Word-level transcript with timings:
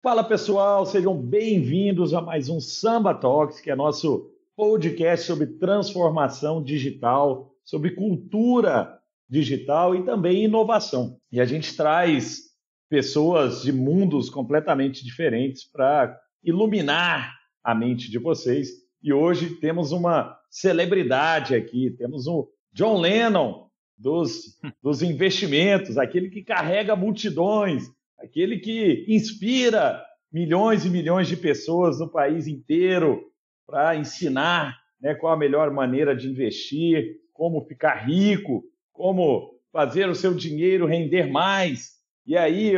Fala 0.00 0.22
pessoal, 0.22 0.86
sejam 0.86 1.20
bem-vindos 1.20 2.14
a 2.14 2.20
mais 2.20 2.48
um 2.48 2.60
Samba 2.60 3.12
Talks, 3.12 3.60
que 3.60 3.68
é 3.68 3.74
nosso 3.74 4.30
podcast 4.54 5.26
sobre 5.26 5.48
transformação 5.58 6.62
digital, 6.62 7.52
sobre 7.64 7.90
cultura 7.90 8.96
digital 9.28 9.96
e 9.96 10.04
também 10.04 10.44
inovação. 10.44 11.18
E 11.32 11.40
a 11.40 11.44
gente 11.44 11.76
traz 11.76 12.42
pessoas 12.88 13.62
de 13.62 13.72
mundos 13.72 14.30
completamente 14.30 15.04
diferentes 15.04 15.64
para 15.64 16.16
iluminar 16.44 17.34
a 17.64 17.74
mente 17.74 18.08
de 18.08 18.20
vocês. 18.20 18.68
E 19.02 19.12
hoje 19.12 19.56
temos 19.56 19.90
uma 19.90 20.38
celebridade 20.48 21.56
aqui, 21.56 21.90
temos 21.98 22.28
o 22.28 22.48
John 22.72 23.00
Lennon 23.00 23.66
dos, 23.98 24.60
dos 24.80 25.02
investimentos, 25.02 25.98
aquele 25.98 26.30
que 26.30 26.44
carrega 26.44 26.94
multidões 26.94 27.90
aquele 28.18 28.58
que 28.58 29.04
inspira 29.08 30.02
milhões 30.32 30.84
e 30.84 30.90
milhões 30.90 31.28
de 31.28 31.36
pessoas 31.36 31.98
no 31.98 32.10
país 32.10 32.46
inteiro 32.46 33.24
para 33.66 33.96
ensinar 33.96 34.76
né, 35.00 35.14
qual 35.14 35.32
a 35.32 35.38
melhor 35.38 35.70
maneira 35.70 36.14
de 36.14 36.28
investir, 36.28 37.16
como 37.32 37.64
ficar 37.66 38.06
rico, 38.06 38.64
como 38.92 39.54
fazer 39.72 40.08
o 40.08 40.14
seu 40.14 40.34
dinheiro 40.34 40.86
render 40.86 41.30
mais. 41.30 41.98
E 42.26 42.36
aí, 42.36 42.74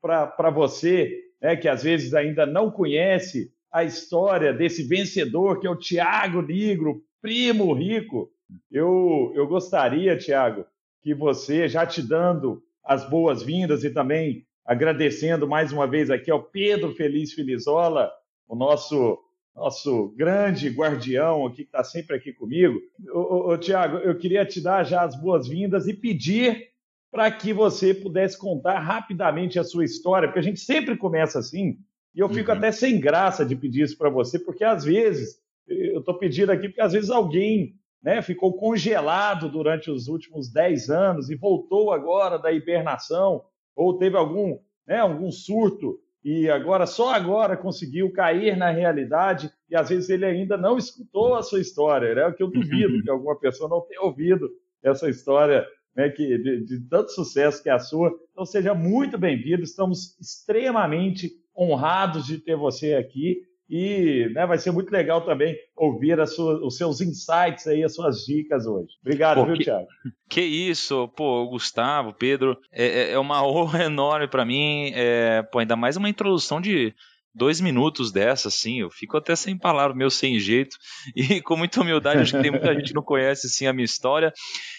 para 0.00 0.50
você 0.50 1.28
né, 1.40 1.56
que 1.56 1.68
às 1.68 1.82
vezes 1.82 2.14
ainda 2.14 2.44
não 2.44 2.70
conhece 2.70 3.52
a 3.70 3.84
história 3.84 4.52
desse 4.52 4.82
vencedor, 4.82 5.60
que 5.60 5.66
é 5.66 5.70
o 5.70 5.76
Tiago 5.76 6.42
Negro, 6.42 7.02
primo 7.20 7.72
rico, 7.72 8.30
eu, 8.70 9.32
eu 9.34 9.46
gostaria, 9.46 10.16
Tiago, 10.16 10.64
que 11.02 11.14
você, 11.14 11.68
já 11.68 11.86
te 11.86 12.02
dando 12.02 12.62
as 12.88 13.06
boas-vindas 13.06 13.84
e 13.84 13.90
também 13.90 14.46
agradecendo 14.64 15.46
mais 15.46 15.72
uma 15.72 15.86
vez 15.86 16.10
aqui 16.10 16.30
ao 16.30 16.42
Pedro 16.42 16.94
Feliz 16.94 17.34
Felizola, 17.34 18.10
o 18.48 18.56
nosso 18.56 19.18
nosso 19.54 20.14
grande 20.16 20.68
guardião 20.68 21.44
aqui 21.44 21.56
que 21.56 21.62
está 21.62 21.82
sempre 21.82 22.14
aqui 22.14 22.32
comigo. 22.32 22.78
Ô, 23.12 23.50
ô, 23.50 23.58
Tiago, 23.58 23.96
eu 23.98 24.16
queria 24.16 24.46
te 24.46 24.60
dar 24.60 24.84
já 24.84 25.02
as 25.02 25.20
boas-vindas 25.20 25.88
e 25.88 25.92
pedir 25.92 26.68
para 27.10 27.28
que 27.30 27.52
você 27.52 27.92
pudesse 27.92 28.38
contar 28.38 28.78
rapidamente 28.78 29.58
a 29.58 29.64
sua 29.64 29.84
história, 29.84 30.28
porque 30.28 30.38
a 30.38 30.42
gente 30.42 30.60
sempre 30.60 30.96
começa 30.96 31.40
assim, 31.40 31.76
e 32.14 32.20
eu 32.20 32.28
fico 32.28 32.52
uhum. 32.52 32.56
até 32.56 32.70
sem 32.70 33.00
graça 33.00 33.44
de 33.44 33.56
pedir 33.56 33.82
isso 33.82 33.98
para 33.98 34.08
você, 34.08 34.38
porque 34.38 34.62
às 34.62 34.84
vezes, 34.84 35.40
eu 35.66 35.98
estou 35.98 36.16
pedindo 36.16 36.52
aqui, 36.52 36.68
porque 36.68 36.80
às 36.80 36.92
vezes 36.92 37.10
alguém 37.10 37.74
né, 38.02 38.22
ficou 38.22 38.56
congelado 38.56 39.48
durante 39.48 39.90
os 39.90 40.08
últimos 40.08 40.50
10 40.52 40.90
anos 40.90 41.30
e 41.30 41.36
voltou 41.36 41.92
agora 41.92 42.38
da 42.38 42.52
hibernação, 42.52 43.42
ou 43.74 43.98
teve 43.98 44.16
algum, 44.16 44.58
né, 44.86 44.98
algum 44.98 45.30
surto 45.30 45.98
e 46.24 46.50
agora 46.50 46.86
só 46.86 47.14
agora 47.14 47.56
conseguiu 47.56 48.12
cair 48.12 48.56
na 48.56 48.70
realidade 48.70 49.50
e 49.70 49.76
às 49.76 49.88
vezes 49.88 50.10
ele 50.10 50.24
ainda 50.24 50.56
não 50.56 50.76
escutou 50.76 51.34
a 51.34 51.42
sua 51.42 51.60
história, 51.60 52.14
né? 52.14 52.26
O 52.26 52.34
que 52.34 52.42
eu 52.42 52.50
duvido 52.50 52.94
uhum. 52.94 53.02
que 53.02 53.10
alguma 53.10 53.38
pessoa 53.38 53.68
não 53.68 53.80
tenha 53.82 54.02
ouvido 54.02 54.50
essa 54.82 55.08
história 55.08 55.66
né, 55.94 56.08
que, 56.08 56.38
de, 56.38 56.64
de 56.64 56.80
tanto 56.88 57.12
sucesso 57.12 57.62
que 57.62 57.68
é 57.68 57.72
a 57.72 57.78
sua. 57.78 58.12
Então 58.32 58.44
seja 58.44 58.74
muito 58.74 59.16
bem-vindo, 59.16 59.62
estamos 59.62 60.18
extremamente 60.20 61.30
honrados 61.56 62.26
de 62.26 62.38
ter 62.38 62.56
você 62.56 62.94
aqui 62.94 63.42
e 63.68 64.30
né, 64.32 64.46
vai 64.46 64.56
ser 64.56 64.70
muito 64.70 64.90
legal 64.90 65.20
também 65.20 65.56
ouvir 65.76 66.26
sua, 66.26 66.64
os 66.64 66.76
seus 66.76 67.00
insights 67.00 67.66
aí, 67.66 67.84
as 67.84 67.94
suas 67.94 68.24
dicas 68.24 68.66
hoje. 68.66 68.88
Obrigado, 69.02 69.40
pô, 69.40 69.46
viu, 69.46 69.56
que, 69.56 69.64
Thiago? 69.64 69.86
Que 70.28 70.40
isso, 70.40 71.08
pô, 71.08 71.46
Gustavo, 71.48 72.14
Pedro, 72.14 72.58
é, 72.72 72.86
é, 72.86 73.12
é 73.12 73.18
uma 73.18 73.46
honra 73.46 73.84
enorme 73.84 74.26
para 74.26 74.44
mim, 74.44 74.92
é, 74.94 75.42
pô, 75.42 75.58
ainda 75.58 75.76
mais 75.76 75.96
uma 75.96 76.08
introdução 76.08 76.60
de 76.60 76.94
dois 77.38 77.60
minutos 77.60 78.10
dessa, 78.10 78.48
assim, 78.48 78.80
eu 78.80 78.90
fico 78.90 79.16
até 79.16 79.34
sem 79.36 79.56
palavras, 79.56 79.96
meio 79.96 80.10
sem 80.10 80.38
jeito, 80.38 80.76
e 81.14 81.40
com 81.40 81.56
muita 81.56 81.80
humildade, 81.80 82.20
acho 82.20 82.36
que 82.36 82.42
tem 82.42 82.50
muita 82.50 82.74
gente 82.74 82.88
que 82.88 82.94
não 82.94 83.02
conhece, 83.02 83.46
assim, 83.46 83.66
a 83.66 83.72
minha 83.72 83.84
história, 83.84 84.32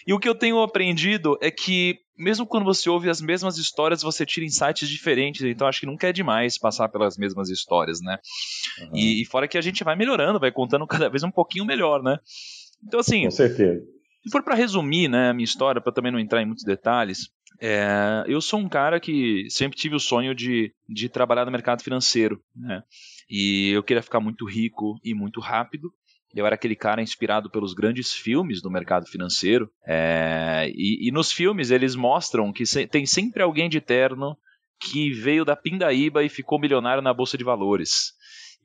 e 0.05 0.13
o 0.13 0.19
que 0.19 0.27
eu 0.27 0.35
tenho 0.35 0.61
aprendido 0.61 1.37
é 1.41 1.49
que, 1.49 1.97
mesmo 2.17 2.45
quando 2.45 2.65
você 2.65 2.89
ouve 2.89 3.09
as 3.09 3.21
mesmas 3.21 3.57
histórias, 3.57 4.03
você 4.03 4.25
tira 4.25 4.45
insights 4.45 4.89
diferentes, 4.89 5.41
então 5.41 5.67
acho 5.67 5.79
que 5.79 5.85
nunca 5.85 6.07
é 6.07 6.11
demais 6.11 6.57
passar 6.59 6.89
pelas 6.89 7.17
mesmas 7.17 7.49
histórias, 7.49 7.99
né, 8.01 8.19
uhum. 8.81 8.91
e, 8.93 9.21
e 9.21 9.25
fora 9.25 9.47
que 9.47 9.57
a 9.57 9.61
gente 9.61 9.83
vai 9.83 9.95
melhorando, 9.95 10.39
vai 10.39 10.51
contando 10.51 10.85
cada 10.85 11.09
vez 11.09 11.23
um 11.23 11.31
pouquinho 11.31 11.65
melhor, 11.65 12.03
né, 12.03 12.17
então 12.85 12.99
assim... 12.99 13.23
Com 13.23 13.31
certeza. 13.31 13.81
Se 14.21 14.29
for 14.31 14.43
para 14.43 14.53
resumir, 14.53 15.07
né, 15.07 15.29
a 15.29 15.33
minha 15.33 15.45
história, 15.45 15.79
para 15.81 15.93
também 15.93 16.11
não 16.11 16.19
entrar 16.19 16.41
em 16.41 16.45
muitos 16.45 16.65
detalhes, 16.65 17.29
é, 17.59 18.23
eu 18.27 18.39
sou 18.41 18.59
um 18.59 18.69
cara 18.69 18.99
que 18.99 19.47
sempre 19.49 19.77
tive 19.77 19.95
o 19.95 19.99
sonho 19.99 20.35
de, 20.35 20.73
de 20.87 21.09
trabalhar 21.09 21.45
no 21.45 21.51
mercado 21.51 21.83
financeiro, 21.83 22.41
né? 22.55 22.83
E 23.29 23.71
eu 23.71 23.83
queria 23.83 24.01
ficar 24.01 24.19
muito 24.19 24.45
rico 24.45 24.99
e 25.03 25.13
muito 25.13 25.39
rápido. 25.39 25.91
Eu 26.33 26.45
era 26.45 26.55
aquele 26.55 26.75
cara 26.75 27.01
inspirado 27.01 27.49
pelos 27.49 27.73
grandes 27.73 28.13
filmes 28.13 28.61
do 28.61 28.69
mercado 28.69 29.07
financeiro. 29.07 29.69
É, 29.85 30.71
e, 30.73 31.07
e, 31.07 31.11
nos 31.11 31.31
filmes 31.31 31.71
eles 31.71 31.95
mostram 31.95 32.53
que 32.53 32.65
se, 32.65 32.85
tem 32.87 33.05
sempre 33.05 33.41
alguém 33.41 33.69
de 33.69 33.81
terno 33.81 34.37
que 34.79 35.11
veio 35.11 35.43
da 35.43 35.55
pindaíba 35.55 36.23
e 36.23 36.29
ficou 36.29 36.59
milionário 36.59 37.01
na 37.01 37.13
bolsa 37.13 37.37
de 37.37 37.43
valores. 37.43 38.13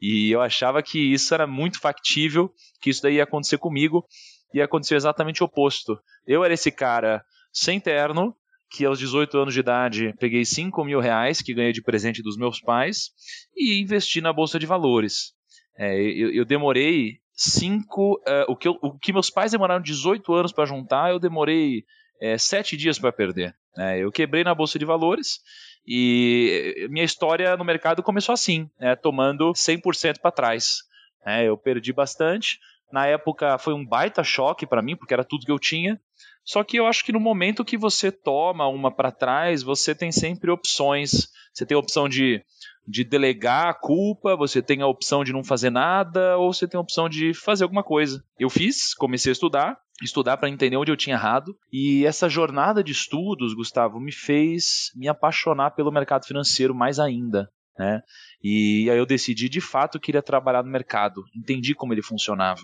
E 0.00 0.30
eu 0.30 0.40
achava 0.40 0.82
que 0.82 0.98
isso 0.98 1.34
era 1.34 1.46
muito 1.46 1.80
factível, 1.80 2.52
que 2.80 2.90
isso 2.90 3.02
daí 3.02 3.14
ia 3.14 3.24
acontecer 3.24 3.58
comigo, 3.58 4.04
e 4.52 4.60
aconteceu 4.60 4.96
exatamente 4.96 5.42
o 5.42 5.46
oposto. 5.46 5.98
Eu 6.26 6.44
era 6.44 6.54
esse 6.54 6.70
cara 6.70 7.24
sem 7.52 7.80
terno, 7.80 8.36
que 8.74 8.84
aos 8.84 8.98
18 8.98 9.38
anos 9.38 9.54
de 9.54 9.60
idade 9.60 10.14
peguei 10.18 10.44
5 10.44 10.84
mil 10.84 10.98
reais 10.98 11.40
que 11.40 11.54
ganhei 11.54 11.72
de 11.72 11.82
presente 11.82 12.22
dos 12.22 12.36
meus 12.36 12.60
pais 12.60 13.10
e 13.56 13.80
investi 13.80 14.20
na 14.20 14.32
Bolsa 14.32 14.58
de 14.58 14.66
Valores. 14.66 15.32
É, 15.78 15.94
eu, 15.94 16.32
eu, 16.32 16.44
demorei 16.44 17.18
cinco. 17.32 18.14
Uh, 18.26 18.50
o, 18.52 18.56
que 18.56 18.66
eu, 18.66 18.78
o 18.82 18.98
que 18.98 19.12
meus 19.12 19.30
pais 19.30 19.52
demoraram 19.52 19.82
18 19.82 20.32
anos 20.32 20.52
para 20.52 20.66
juntar, 20.66 21.10
eu 21.10 21.18
demorei 21.18 21.84
é, 22.20 22.36
sete 22.36 22.76
dias 22.76 22.98
para 22.98 23.12
perder. 23.12 23.54
É, 23.76 23.98
eu 23.98 24.10
quebrei 24.10 24.42
na 24.42 24.54
Bolsa 24.54 24.78
de 24.78 24.84
Valores 24.84 25.40
e 25.86 26.86
minha 26.90 27.04
história 27.04 27.56
no 27.56 27.64
mercado 27.64 28.02
começou 28.02 28.32
assim, 28.32 28.68
né, 28.78 28.96
tomando 28.96 29.52
100% 29.52 30.20
para 30.20 30.30
trás. 30.30 30.78
É, 31.24 31.44
eu 31.44 31.56
perdi 31.56 31.92
bastante. 31.92 32.58
Na 32.92 33.06
época 33.06 33.58
foi 33.58 33.74
um 33.74 33.84
baita 33.84 34.22
choque 34.22 34.66
para 34.66 34.82
mim, 34.82 34.96
porque 34.96 35.14
era 35.14 35.24
tudo 35.24 35.44
que 35.44 35.52
eu 35.52 35.58
tinha. 35.58 36.00
Só 36.44 36.62
que 36.62 36.76
eu 36.76 36.86
acho 36.86 37.04
que 37.04 37.12
no 37.12 37.20
momento 37.20 37.64
que 37.64 37.76
você 37.76 38.12
toma 38.12 38.68
uma 38.68 38.90
para 38.90 39.10
trás, 39.10 39.62
você 39.62 39.94
tem 39.94 40.12
sempre 40.12 40.50
opções. 40.50 41.28
Você 41.52 41.64
tem 41.64 41.74
a 41.74 41.78
opção 41.78 42.08
de, 42.08 42.44
de 42.86 43.02
delegar 43.02 43.68
a 43.68 43.74
culpa, 43.74 44.36
você 44.36 44.60
tem 44.60 44.82
a 44.82 44.86
opção 44.86 45.24
de 45.24 45.32
não 45.32 45.42
fazer 45.42 45.70
nada, 45.70 46.36
ou 46.36 46.52
você 46.52 46.68
tem 46.68 46.76
a 46.76 46.82
opção 46.82 47.08
de 47.08 47.32
fazer 47.32 47.64
alguma 47.64 47.82
coisa. 47.82 48.22
Eu 48.38 48.50
fiz, 48.50 48.92
comecei 48.94 49.30
a 49.30 49.32
estudar, 49.32 49.78
estudar 50.02 50.36
para 50.36 50.50
entender 50.50 50.76
onde 50.76 50.90
eu 50.90 50.96
tinha 50.96 51.16
errado. 51.16 51.56
E 51.72 52.04
essa 52.04 52.28
jornada 52.28 52.84
de 52.84 52.92
estudos, 52.92 53.54
Gustavo, 53.54 53.98
me 53.98 54.12
fez 54.12 54.90
me 54.94 55.08
apaixonar 55.08 55.70
pelo 55.70 55.92
mercado 55.92 56.26
financeiro 56.26 56.74
mais 56.74 56.98
ainda. 56.98 57.48
Né? 57.78 58.02
E 58.42 58.88
aí 58.90 58.98
eu 58.98 59.06
decidi 59.06 59.48
de 59.48 59.60
fato 59.60 59.98
que 59.98 60.06
queria 60.06 60.22
trabalhar 60.22 60.62
no 60.62 60.70
mercado, 60.70 61.24
entendi 61.34 61.74
como 61.74 61.92
ele 61.92 62.02
funcionava. 62.02 62.60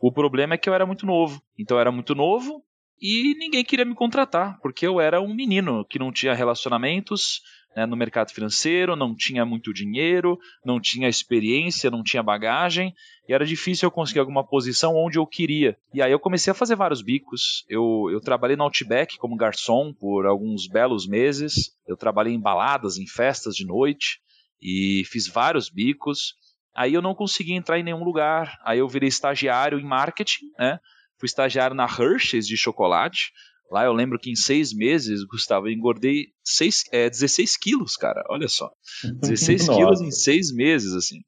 O 0.00 0.10
problema 0.10 0.54
é 0.54 0.58
que 0.58 0.68
eu 0.68 0.74
era 0.74 0.86
muito 0.86 1.06
novo. 1.06 1.40
Então 1.58 1.76
eu 1.76 1.80
era 1.80 1.92
muito 1.92 2.14
novo, 2.14 2.64
e 3.02 3.34
ninguém 3.36 3.64
queria 3.64 3.84
me 3.84 3.96
contratar, 3.96 4.60
porque 4.60 4.86
eu 4.86 5.00
era 5.00 5.20
um 5.20 5.34
menino 5.34 5.84
que 5.84 5.98
não 5.98 6.12
tinha 6.12 6.32
relacionamentos 6.32 7.40
né, 7.74 7.84
no 7.84 7.96
mercado 7.96 8.30
financeiro, 8.30 8.94
não 8.94 9.12
tinha 9.12 9.44
muito 9.44 9.72
dinheiro, 9.72 10.38
não 10.64 10.80
tinha 10.80 11.08
experiência, 11.08 11.90
não 11.90 12.04
tinha 12.04 12.22
bagagem, 12.22 12.94
e 13.28 13.32
era 13.32 13.44
difícil 13.44 13.86
eu 13.86 13.90
conseguir 13.90 14.20
alguma 14.20 14.46
posição 14.46 14.94
onde 14.94 15.18
eu 15.18 15.26
queria. 15.26 15.76
E 15.92 16.00
aí 16.00 16.12
eu 16.12 16.20
comecei 16.20 16.52
a 16.52 16.54
fazer 16.54 16.76
vários 16.76 17.02
bicos. 17.02 17.64
Eu, 17.68 18.08
eu 18.12 18.20
trabalhei 18.20 18.56
no 18.56 18.62
Outback 18.62 19.18
como 19.18 19.36
garçom 19.36 19.92
por 19.92 20.24
alguns 20.24 20.68
belos 20.68 21.04
meses, 21.04 21.76
eu 21.88 21.96
trabalhei 21.96 22.32
em 22.34 22.40
baladas, 22.40 22.98
em 22.98 23.06
festas 23.06 23.56
de 23.56 23.66
noite, 23.66 24.20
e 24.60 25.02
fiz 25.06 25.26
vários 25.26 25.68
bicos. 25.68 26.34
Aí 26.72 26.94
eu 26.94 27.02
não 27.02 27.16
consegui 27.16 27.52
entrar 27.52 27.80
em 27.80 27.82
nenhum 27.82 28.04
lugar, 28.04 28.58
aí 28.64 28.78
eu 28.78 28.88
virei 28.88 29.08
estagiário 29.08 29.80
em 29.80 29.84
marketing, 29.84 30.46
né? 30.56 30.78
Fui 31.22 31.28
estagiário 31.28 31.76
na 31.76 31.84
Hershey's 31.84 32.48
de 32.48 32.56
chocolate, 32.56 33.30
Lá 33.70 33.86
eu 33.86 33.92
lembro 33.94 34.18
que 34.18 34.30
em 34.30 34.36
seis 34.36 34.70
meses, 34.74 35.24
Gustavo, 35.24 35.66
eu 35.66 35.72
engordei 35.72 36.26
seis, 36.44 36.84
é, 36.92 37.08
16 37.08 37.56
quilos, 37.56 37.96
cara. 37.96 38.22
Olha 38.28 38.46
só. 38.46 38.70
16 39.22 39.66
quilos 39.66 40.02
em 40.02 40.10
seis 40.10 40.52
meses, 40.52 40.92
assim. 40.92 41.20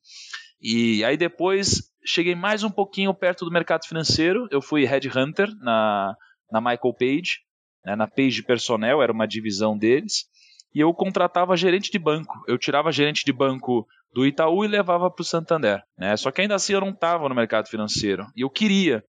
E 0.61 1.03
aí 1.05 1.17
depois 1.17 1.91
cheguei 2.05 2.35
mais 2.35 2.63
um 2.63 2.71
pouquinho 2.71 3.15
perto 3.15 3.47
do 3.47 3.51
mercado 3.51 3.87
financeiro. 3.87 4.47
Eu 4.51 4.61
fui 4.61 4.85
headhunter 4.85 5.49
na, 5.57 6.15
na 6.53 6.61
Michael 6.61 6.95
Page, 6.99 7.39
né, 7.83 7.97
na 7.97 8.07
Page 8.07 8.43
Personnel, 8.43 9.01
era 9.01 9.13
uma 9.13 9.27
divisão 9.27 9.79
deles. 9.79 10.27
E 10.75 10.81
eu 10.81 10.93
contratava 10.93 11.57
gerente 11.57 11.91
de 11.91 11.99
banco. 11.99 12.45
Eu 12.47 12.59
tirava 12.59 12.93
gerente 12.93 13.25
de 13.25 13.33
banco 13.33 13.87
do 14.13 14.27
Itaú 14.27 14.67
e 14.67 14.69
levava 14.69 15.11
para 15.11 15.23
o 15.23 15.25
Santander. 15.25 15.83
Né? 15.97 16.15
Só 16.19 16.31
que 16.31 16.43
ainda 16.43 16.57
assim 16.57 16.75
eu 16.75 16.81
não 16.83 16.91
estava 16.91 17.27
no 17.27 17.35
mercado 17.35 17.69
financeiro. 17.69 18.27
E 18.37 18.43
eu 18.43 18.51
queria. 18.51 19.03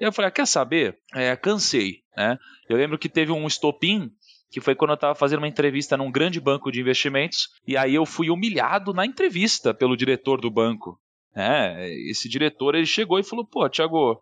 E 0.00 0.04
eu 0.04 0.12
falei, 0.12 0.28
ah, 0.28 0.32
quer 0.32 0.46
saber? 0.46 0.98
É, 1.14 1.34
cansei. 1.36 2.00
Né? 2.16 2.38
Eu 2.68 2.76
lembro 2.76 2.98
que 2.98 3.08
teve 3.08 3.32
um 3.32 3.46
estopim 3.46 4.10
que 4.50 4.60
foi 4.60 4.74
quando 4.74 4.90
eu 4.90 4.94
estava 4.94 5.14
fazendo 5.14 5.38
uma 5.38 5.48
entrevista 5.48 5.96
num 5.96 6.10
grande 6.10 6.40
banco 6.40 6.72
de 6.72 6.80
investimentos, 6.80 7.48
e 7.64 7.76
aí 7.76 7.94
eu 7.94 8.04
fui 8.04 8.30
humilhado 8.30 8.92
na 8.92 9.06
entrevista 9.06 9.72
pelo 9.72 9.96
diretor 9.96 10.40
do 10.40 10.50
banco. 10.50 11.00
É, 11.34 11.88
esse 12.10 12.28
diretor 12.28 12.74
ele 12.74 12.86
chegou 12.86 13.18
e 13.18 13.22
falou: 13.22 13.46
pô, 13.46 13.68
Thiago, 13.70 14.20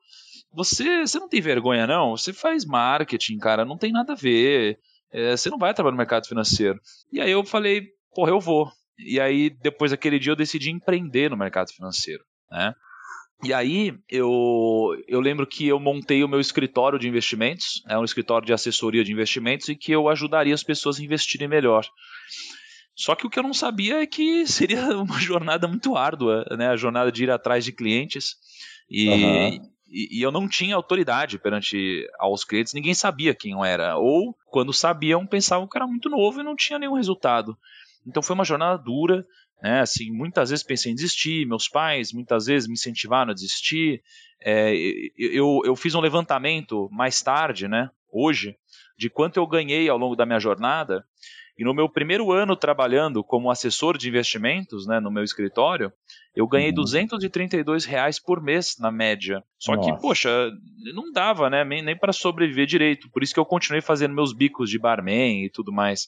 você, 0.53 1.07
você 1.07 1.19
não 1.19 1.29
tem 1.29 1.41
vergonha 1.41 1.87
não? 1.87 2.15
Você 2.15 2.35
faz 2.35 2.67
marketing, 2.67 3.39
cara, 3.39 3.65
não 3.65 3.79
tem 3.79 3.91
nada 3.91 4.13
a 4.13 4.17
ver. 4.17 4.79
É, 5.11 5.35
você 5.35 5.49
não 5.49 5.57
vai 5.57 5.73
trabalhar 5.73 5.93
no 5.93 5.99
mercado 5.99 6.29
financeiro. 6.29 6.79
E 7.11 7.21
aí 7.21 7.31
eu 7.31 7.43
falei: 7.43 7.87
porra, 8.15 8.31
eu 8.31 8.41
vou. 8.41 8.71
E 8.99 9.21
aí, 9.21 9.49
depois 9.49 9.93
daquele 9.93 10.19
dia, 10.19 10.33
eu 10.33 10.37
decidi 10.37 10.71
empreender 10.71 11.31
no 11.31 11.37
mercado 11.37 11.73
financeiro. 11.73 12.25
Né? 12.51 12.75
E 13.43 13.55
aí 13.55 13.97
eu, 14.09 14.97
eu 15.07 15.21
lembro 15.21 15.47
que 15.47 15.67
eu 15.69 15.79
montei 15.79 16.25
o 16.25 16.29
meu 16.29 16.41
escritório 16.41 16.99
de 16.99 17.07
investimentos, 17.07 17.83
é 17.89 17.97
um 17.97 18.05
escritório 18.05 18.47
de 18.47 18.53
assessoria 18.53 19.05
de 19.05 19.13
investimentos, 19.13 19.69
e 19.69 19.77
que 19.77 19.93
eu 19.93 20.09
ajudaria 20.09 20.55
as 20.55 20.65
pessoas 20.65 20.99
a 20.99 21.03
investirem 21.05 21.47
melhor. 21.47 21.87
Só 22.97 23.15
que 23.15 23.25
o 23.25 23.31
que 23.31 23.39
eu 23.39 23.45
não 23.45 23.55
sabia 23.55 24.03
é 24.03 24.07
que 24.07 24.45
seria 24.49 24.99
uma 24.99 25.21
jornada 25.21 25.69
muito 25.69 25.97
árdua, 25.97 26.45
né? 26.59 26.69
A 26.69 26.77
jornada 26.77 27.13
de 27.13 27.25
ir 27.25 27.31
atrás 27.31 27.65
de 27.65 27.71
clientes. 27.71 28.35
E, 28.91 29.09
uhum. 29.09 29.71
e, 29.87 30.19
e, 30.19 30.23
eu 30.23 30.33
não 30.33 30.49
tinha 30.49 30.75
autoridade 30.75 31.39
perante 31.39 32.05
aos 32.19 32.43
clientes, 32.43 32.73
ninguém 32.73 32.95
sabia 32.95 33.35
quem 33.35 33.53
eu 33.53 33.65
era. 33.65 33.97
Ou, 33.97 34.35
quando 34.47 34.73
sabiam, 34.73 35.25
pensavam 35.25 35.69
que 35.69 35.79
era 35.79 35.87
muito 35.87 36.11
novo 36.11 36.41
e 36.41 36.45
não 36.45 36.57
tinha 36.57 36.79
nenhum 36.79 36.97
resultado. 36.97 37.57
Então 38.05 38.23
foi 38.23 38.35
uma 38.35 38.45
jornada 38.45 38.83
dura, 38.83 39.25
né? 39.63 39.81
Assim, 39.81 40.11
muitas 40.11 40.51
vezes 40.51 40.65
pensei 40.65 40.93
em 40.93 40.95
desistir, 40.95 41.47
meus 41.47 41.69
pais 41.69 42.13
muitas 42.13 42.47
vezes 42.47 42.69
me 42.69 42.75
incentivaram 42.75 43.31
a 43.33 43.35
desistir. 43.35 44.03
É, 44.41 44.73
eu, 45.17 45.61
eu 45.65 45.75
fiz 45.75 45.95
um 45.95 46.01
levantamento 46.01 46.89
mais 46.93 47.21
tarde, 47.23 47.67
né, 47.67 47.91
hoje, 48.11 48.57
de 48.97 49.11
quanto 49.11 49.37
eu 49.37 49.47
ganhei 49.47 49.89
ao 49.89 49.99
longo 49.99 50.15
da 50.15 50.25
minha 50.25 50.39
jornada. 50.39 51.05
E 51.59 51.65
no 51.65 51.75
meu 51.75 51.89
primeiro 51.89 52.31
ano 52.31 52.55
trabalhando 52.55 53.25
como 53.25 53.51
assessor 53.51 53.99
de 53.99 54.09
investimentos, 54.09 54.87
né, 54.87 55.01
no 55.01 55.11
meu 55.11 55.25
escritório, 55.25 55.93
eu 56.33 56.47
ganhei 56.47 56.69
uhum. 56.69 56.77
232 56.77 57.85
reais 57.85 58.21
por 58.21 58.41
mês 58.41 58.77
na 58.79 58.93
média. 58.93 59.43
Só 59.59 59.75
Nossa. 59.75 59.93
que, 59.93 60.01
poxa, 60.01 60.53
não 60.95 61.11
dava, 61.11 61.51
né, 61.51 61.65
nem, 61.65 61.83
nem 61.83 61.99
para 61.99 62.13
sobreviver 62.13 62.65
direito. 62.65 63.11
Por 63.11 63.25
isso 63.25 63.35
que 63.35 63.41
eu 63.41 63.45
continuei 63.45 63.83
fazendo 63.83 64.15
meus 64.15 64.33
bicos 64.33 64.71
de 64.71 64.79
barman 64.79 65.47
e 65.47 65.51
tudo 65.51 65.73
mais. 65.73 66.07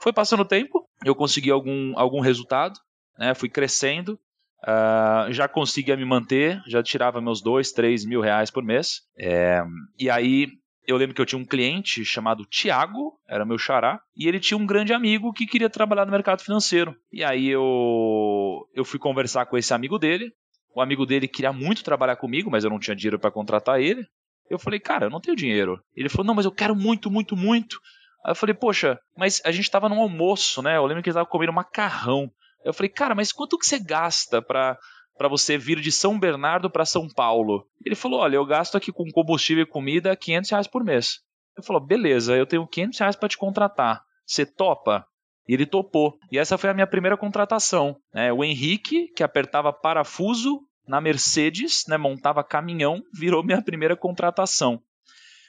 Foi 0.00 0.12
passando 0.12 0.40
o 0.40 0.44
tempo, 0.44 0.83
eu 1.04 1.14
consegui 1.14 1.50
algum, 1.50 1.98
algum 1.98 2.20
resultado, 2.20 2.78
né? 3.18 3.34
fui 3.34 3.48
crescendo, 3.48 4.18
uh, 4.62 5.32
já 5.32 5.48
conseguia 5.48 5.96
me 5.96 6.04
manter, 6.04 6.62
já 6.66 6.82
tirava 6.82 7.20
meus 7.20 7.42
dois, 7.42 7.72
três 7.72 8.04
mil 8.04 8.20
reais 8.20 8.50
por 8.50 8.62
mês. 8.62 9.02
É, 9.18 9.62
e 9.98 10.10
aí 10.10 10.48
eu 10.86 10.96
lembro 10.96 11.14
que 11.14 11.20
eu 11.20 11.26
tinha 11.26 11.38
um 11.38 11.44
cliente 11.44 12.04
chamado 12.04 12.44
Tiago, 12.44 13.18
era 13.28 13.44
meu 13.44 13.58
xará, 13.58 14.00
e 14.16 14.28
ele 14.28 14.38
tinha 14.38 14.58
um 14.58 14.66
grande 14.66 14.92
amigo 14.92 15.32
que 15.32 15.46
queria 15.46 15.70
trabalhar 15.70 16.04
no 16.04 16.12
mercado 16.12 16.42
financeiro. 16.42 16.94
E 17.10 17.24
aí 17.24 17.48
eu, 17.48 18.68
eu 18.74 18.84
fui 18.84 18.98
conversar 18.98 19.46
com 19.46 19.56
esse 19.56 19.72
amigo 19.72 19.98
dele. 19.98 20.32
O 20.74 20.80
amigo 20.80 21.06
dele 21.06 21.28
queria 21.28 21.52
muito 21.52 21.84
trabalhar 21.84 22.16
comigo, 22.16 22.50
mas 22.50 22.64
eu 22.64 22.70
não 22.70 22.78
tinha 22.78 22.96
dinheiro 22.96 23.18
para 23.18 23.30
contratar 23.30 23.80
ele. 23.80 24.04
Eu 24.50 24.58
falei, 24.58 24.78
cara, 24.78 25.06
eu 25.06 25.10
não 25.10 25.20
tenho 25.20 25.36
dinheiro. 25.36 25.80
Ele 25.96 26.08
falou, 26.08 26.26
não, 26.26 26.34
mas 26.34 26.44
eu 26.44 26.52
quero 26.52 26.76
muito, 26.76 27.10
muito, 27.10 27.36
muito. 27.36 27.80
Aí 28.24 28.30
eu 28.30 28.34
falei, 28.34 28.54
poxa, 28.54 28.98
mas 29.16 29.42
a 29.44 29.52
gente 29.52 29.70
tava 29.70 29.88
num 29.88 30.00
almoço, 30.00 30.62
né? 30.62 30.76
Eu 30.76 30.86
lembro 30.86 31.02
que 31.02 31.08
eles 31.08 31.14
estavam 31.14 31.30
comendo 31.30 31.52
macarrão. 31.52 32.30
Eu 32.64 32.72
falei, 32.72 32.88
cara, 32.88 33.14
mas 33.14 33.30
quanto 33.30 33.58
que 33.58 33.66
você 33.66 33.78
gasta 33.78 34.40
pra, 34.40 34.78
pra 35.18 35.28
você 35.28 35.58
vir 35.58 35.78
de 35.78 35.92
São 35.92 36.18
Bernardo 36.18 36.70
para 36.70 36.86
São 36.86 37.06
Paulo? 37.08 37.66
Ele 37.84 37.94
falou, 37.94 38.20
olha, 38.20 38.36
eu 38.36 38.46
gasto 38.46 38.76
aqui 38.76 38.90
com 38.90 39.10
combustível 39.10 39.64
e 39.64 39.66
comida 39.66 40.16
500 40.16 40.50
reais 40.50 40.66
por 40.66 40.82
mês. 40.82 41.20
Eu 41.54 41.62
falei, 41.62 41.86
beleza, 41.86 42.34
eu 42.34 42.46
tenho 42.46 42.66
500 42.66 42.98
reais 42.98 43.16
pra 43.16 43.28
te 43.28 43.36
contratar. 43.36 44.02
Você 44.24 44.46
topa? 44.46 45.06
E 45.46 45.52
ele 45.52 45.66
topou. 45.66 46.16
E 46.32 46.38
essa 46.38 46.56
foi 46.56 46.70
a 46.70 46.74
minha 46.74 46.86
primeira 46.86 47.18
contratação. 47.18 47.96
Né? 48.12 48.32
O 48.32 48.42
Henrique, 48.42 49.08
que 49.08 49.22
apertava 49.22 49.70
parafuso 49.70 50.60
na 50.86 51.00
Mercedes, 51.00 51.84
né, 51.88 51.96
montava 51.96 52.44
caminhão, 52.44 53.02
virou 53.12 53.42
minha 53.42 53.62
primeira 53.62 53.96
contratação. 53.96 54.82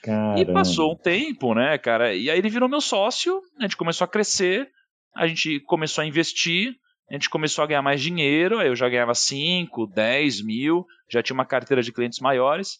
Caramba. 0.05 0.39
E 0.39 0.45
passou 0.45 0.93
um 0.93 0.95
tempo, 0.95 1.55
né, 1.55 1.79
cara? 1.79 2.13
E 2.13 2.29
aí 2.29 2.37
ele 2.37 2.49
virou 2.49 2.69
meu 2.69 2.79
sócio, 2.79 3.41
a 3.59 3.63
gente 3.63 3.75
começou 3.75 4.05
a 4.05 4.07
crescer, 4.07 4.69
a 5.15 5.25
gente 5.25 5.59
começou 5.61 6.03
a 6.03 6.05
investir, 6.05 6.75
a 7.09 7.13
gente 7.15 7.27
começou 7.27 7.63
a 7.63 7.67
ganhar 7.67 7.81
mais 7.81 8.01
dinheiro, 8.01 8.59
aí 8.59 8.67
eu 8.67 8.75
já 8.75 8.87
ganhava 8.87 9.15
5, 9.15 9.87
10 9.87 10.45
mil, 10.45 10.85
já 11.09 11.23
tinha 11.23 11.33
uma 11.33 11.45
carteira 11.45 11.81
de 11.81 11.91
clientes 11.91 12.19
maiores. 12.19 12.77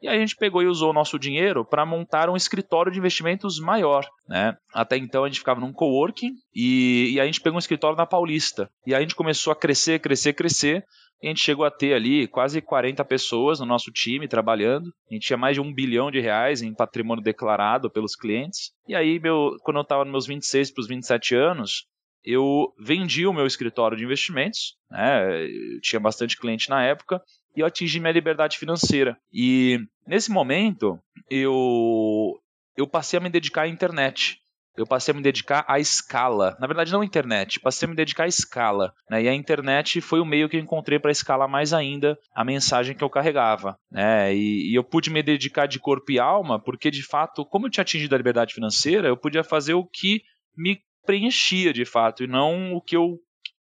E 0.00 0.08
aí 0.08 0.16
a 0.16 0.20
gente 0.20 0.36
pegou 0.36 0.62
e 0.62 0.66
usou 0.66 0.90
o 0.90 0.94
nosso 0.94 1.18
dinheiro 1.18 1.64
para 1.64 1.84
montar 1.84 2.30
um 2.30 2.36
escritório 2.36 2.90
de 2.90 2.98
investimentos 2.98 3.58
maior. 3.58 4.06
Né? 4.28 4.56
Até 4.72 4.96
então 4.96 5.24
a 5.24 5.28
gente 5.28 5.40
ficava 5.40 5.60
num 5.60 5.72
coworking 5.72 6.32
e, 6.54 7.10
e 7.14 7.20
a 7.20 7.26
gente 7.26 7.40
pegou 7.40 7.56
um 7.56 7.58
escritório 7.58 7.98
na 7.98 8.06
Paulista. 8.06 8.70
E 8.86 8.94
aí 8.94 8.98
a 8.98 9.02
gente 9.02 9.16
começou 9.16 9.52
a 9.52 9.56
crescer, 9.56 9.98
crescer, 9.98 10.32
crescer 10.32 10.84
a 11.22 11.26
gente 11.26 11.40
chegou 11.40 11.64
a 11.64 11.70
ter 11.70 11.94
ali 11.94 12.26
quase 12.26 12.60
40 12.62 13.04
pessoas 13.04 13.60
no 13.60 13.66
nosso 13.66 13.92
time 13.92 14.26
trabalhando. 14.26 14.92
A 15.10 15.14
gente 15.14 15.26
tinha 15.26 15.36
mais 15.36 15.54
de 15.54 15.60
um 15.60 15.72
bilhão 15.72 16.10
de 16.10 16.18
reais 16.18 16.62
em 16.62 16.74
patrimônio 16.74 17.22
declarado 17.22 17.90
pelos 17.90 18.16
clientes. 18.16 18.72
E 18.88 18.94
aí, 18.94 19.20
meu, 19.20 19.56
quando 19.62 19.76
eu 19.76 19.82
estava 19.82 20.04
nos 20.04 20.12
meus 20.12 20.26
26 20.26 20.70
para 20.70 20.80
os 20.80 20.88
27 20.88 21.34
anos, 21.34 21.86
eu 22.24 22.72
vendi 22.78 23.26
o 23.26 23.32
meu 23.32 23.46
escritório 23.46 23.96
de 23.96 24.04
investimentos, 24.04 24.76
né? 24.90 25.44
Eu 25.44 25.80
tinha 25.82 26.00
bastante 26.00 26.38
cliente 26.38 26.70
na 26.70 26.82
época, 26.82 27.22
e 27.54 27.60
eu 27.60 27.66
atingi 27.66 28.00
minha 28.00 28.12
liberdade 28.12 28.58
financeira. 28.58 29.16
E 29.32 29.78
nesse 30.06 30.30
momento, 30.30 30.98
eu, 31.28 32.40
eu 32.76 32.86
passei 32.86 33.18
a 33.18 33.22
me 33.22 33.28
dedicar 33.28 33.62
à 33.62 33.68
internet 33.68 34.39
eu 34.76 34.86
passei 34.86 35.12
a 35.12 35.16
me 35.16 35.22
dedicar 35.22 35.64
à 35.68 35.78
escala. 35.78 36.56
Na 36.60 36.66
verdade, 36.66 36.92
não 36.92 37.00
à 37.00 37.04
internet, 37.04 37.60
passei 37.60 37.86
a 37.86 37.90
me 37.90 37.96
dedicar 37.96 38.24
à 38.24 38.28
escala. 38.28 38.94
Né? 39.10 39.24
E 39.24 39.28
a 39.28 39.34
internet 39.34 40.00
foi 40.00 40.20
o 40.20 40.24
meio 40.24 40.48
que 40.48 40.56
eu 40.56 40.60
encontrei 40.60 40.98
para 40.98 41.10
escalar 41.10 41.48
mais 41.48 41.72
ainda 41.72 42.18
a 42.34 42.44
mensagem 42.44 42.96
que 42.96 43.04
eu 43.04 43.10
carregava. 43.10 43.78
Né? 43.90 44.34
E, 44.34 44.70
e, 44.70 44.74
eu 44.74 44.84
pude 44.84 45.10
me 45.10 45.22
dedicar 45.22 45.66
de 45.66 45.78
corpo 45.78 46.12
e 46.12 46.18
alma, 46.18 46.58
porque 46.58 46.90
de 46.90 47.02
fato, 47.02 47.44
como 47.44 47.66
eu 47.66 47.70
tinha 47.70 47.82
atingido 47.82 48.14
a 48.14 48.18
liberdade 48.18 48.54
financeira, 48.54 49.08
eu 49.08 49.16
podia 49.16 49.44
fazer 49.44 49.74
o 49.74 49.84
que 49.84 50.22
me 50.56 50.80
preenchia 51.04 51.72
de 51.72 51.84
fato 51.84 52.22
e 52.22 52.26
não 52.26 52.74
o 52.74 52.80
que 52.80 52.96
eu 52.96 53.18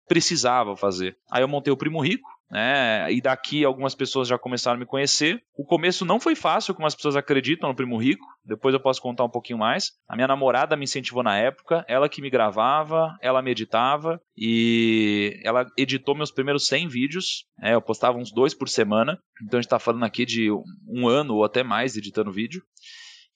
precisava 0.08 0.76
fazer. 0.76 1.18
Aí 1.32 1.42
eu 1.42 1.48
montei 1.48 1.72
o 1.72 1.78
Primo 1.78 2.02
Rico, 2.02 2.30
né? 2.54 3.12
E 3.12 3.20
daqui 3.20 3.66
algumas 3.66 3.96
pessoas 3.96 4.28
já 4.28 4.38
começaram 4.38 4.78
a 4.78 4.80
me 4.80 4.86
conhecer. 4.86 5.42
O 5.58 5.66
começo 5.66 6.06
não 6.06 6.20
foi 6.20 6.36
fácil, 6.36 6.76
como 6.76 6.86
as 6.86 6.94
pessoas 6.94 7.16
acreditam 7.16 7.68
no 7.68 7.76
Primo 7.76 7.98
Rico. 7.98 8.24
Depois 8.46 8.76
eu 8.76 8.80
posso 8.80 9.02
contar 9.02 9.24
um 9.24 9.30
pouquinho 9.30 9.58
mais. 9.58 9.94
A 10.08 10.16
minha 10.16 10.28
namorada 10.28 10.78
me 10.78 10.84
incentivou 10.84 11.24
na 11.24 11.36
época, 11.36 11.84
ela 11.88 12.08
que 12.08 12.22
me 12.22 12.30
gravava, 12.30 13.18
ela 13.24 13.42
me 13.42 13.50
editava 13.50 14.22
e 14.38 15.42
ela 15.44 15.66
editou 15.76 16.14
meus 16.16 16.30
primeiros 16.30 16.68
100 16.68 16.88
vídeos. 16.90 17.48
Né? 17.58 17.74
Eu 17.74 17.82
postava 17.82 18.20
uns 18.20 18.32
dois 18.32 18.54
por 18.54 18.70
semana. 18.70 19.18
Então 19.44 19.58
a 19.58 19.62
gente 19.62 19.66
está 19.66 19.80
falando 19.80 20.04
aqui 20.04 20.24
de 20.24 20.52
um 20.88 21.08
ano 21.08 21.34
ou 21.34 21.44
até 21.44 21.64
mais 21.64 21.98
editando 21.98 22.32
vídeo. 22.32 22.62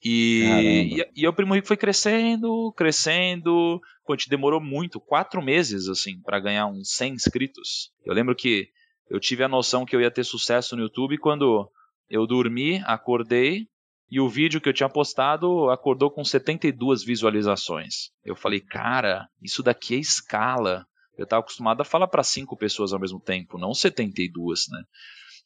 E, 0.04 0.96
e, 0.96 1.24
e, 1.24 1.28
o 1.28 1.34
Primo 1.34 1.56
Rico 1.56 1.68
foi 1.68 1.76
crescendo, 1.76 2.72
crescendo. 2.78 3.82
Pô, 4.06 4.14
a 4.14 4.16
gente 4.16 4.30
demorou 4.30 4.62
muito, 4.62 5.00
quatro 5.00 5.42
meses, 5.42 5.88
assim, 5.88 6.22
para 6.22 6.40
ganhar 6.40 6.68
uns 6.68 6.92
100 6.92 7.14
inscritos. 7.14 7.92
Eu 8.06 8.14
lembro 8.14 8.36
que 8.36 8.70
eu 9.10 9.20
tive 9.20 9.44
a 9.44 9.48
noção 9.48 9.86
que 9.86 9.96
eu 9.96 10.02
ia 10.02 10.12
ter 10.12 10.24
sucesso 10.24 10.76
no 10.76 10.84
YouTube 10.84 11.18
quando 11.18 11.70
eu 12.10 12.26
dormi, 12.26 12.82
acordei 12.86 13.68
e 14.10 14.20
o 14.20 14.30
vídeo 14.30 14.62
que 14.62 14.70
eu 14.70 14.74
tinha 14.74 14.90
postado 14.90 15.70
acordou 15.70 16.10
com 16.10 16.24
72 16.24 17.04
visualizações. 17.04 18.10
Eu 18.24 18.36
falei, 18.36 18.62
cara, 18.62 19.28
isso 19.42 19.62
daqui 19.62 19.96
é 19.96 20.00
escala. 20.00 20.86
Eu 21.18 21.24
estava 21.24 21.42
acostumado 21.42 21.82
a 21.82 21.86
falar 21.86 22.08
para 22.08 22.24
cinco 22.24 22.56
pessoas 22.56 22.94
ao 22.94 23.00
mesmo 23.00 23.20
tempo, 23.20 23.58
não 23.58 23.74
72, 23.74 24.66
né? 24.70 24.84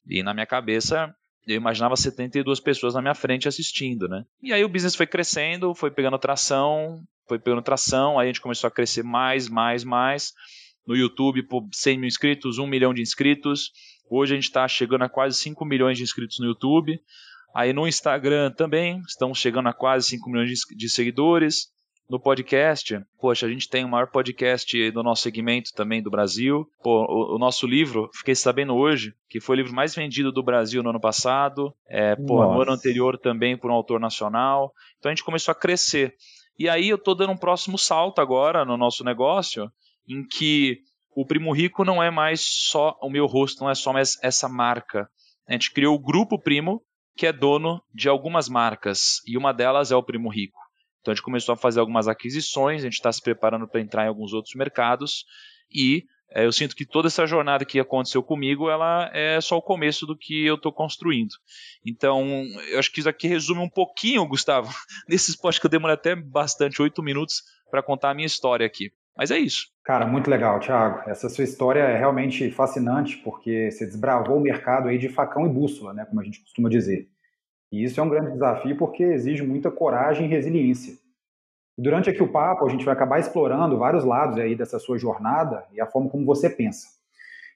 E 0.08 0.22
na 0.22 0.34
minha 0.34 0.46
cabeça 0.46 1.14
eu 1.48 1.56
imaginava 1.56 1.96
72 1.96 2.60
pessoas 2.60 2.94
na 2.94 3.02
minha 3.02 3.16
frente 3.16 3.48
assistindo, 3.48 4.08
né? 4.08 4.24
E 4.44 4.54
aí 4.54 4.64
o 4.64 4.70
business 4.70 4.96
foi 4.96 5.08
crescendo, 5.08 5.74
foi 5.74 5.90
pegando 5.90 6.20
tração, 6.20 7.02
foi 7.28 7.40
pegando 7.40 7.64
tração, 7.64 8.20
aí 8.20 8.26
a 8.26 8.28
gente 8.28 8.42
começou 8.42 8.68
a 8.68 8.72
crescer 8.72 9.04
mais, 9.04 9.50
mais, 9.50 9.84
mais 9.84 10.34
no 10.86 10.96
YouTube 10.96 11.44
por 11.44 11.68
100 11.72 11.98
mil 11.98 12.08
inscritos, 12.08 12.58
1 12.58 12.68
milhão 12.68 12.94
de 12.94 13.02
inscritos. 13.02 13.72
Hoje 14.10 14.34
a 14.34 14.36
gente 14.36 14.46
está 14.46 14.68
chegando 14.68 15.04
a 15.04 15.10
quase 15.10 15.38
5 15.38 15.64
milhões 15.66 15.98
de 15.98 16.04
inscritos 16.04 16.40
no 16.40 16.48
YouTube. 16.48 17.00
Aí 17.54 17.74
no 17.74 17.88
Instagram 17.88 18.52
também, 18.52 19.02
estamos 19.08 19.38
chegando 19.38 19.70
a 19.70 19.74
quase 19.74 20.08
5 20.08 20.30
milhões 20.30 20.50
de 20.76 20.90
seguidores 20.90 21.72
no 22.12 22.20
podcast, 22.20 23.00
poxa, 23.18 23.46
a 23.46 23.50
gente 23.50 23.70
tem 23.70 23.86
o 23.86 23.88
maior 23.88 24.08
podcast 24.08 24.92
do 24.92 25.02
nosso 25.02 25.22
segmento 25.24 25.72
também 25.74 26.04
do 26.04 26.12
Brasil. 26.12 26.68
Pô, 26.84 27.06
o, 27.06 27.36
o, 27.36 27.40
nosso 27.40 27.66
livro, 27.66 28.10
fiquei 28.14 28.36
sabendo 28.36 28.76
hoje, 28.76 29.14
que 29.30 29.40
foi 29.40 29.56
o 29.56 29.60
livro 29.60 29.74
mais 29.74 29.96
vendido 29.96 30.30
do 30.30 30.44
Brasil 30.44 30.84
no 30.84 30.90
ano 30.90 31.00
passado. 31.00 31.74
É, 31.88 32.18
pô, 32.18 32.44
no 32.44 32.62
ano 32.62 32.74
anterior 32.74 33.18
também 33.18 33.58
por 33.58 33.72
um 33.72 33.74
autor 33.74 33.98
nacional. 33.98 34.74
Então 35.00 35.10
a 35.10 35.16
gente 35.16 35.24
começou 35.24 35.54
a 35.54 35.56
crescer. 35.56 36.14
E 36.60 36.68
aí 36.68 36.90
eu 36.90 36.98
estou 36.98 37.16
dando 37.16 37.32
um 37.32 37.38
próximo 37.38 37.78
salto 37.78 38.20
agora 38.20 38.66
no 38.66 38.76
nosso 38.76 39.06
negócio, 39.06 39.72
em 40.08 40.26
que 40.26 40.80
o 41.16 41.26
Primo 41.26 41.52
Rico 41.52 41.84
não 41.84 42.02
é 42.02 42.10
mais 42.10 42.42
só 42.42 42.98
o 43.02 43.10
meu 43.10 43.26
rosto, 43.26 43.64
não 43.64 43.70
é 43.70 43.76
só 43.76 43.92
mais 43.92 44.18
essa 44.24 44.48
marca. 44.48 45.10
A 45.48 45.54
gente 45.54 45.72
criou 45.72 45.96
o 45.96 46.00
Grupo 46.00 46.40
Primo, 46.40 46.82
que 47.16 47.28
é 47.28 47.34
dono 47.34 47.82
de 47.94 48.08
algumas 48.08 48.48
marcas, 48.48 49.22
e 49.28 49.38
uma 49.38 49.54
delas 49.54 49.92
é 49.92 49.96
o 49.96 50.04
Primo 50.04 50.30
Rico. 50.30 50.60
Então 51.02 51.12
a 51.12 51.16
gente 51.16 51.24
começou 51.24 51.54
a 51.54 51.58
fazer 51.58 51.80
algumas 51.80 52.08
aquisições, 52.08 52.82
a 52.82 52.86
gente 52.86 52.94
está 52.94 53.12
se 53.12 53.22
preparando 53.22 53.68
para 53.68 53.82
entrar 53.82 54.06
em 54.06 54.08
alguns 54.08 54.34
outros 54.34 54.56
mercados 54.56 55.26
e 55.70 56.06
é, 56.34 56.46
eu 56.46 56.52
sinto 56.52 56.76
que 56.76 56.86
toda 56.86 57.08
essa 57.08 57.28
jornada 57.28 57.66
que 57.66 57.80
aconteceu 57.80 58.24
comigo, 58.24 58.70
ela 58.70 59.10
é 59.14 59.42
só 59.42 59.58
o 59.58 59.62
começo 59.62 60.06
do 60.06 60.18
que 60.18 60.46
eu 60.46 60.56
estou 60.56 60.72
construindo. 60.72 61.34
Então, 61.86 62.46
eu 62.70 62.80
acho 62.80 62.92
que 62.92 63.02
isso 63.02 63.10
aqui 63.10 63.28
resume 63.28 63.62
um 63.62 63.70
pouquinho, 63.70 64.26
Gustavo, 64.26 64.72
nesses 65.10 65.36
posts 65.36 65.60
que 65.60 65.66
eu 65.66 65.72
demorei 65.72 65.96
até 65.96 66.16
bastante, 66.16 66.82
oito 66.82 67.04
minutos, 67.04 67.44
para 67.70 67.84
contar 67.84 68.12
a 68.12 68.14
minha 68.14 68.26
história 68.26 68.66
aqui. 68.66 68.94
Mas 69.18 69.32
é 69.32 69.38
isso. 69.38 69.68
Cara, 69.84 70.06
muito 70.06 70.30
legal, 70.30 70.60
Thiago. 70.60 71.10
Essa 71.10 71.28
sua 71.30 71.44
história 71.44 71.80
é 71.80 71.98
realmente 71.98 72.50
fascinante, 72.52 73.18
porque 73.18 73.70
você 73.70 73.86
desbravou 73.86 74.38
o 74.38 74.42
mercado 74.42 74.88
aí 74.88 74.98
de 74.98 75.10
facão 75.10 75.46
e 75.46 75.50
bússola, 75.50 75.94
né, 75.94 76.06
como 76.06 76.22
a 76.22 76.24
gente 76.24 76.42
costuma 76.42 76.70
dizer. 76.70 77.10
E 77.72 77.84
isso 77.84 78.00
é 78.00 78.04
um 78.04 78.10
grande 78.10 78.32
desafio 78.32 78.78
porque 78.78 79.04
exige 79.04 79.44
muita 79.44 79.72
coragem 79.72 80.26
e 80.26 80.30
resiliência. 80.30 80.96
Durante 81.78 82.10
aqui 82.10 82.22
o 82.22 82.32
papo, 82.32 82.66
a 82.66 82.70
gente 82.70 82.86
vai 82.86 82.94
acabar 82.94 83.20
explorando 83.20 83.78
vários 83.78 84.04
lados 84.04 84.38
aí 84.38 84.56
dessa 84.56 84.78
sua 84.78 84.98
jornada 84.98 85.66
e 85.74 85.80
a 85.82 85.86
forma 85.88 86.10
como 86.10 86.26
você 86.26 86.50
pensa. 86.50 86.88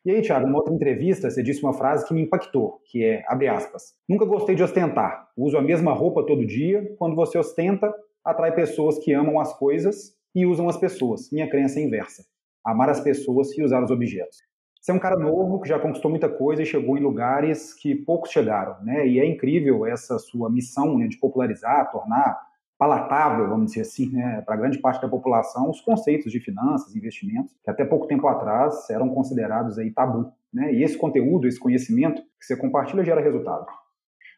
E 0.06 0.12
aí, 0.12 0.22
Thiago, 0.22 0.46
numa 0.46 0.60
outra 0.60 0.74
entrevista, 0.74 1.30
você 1.30 1.42
disse 1.42 1.64
uma 1.64 1.74
frase 1.74 2.08
que 2.08 2.14
me 2.14 2.22
impactou, 2.22 2.82
que 2.86 3.04
é, 3.04 3.26
abre 3.28 3.48
aspas, 3.48 3.94
nunca 4.08 4.24
gostei 4.24 4.56
de 4.56 4.64
ostentar, 4.64 5.30
uso 5.36 5.58
a 5.58 5.62
mesma 5.62 5.94
roupa 5.94 6.26
todo 6.26 6.46
dia, 6.46 6.96
quando 6.98 7.16
você 7.16 7.38
ostenta, 7.38 7.94
atrai 8.24 8.54
pessoas 8.54 9.00
que 9.00 9.12
amam 9.14 9.40
as 9.40 9.58
coisas 9.58 10.16
e 10.36 10.46
usam 10.46 10.68
as 10.68 10.78
pessoas. 10.78 11.32
Minha 11.32 11.50
crença 11.50 11.80
é 11.80 11.84
inversa, 11.84 12.26
amar 12.64 12.90
as 12.90 13.00
pessoas 13.00 13.58
e 13.58 13.64
usar 13.64 13.84
os 13.84 13.90
objetos. 13.90 14.40
Você 14.80 14.92
é 14.92 14.94
um 14.94 15.00
cara 15.00 15.18
novo 15.18 15.60
que 15.60 15.68
já 15.68 15.80
conquistou 15.80 16.12
muita 16.12 16.30
coisa 16.30 16.62
e 16.62 16.66
chegou 16.66 16.96
em 16.96 17.02
lugares 17.02 17.74
que 17.74 17.96
poucos 17.96 18.30
chegaram, 18.30 18.84
né? 18.84 19.08
E 19.08 19.20
é 19.20 19.26
incrível 19.26 19.84
essa 19.84 20.20
sua 20.20 20.48
missão 20.48 21.00
né, 21.00 21.08
de 21.08 21.18
popularizar, 21.18 21.90
tornar 21.90 22.40
palatável, 22.78 23.48
vamos 23.48 23.68
dizer 23.68 23.82
assim, 23.82 24.12
né, 24.12 24.44
para 24.46 24.58
grande 24.58 24.78
parte 24.80 25.02
da 25.02 25.08
população, 25.08 25.70
os 25.70 25.80
conceitos 25.80 26.32
de 26.32 26.40
finanças, 26.40 26.96
investimentos, 26.96 27.56
que 27.64 27.72
até 27.72 27.86
pouco 27.86 28.06
tempo 28.06 28.28
atrás 28.28 28.90
eram 28.90 29.10
considerados 29.10 29.80
aí 29.80 29.90
tabu. 29.92 30.32
Né? 30.54 30.74
E 30.74 30.84
esse 30.84 30.98
conteúdo, 30.98 31.48
esse 31.48 31.60
conhecimento 31.60 32.22
que 32.40 32.46
você 32.46 32.56
compartilha 32.56 33.04
gera 33.04 33.22
resultado. 33.22 33.66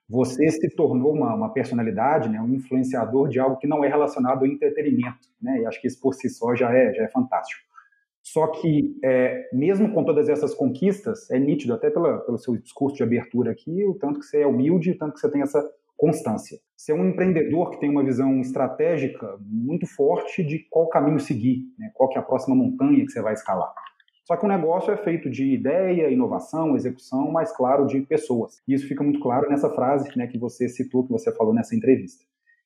Você 0.09 0.49
se 0.49 0.69
tornou 0.75 1.13
uma, 1.13 1.35
uma 1.35 1.53
personalidade, 1.53 2.29
né, 2.29 2.39
um 2.39 2.53
influenciador 2.53 3.27
de 3.27 3.39
algo 3.39 3.57
que 3.57 3.67
não 3.67 3.83
é 3.83 3.89
relacionado 3.89 4.39
ao 4.39 4.47
entretenimento. 4.47 5.27
Né? 5.41 5.61
E 5.61 5.65
acho 5.65 5.81
que 5.81 5.87
isso 5.87 5.99
por 5.99 6.13
si 6.13 6.29
só 6.29 6.55
já 6.55 6.73
é, 6.73 6.93
já 6.93 7.03
é 7.03 7.07
fantástico. 7.09 7.67
Só 8.23 8.47
que, 8.47 8.97
é, 9.03 9.49
mesmo 9.53 9.93
com 9.93 10.03
todas 10.03 10.27
essas 10.27 10.53
conquistas, 10.53 11.29
é 11.31 11.39
nítido, 11.39 11.73
até 11.73 11.89
pela, 11.89 12.19
pelo 12.19 12.37
seu 12.37 12.57
discurso 12.57 12.97
de 12.97 13.03
abertura 13.03 13.51
aqui, 13.51 13.85
o 13.85 13.95
tanto 13.95 14.19
que 14.19 14.25
você 14.25 14.41
é 14.41 14.47
humilde, 14.47 14.91
o 14.91 14.97
tanto 14.97 15.13
que 15.13 15.19
você 15.19 15.31
tem 15.31 15.41
essa 15.41 15.63
constância. 15.95 16.59
Você 16.75 16.91
é 16.91 16.95
um 16.95 17.07
empreendedor 17.07 17.71
que 17.71 17.79
tem 17.79 17.89
uma 17.89 18.03
visão 18.03 18.39
estratégica 18.39 19.37
muito 19.41 19.87
forte 19.87 20.43
de 20.43 20.59
qual 20.69 20.89
caminho 20.89 21.19
seguir, 21.19 21.63
né? 21.79 21.89
qual 21.93 22.09
que 22.09 22.17
é 22.17 22.21
a 22.21 22.23
próxima 22.23 22.55
montanha 22.55 23.03
que 23.05 23.11
você 23.11 23.21
vai 23.21 23.33
escalar. 23.33 23.73
Só 24.27 24.35
que 24.35 24.45
o 24.45 24.49
negócio 24.49 24.91
é 24.91 24.97
feito 24.97 25.29
de 25.29 25.53
ideia, 25.53 26.11
inovação, 26.11 26.75
execução, 26.75 27.31
mas 27.31 27.55
claro, 27.55 27.87
de 27.87 28.01
pessoas. 28.01 28.61
E 28.67 28.73
isso 28.73 28.85
fica 28.85 29.01
muito 29.01 29.21
claro 29.21 29.49
nessa 29.49 29.69
frase 29.69 30.09
né, 30.17 30.27
que 30.27 30.37
você 30.37 30.67
citou, 30.67 31.05
que 31.05 31.13
você 31.13 31.31
falou 31.31 31.53
nessa 31.53 31.73
entrevista. 31.73 32.25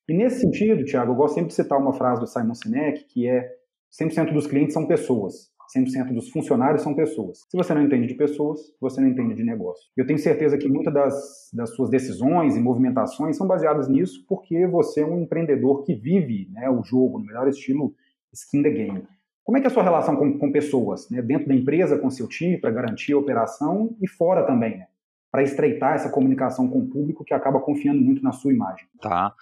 E 0.09 0.13
nesse 0.15 0.41
sentido, 0.41 0.83
Tiago, 0.83 1.11
eu 1.11 1.15
gosto 1.15 1.35
sempre 1.35 1.49
de 1.49 1.53
citar 1.53 1.77
uma 1.77 1.93
frase 1.93 2.19
do 2.19 2.25
Simon 2.25 2.55
Sinek, 2.55 3.03
que 3.03 3.27
é 3.27 3.47
100% 3.91 4.33
dos 4.33 4.47
clientes 4.47 4.73
são 4.73 4.87
pessoas. 4.87 5.51
100% 5.77 6.15
dos 6.15 6.31
funcionários 6.31 6.81
são 6.81 6.95
pessoas. 6.95 7.45
Se 7.47 7.55
você 7.55 7.75
não 7.75 7.83
entende 7.83 8.07
de 8.07 8.15
pessoas, 8.15 8.59
você 8.81 8.99
não 8.99 9.09
entende 9.09 9.35
de 9.35 9.43
negócio. 9.43 9.83
Eu 9.95 10.07
tenho 10.07 10.17
certeza 10.17 10.57
que 10.57 10.67
muitas 10.67 10.91
das, 10.91 11.49
das 11.53 11.75
suas 11.75 11.91
decisões 11.91 12.57
e 12.57 12.59
movimentações 12.59 13.37
são 13.37 13.45
baseadas 13.45 13.87
nisso, 13.87 14.25
porque 14.27 14.65
você 14.65 15.01
é 15.01 15.05
um 15.05 15.21
empreendedor 15.21 15.83
que 15.83 15.93
vive 15.93 16.49
né, 16.51 16.67
o 16.71 16.83
jogo 16.83 17.19
no 17.19 17.25
melhor 17.25 17.47
estilo 17.47 17.93
skin 18.33 18.63
the 18.63 18.71
game. 18.71 19.03
Como 19.43 19.57
é 19.57 19.61
que 19.61 19.67
é 19.67 19.69
a 19.69 19.73
sua 19.73 19.83
relação 19.83 20.15
com, 20.15 20.37
com 20.37 20.51
pessoas, 20.51 21.09
né, 21.09 21.21
dentro 21.21 21.47
da 21.47 21.55
empresa, 21.55 21.97
com 21.97 22.09
seu 22.09 22.27
time, 22.27 22.59
para 22.59 22.71
garantir 22.71 23.13
a 23.13 23.17
operação 23.17 23.95
e 24.01 24.07
fora 24.07 24.45
também, 24.45 24.77
né, 24.77 24.87
para 25.31 25.43
estreitar 25.43 25.95
essa 25.95 26.09
comunicação 26.09 26.67
com 26.67 26.79
o 26.79 26.89
público 26.89 27.23
que 27.23 27.33
acaba 27.33 27.59
confiando 27.59 28.01
muito 28.01 28.23
na 28.23 28.31
sua 28.31 28.53
imagem? 28.53 28.85
Tá. 29.01 29.33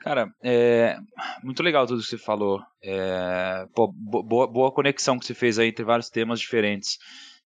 Cara, 0.00 0.30
é 0.42 0.98
muito 1.42 1.62
legal 1.62 1.86
tudo 1.86 2.02
que 2.02 2.06
você 2.06 2.18
falou. 2.18 2.60
É, 2.82 3.66
pô, 3.74 3.90
boa, 3.90 4.46
boa 4.46 4.72
conexão 4.72 5.18
que 5.18 5.24
você 5.24 5.34
fez 5.34 5.58
aí 5.58 5.68
entre 5.68 5.84
vários 5.84 6.10
temas 6.10 6.40
diferentes. 6.40 6.98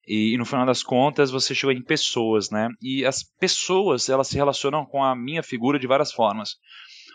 E, 0.07 0.35
e, 0.35 0.39
no 0.39 0.47
final 0.47 0.65
das 0.65 0.83
contas 0.83 1.31
você 1.31 1.55
chegou 1.55 1.73
em 1.73 1.83
pessoas, 1.83 2.51
né? 2.51 2.69
E 2.83 3.05
as 3.05 3.23
pessoas 3.23 4.09
elas 4.09 4.29
se 4.29 4.37
relacionam 4.37 4.85
com 4.85 5.05
a 5.05 5.15
minha 5.15 5.43
figura 5.43 5.79
de 5.79 5.87
várias 5.87 6.11
formas, 6.11 6.57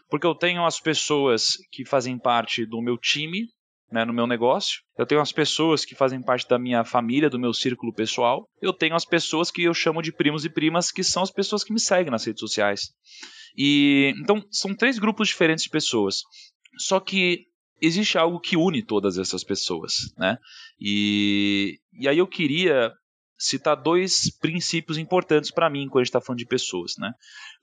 porque 0.09 0.27
eu 0.27 0.35
tenho 0.35 0.63
as 0.63 0.79
pessoas 0.79 1.57
que 1.71 1.83
fazem 1.83 2.17
parte 2.17 2.65
do 2.65 2.81
meu 2.81 2.97
time, 2.97 3.47
né, 3.91 4.03
no 4.05 4.13
meu 4.13 4.25
negócio, 4.25 4.81
eu 4.97 5.05
tenho 5.05 5.21
as 5.21 5.31
pessoas 5.31 5.85
que 5.85 5.95
fazem 5.95 6.21
parte 6.21 6.47
da 6.47 6.57
minha 6.57 6.83
família, 6.83 7.29
do 7.29 7.39
meu 7.39 7.53
círculo 7.53 7.93
pessoal, 7.93 8.47
eu 8.61 8.73
tenho 8.73 8.95
as 8.95 9.05
pessoas 9.05 9.51
que 9.51 9.63
eu 9.63 9.73
chamo 9.73 10.01
de 10.01 10.11
primos 10.11 10.45
e 10.45 10.49
primas, 10.49 10.91
que 10.91 11.03
são 11.03 11.21
as 11.21 11.31
pessoas 11.31 11.63
que 11.63 11.73
me 11.73 11.79
seguem 11.79 12.11
nas 12.11 12.25
redes 12.25 12.39
sociais. 12.39 12.93
E 13.55 14.13
então 14.17 14.43
são 14.51 14.75
três 14.75 14.97
grupos 14.97 15.27
diferentes 15.27 15.63
de 15.63 15.69
pessoas. 15.69 16.23
Só 16.77 16.99
que 16.99 17.45
existe 17.79 18.17
algo 18.17 18.39
que 18.39 18.57
une 18.57 18.83
todas 18.83 19.17
essas 19.17 19.43
pessoas, 19.43 19.93
né? 20.17 20.37
E, 20.79 21.79
e 21.93 22.07
aí 22.07 22.17
eu 22.17 22.27
queria 22.27 22.91
citar 23.37 23.75
dois 23.75 24.35
princípios 24.39 24.97
importantes 24.97 25.51
para 25.51 25.69
mim 25.69 25.87
quando 25.87 26.01
a 26.01 26.03
gente 26.03 26.09
está 26.09 26.21
falando 26.21 26.39
de 26.39 26.45
pessoas, 26.45 26.93
né? 26.97 27.11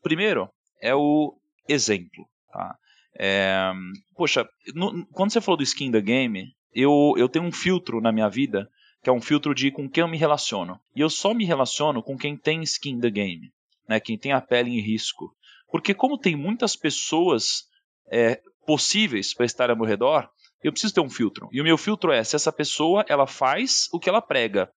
Primeiro 0.03 0.49
é 0.81 0.95
o 0.95 1.37
exemplo, 1.69 2.29
tá? 2.53 2.77
É, 3.19 3.73
poxa, 4.17 4.49
no, 4.75 5.07
quando 5.07 5.33
você 5.33 5.41
falou 5.41 5.57
do 5.57 5.63
skin 5.63 5.91
da 5.91 6.01
game, 6.01 6.55
eu, 6.73 7.15
eu 7.17 7.29
tenho 7.29 7.45
um 7.45 7.53
filtro 7.53 8.01
na 8.01 8.13
minha 8.13 8.29
vida 8.29 8.69
que 9.03 9.09
é 9.09 9.13
um 9.13 9.21
filtro 9.21 9.55
de 9.55 9.71
com 9.71 9.89
quem 9.89 10.03
eu 10.03 10.09
me 10.09 10.19
relaciono. 10.19 10.79
E 10.95 11.01
eu 11.01 11.09
só 11.09 11.33
me 11.33 11.45
relaciono 11.45 12.03
com 12.03 12.19
quem 12.19 12.37
tem 12.37 12.63
skin 12.63 12.99
da 12.99 13.09
game, 13.09 13.51
né? 13.89 13.99
Quem 13.99 14.19
tem 14.19 14.33
a 14.33 14.41
pele 14.41 14.71
em 14.71 14.81
risco. 14.81 15.35
Porque 15.71 15.95
como 15.95 16.19
tem 16.19 16.37
muitas 16.37 16.77
pessoas 16.77 17.65
é, 18.11 18.41
possíveis 18.67 19.33
para 19.33 19.47
estar 19.47 19.71
ao 19.71 19.77
meu 19.77 19.87
redor, 19.87 20.29
eu 20.63 20.71
preciso 20.71 20.95
ter 20.95 21.01
um 21.01 21.09
filtro. 21.09 21.49
E 21.53 21.61
o 21.61 21.65
meu 21.65 21.79
filtro 21.79 22.13
é 22.13 22.23
se 22.23 22.37
essa 22.37 22.53
pessoa 22.53 23.05
ela 23.09 23.27
faz 23.27 23.89
o 23.93 23.99
que 23.99 24.09
ela 24.09 24.21
prega. 24.21 24.71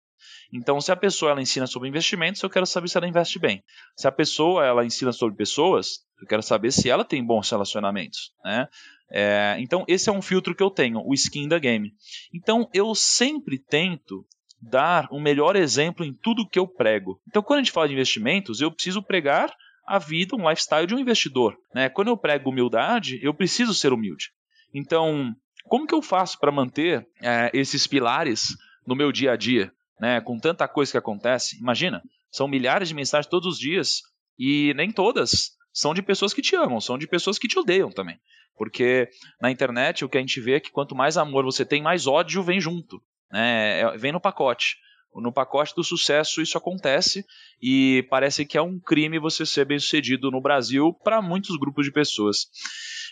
Então, 0.52 0.80
se 0.80 0.92
a 0.92 0.96
pessoa 0.96 1.32
ela 1.32 1.42
ensina 1.42 1.66
sobre 1.66 1.88
investimentos, 1.88 2.42
eu 2.42 2.50
quero 2.50 2.66
saber 2.66 2.88
se 2.88 2.96
ela 2.96 3.08
investe 3.08 3.38
bem. 3.38 3.64
Se 3.96 4.06
a 4.06 4.12
pessoa 4.12 4.64
ela 4.64 4.84
ensina 4.84 5.10
sobre 5.10 5.34
pessoas, 5.34 6.04
eu 6.22 6.28
quero 6.28 6.42
saber 6.42 6.72
se 6.72 6.88
ela 6.88 7.04
tem 7.04 7.24
bons 7.24 7.50
relacionamentos. 7.50 8.32
Né? 8.44 8.68
É, 9.10 9.56
então, 9.58 9.84
esse 9.88 10.08
é 10.08 10.12
um 10.12 10.22
filtro 10.22 10.54
que 10.54 10.62
eu 10.62 10.70
tenho, 10.70 11.02
o 11.04 11.12
skin 11.12 11.48
da 11.48 11.58
game. 11.58 11.92
Então, 12.32 12.68
eu 12.72 12.94
sempre 12.94 13.58
tento 13.58 14.24
dar 14.60 15.08
um 15.10 15.20
melhor 15.20 15.56
exemplo 15.56 16.06
em 16.06 16.14
tudo 16.14 16.48
que 16.48 16.58
eu 16.58 16.66
prego. 16.66 17.20
Então, 17.28 17.42
quando 17.42 17.58
a 17.58 17.62
gente 17.62 17.72
fala 17.72 17.88
de 17.88 17.94
investimentos, 17.94 18.60
eu 18.60 18.70
preciso 18.70 19.02
pregar 19.02 19.52
a 19.84 19.98
vida, 19.98 20.36
um 20.36 20.48
lifestyle 20.48 20.86
de 20.86 20.94
um 20.94 20.98
investidor. 20.98 21.58
Né? 21.74 21.88
Quando 21.88 22.08
eu 22.08 22.16
prego 22.16 22.50
humildade, 22.50 23.18
eu 23.20 23.34
preciso 23.34 23.74
ser 23.74 23.92
humilde. 23.92 24.30
Então, 24.72 25.34
como 25.64 25.86
que 25.86 25.94
eu 25.94 26.00
faço 26.00 26.38
para 26.38 26.52
manter 26.52 27.06
é, 27.20 27.50
esses 27.52 27.86
pilares 27.86 28.56
no 28.86 28.94
meu 28.94 29.10
dia 29.10 29.32
a 29.32 29.36
dia, 29.36 29.72
né? 30.00 30.20
com 30.20 30.38
tanta 30.38 30.68
coisa 30.68 30.92
que 30.92 30.98
acontece? 30.98 31.58
Imagina, 31.58 32.00
são 32.30 32.46
milhares 32.46 32.88
de 32.88 32.94
mensagens 32.94 33.28
todos 33.28 33.54
os 33.54 33.58
dias 33.58 34.02
e 34.38 34.72
nem 34.74 34.92
todas 34.92 35.50
são 35.72 35.94
de 35.94 36.02
pessoas 36.02 36.34
que 36.34 36.42
te 36.42 36.54
amam, 36.54 36.80
são 36.80 36.98
de 36.98 37.06
pessoas 37.06 37.38
que 37.38 37.48
te 37.48 37.58
odeiam 37.58 37.90
também. 37.90 38.18
Porque 38.56 39.08
na 39.40 39.50
internet 39.50 40.04
o 40.04 40.08
que 40.08 40.18
a 40.18 40.20
gente 40.20 40.40
vê 40.40 40.54
é 40.54 40.60
que 40.60 40.70
quanto 40.70 40.94
mais 40.94 41.16
amor 41.16 41.44
você 41.44 41.64
tem, 41.64 41.82
mais 41.82 42.06
ódio 42.06 42.42
vem 42.42 42.60
junto, 42.60 43.02
né? 43.30 43.80
É, 43.80 43.96
vem 43.96 44.12
no 44.12 44.20
pacote. 44.20 44.76
No 45.14 45.32
pacote 45.32 45.74
do 45.74 45.84
sucesso 45.84 46.40
isso 46.40 46.56
acontece 46.56 47.24
e 47.60 48.06
parece 48.08 48.46
que 48.46 48.56
é 48.56 48.62
um 48.62 48.80
crime 48.80 49.18
você 49.18 49.44
ser 49.44 49.66
bem 49.66 49.78
sucedido 49.78 50.30
no 50.30 50.40
Brasil 50.40 50.94
para 51.04 51.20
muitos 51.20 51.56
grupos 51.58 51.84
de 51.84 51.92
pessoas. 51.92 52.46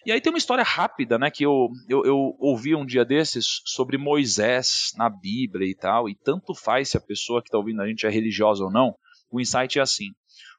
E 0.06 0.10
aí 0.10 0.18
tem 0.20 0.32
uma 0.32 0.38
história 0.38 0.64
rápida, 0.64 1.18
né, 1.18 1.30
que 1.30 1.44
eu, 1.44 1.68
eu, 1.86 2.04
eu, 2.06 2.16
ouvi 2.38 2.74
um 2.74 2.86
dia 2.86 3.04
desses 3.04 3.60
sobre 3.66 3.98
Moisés 3.98 4.92
na 4.96 5.10
Bíblia 5.10 5.70
e 5.70 5.74
tal, 5.74 6.08
e 6.08 6.14
tanto 6.14 6.54
faz 6.54 6.88
se 6.88 6.96
a 6.96 7.00
pessoa 7.02 7.42
que 7.42 7.48
está 7.48 7.58
ouvindo 7.58 7.82
a 7.82 7.86
gente 7.86 8.06
é 8.06 8.08
religiosa 8.08 8.64
ou 8.64 8.72
não, 8.72 8.94
o 9.30 9.38
insight 9.38 9.78
é 9.78 9.82
assim. 9.82 10.08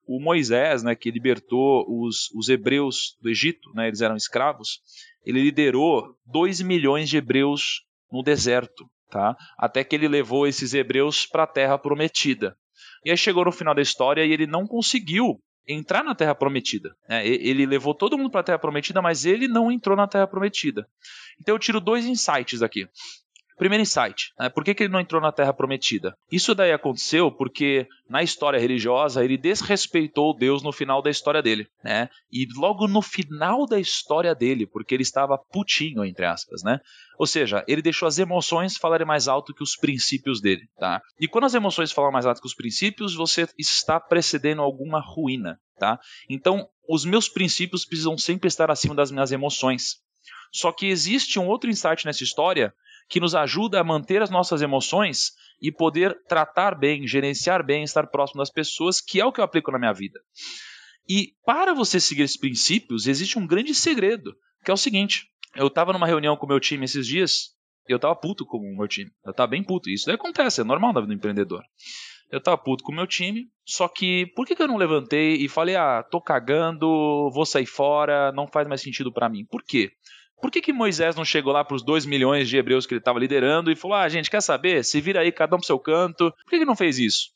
O 0.05 0.19
Moisés, 0.19 0.83
né, 0.83 0.95
que 0.95 1.11
libertou 1.11 1.85
os, 1.87 2.29
os 2.35 2.49
hebreus 2.49 3.17
do 3.21 3.29
Egito, 3.29 3.71
né, 3.73 3.87
eles 3.87 4.01
eram 4.01 4.15
escravos, 4.15 4.79
ele 5.25 5.41
liderou 5.41 6.15
2 6.25 6.61
milhões 6.61 7.09
de 7.09 7.17
hebreus 7.17 7.83
no 8.11 8.23
deserto, 8.23 8.89
tá? 9.09 9.35
até 9.57 9.83
que 9.83 9.95
ele 9.95 10.07
levou 10.07 10.47
esses 10.47 10.73
hebreus 10.73 11.25
para 11.25 11.43
a 11.43 11.47
terra 11.47 11.77
prometida. 11.77 12.55
E 13.05 13.11
aí 13.11 13.17
chegou 13.17 13.45
no 13.45 13.51
final 13.51 13.73
da 13.73 13.81
história 13.81 14.25
e 14.25 14.31
ele 14.31 14.45
não 14.45 14.67
conseguiu 14.67 15.39
entrar 15.67 16.03
na 16.03 16.15
Terra 16.15 16.35
Prometida. 16.35 16.95
Né? 17.07 17.25
Ele 17.27 17.65
levou 17.65 17.93
todo 17.93 18.17
mundo 18.17 18.31
para 18.31 18.41
a 18.41 18.43
Terra 18.43 18.59
Prometida, 18.59 19.01
mas 19.01 19.25
ele 19.25 19.47
não 19.47 19.71
entrou 19.71 19.95
na 19.95 20.07
Terra 20.07 20.27
Prometida. 20.27 20.87
Então 21.39 21.55
eu 21.55 21.59
tiro 21.59 21.79
dois 21.79 22.05
insights 22.05 22.61
aqui. 22.61 22.87
Primeiro 23.61 23.83
insight, 23.83 24.33
né? 24.39 24.49
por 24.49 24.63
que, 24.63 24.73
que 24.73 24.81
ele 24.81 24.91
não 24.91 24.99
entrou 24.99 25.21
na 25.21 25.31
Terra 25.31 25.53
Prometida? 25.53 26.17
Isso 26.31 26.55
daí 26.55 26.71
aconteceu 26.71 27.31
porque 27.31 27.87
na 28.09 28.23
história 28.23 28.59
religiosa 28.59 29.23
ele 29.23 29.37
desrespeitou 29.37 30.35
Deus 30.35 30.63
no 30.63 30.71
final 30.71 30.99
da 30.99 31.11
história 31.11 31.43
dele, 31.43 31.67
né? 31.83 32.09
E 32.31 32.47
logo 32.57 32.87
no 32.87 33.03
final 33.03 33.67
da 33.67 33.79
história 33.79 34.33
dele, 34.33 34.65
porque 34.65 34.95
ele 34.95 35.03
estava 35.03 35.37
putinho, 35.37 36.03
entre 36.03 36.25
aspas, 36.25 36.63
né? 36.63 36.79
Ou 37.19 37.27
seja, 37.27 37.63
ele 37.67 37.83
deixou 37.83 38.07
as 38.07 38.17
emoções 38.17 38.77
falarem 38.77 39.05
mais 39.05 39.27
alto 39.27 39.53
que 39.53 39.61
os 39.61 39.75
princípios 39.75 40.41
dele, 40.41 40.67
tá? 40.79 40.99
E 41.19 41.27
quando 41.27 41.43
as 41.43 41.53
emoções 41.53 41.91
falam 41.91 42.11
mais 42.11 42.25
alto 42.25 42.41
que 42.41 42.47
os 42.47 42.55
princípios, 42.55 43.13
você 43.13 43.47
está 43.59 43.99
precedendo 43.99 44.63
alguma 44.63 44.99
ruína, 44.99 45.59
tá? 45.77 45.99
Então, 46.27 46.67
os 46.89 47.05
meus 47.05 47.29
princípios 47.29 47.85
precisam 47.85 48.17
sempre 48.17 48.47
estar 48.47 48.71
acima 48.71 48.95
das 48.95 49.11
minhas 49.11 49.31
emoções. 49.31 49.97
Só 50.51 50.71
que 50.71 50.87
existe 50.87 51.37
um 51.37 51.47
outro 51.47 51.69
insight 51.69 52.07
nessa 52.07 52.23
história 52.23 52.73
que 53.11 53.19
nos 53.19 53.35
ajuda 53.35 53.77
a 53.77 53.83
manter 53.83 54.21
as 54.21 54.29
nossas 54.29 54.61
emoções 54.61 55.33
e 55.61 55.69
poder 55.69 56.17
tratar 56.29 56.73
bem, 56.73 57.05
gerenciar 57.05 57.61
bem, 57.61 57.83
estar 57.83 58.07
próximo 58.07 58.39
das 58.39 58.49
pessoas, 58.49 59.01
que 59.01 59.19
é 59.19 59.25
o 59.25 59.33
que 59.33 59.41
eu 59.41 59.43
aplico 59.43 59.69
na 59.69 59.77
minha 59.77 59.91
vida. 59.91 60.17
E 61.09 61.33
para 61.45 61.73
você 61.73 61.99
seguir 61.99 62.21
esses 62.21 62.37
princípios, 62.37 63.07
existe 63.07 63.37
um 63.37 63.45
grande 63.45 63.75
segredo, 63.75 64.33
que 64.63 64.71
é 64.71 64.73
o 64.73 64.77
seguinte: 64.77 65.25
eu 65.57 65.67
estava 65.67 65.91
numa 65.91 66.07
reunião 66.07 66.37
com 66.37 66.45
o 66.45 66.49
meu 66.49 66.59
time 66.59 66.85
esses 66.85 67.05
dias, 67.05 67.49
e 67.89 67.91
eu 67.91 67.97
estava 67.97 68.15
puto 68.15 68.45
com 68.45 68.57
o 68.57 68.77
meu 68.77 68.87
time. 68.87 69.11
Eu 69.25 69.31
estava 69.31 69.47
bem 69.47 69.61
puto. 69.61 69.89
Isso 69.89 70.05
daí 70.05 70.15
acontece, 70.15 70.61
é 70.61 70.63
normal 70.63 70.93
na 70.93 71.01
vida 71.01 71.13
do 71.13 71.17
empreendedor. 71.17 71.61
Eu 72.31 72.37
estava 72.37 72.57
puto 72.57 72.81
com 72.81 72.93
o 72.93 72.95
meu 72.95 73.05
time, 73.05 73.49
só 73.65 73.89
que 73.89 74.27
por 74.37 74.47
que, 74.47 74.55
que 74.55 74.63
eu 74.63 74.69
não 74.69 74.77
levantei 74.77 75.35
e 75.35 75.49
falei, 75.49 75.75
ah, 75.75 76.01
tô 76.09 76.21
cagando, 76.21 77.29
vou 77.33 77.45
sair 77.45 77.65
fora, 77.65 78.31
não 78.31 78.47
faz 78.47 78.65
mais 78.69 78.79
sentido 78.79 79.11
para 79.11 79.27
mim? 79.27 79.45
Por 79.45 79.61
quê? 79.63 79.91
Por 80.41 80.51
que, 80.51 80.61
que 80.61 80.73
Moisés 80.73 81.15
não 81.15 81.23
chegou 81.23 81.53
lá 81.53 81.63
para 81.63 81.75
os 81.75 81.83
2 81.83 82.05
milhões 82.05 82.49
de 82.49 82.57
hebreus 82.57 82.85
que 82.85 82.93
ele 82.93 82.99
estava 82.99 83.19
liderando 83.19 83.71
e 83.71 83.75
falou: 83.75 83.97
ah, 83.97 84.09
gente, 84.09 84.29
quer 84.29 84.41
saber? 84.41 84.83
Se 84.83 84.99
vira 84.99 85.21
aí, 85.21 85.31
cada 85.31 85.55
um 85.55 85.59
para 85.59 85.67
seu 85.67 85.79
canto. 85.79 86.31
Por 86.31 86.49
que, 86.49 86.59
que 86.59 86.65
não 86.65 86.75
fez 86.75 86.97
isso? 86.97 87.29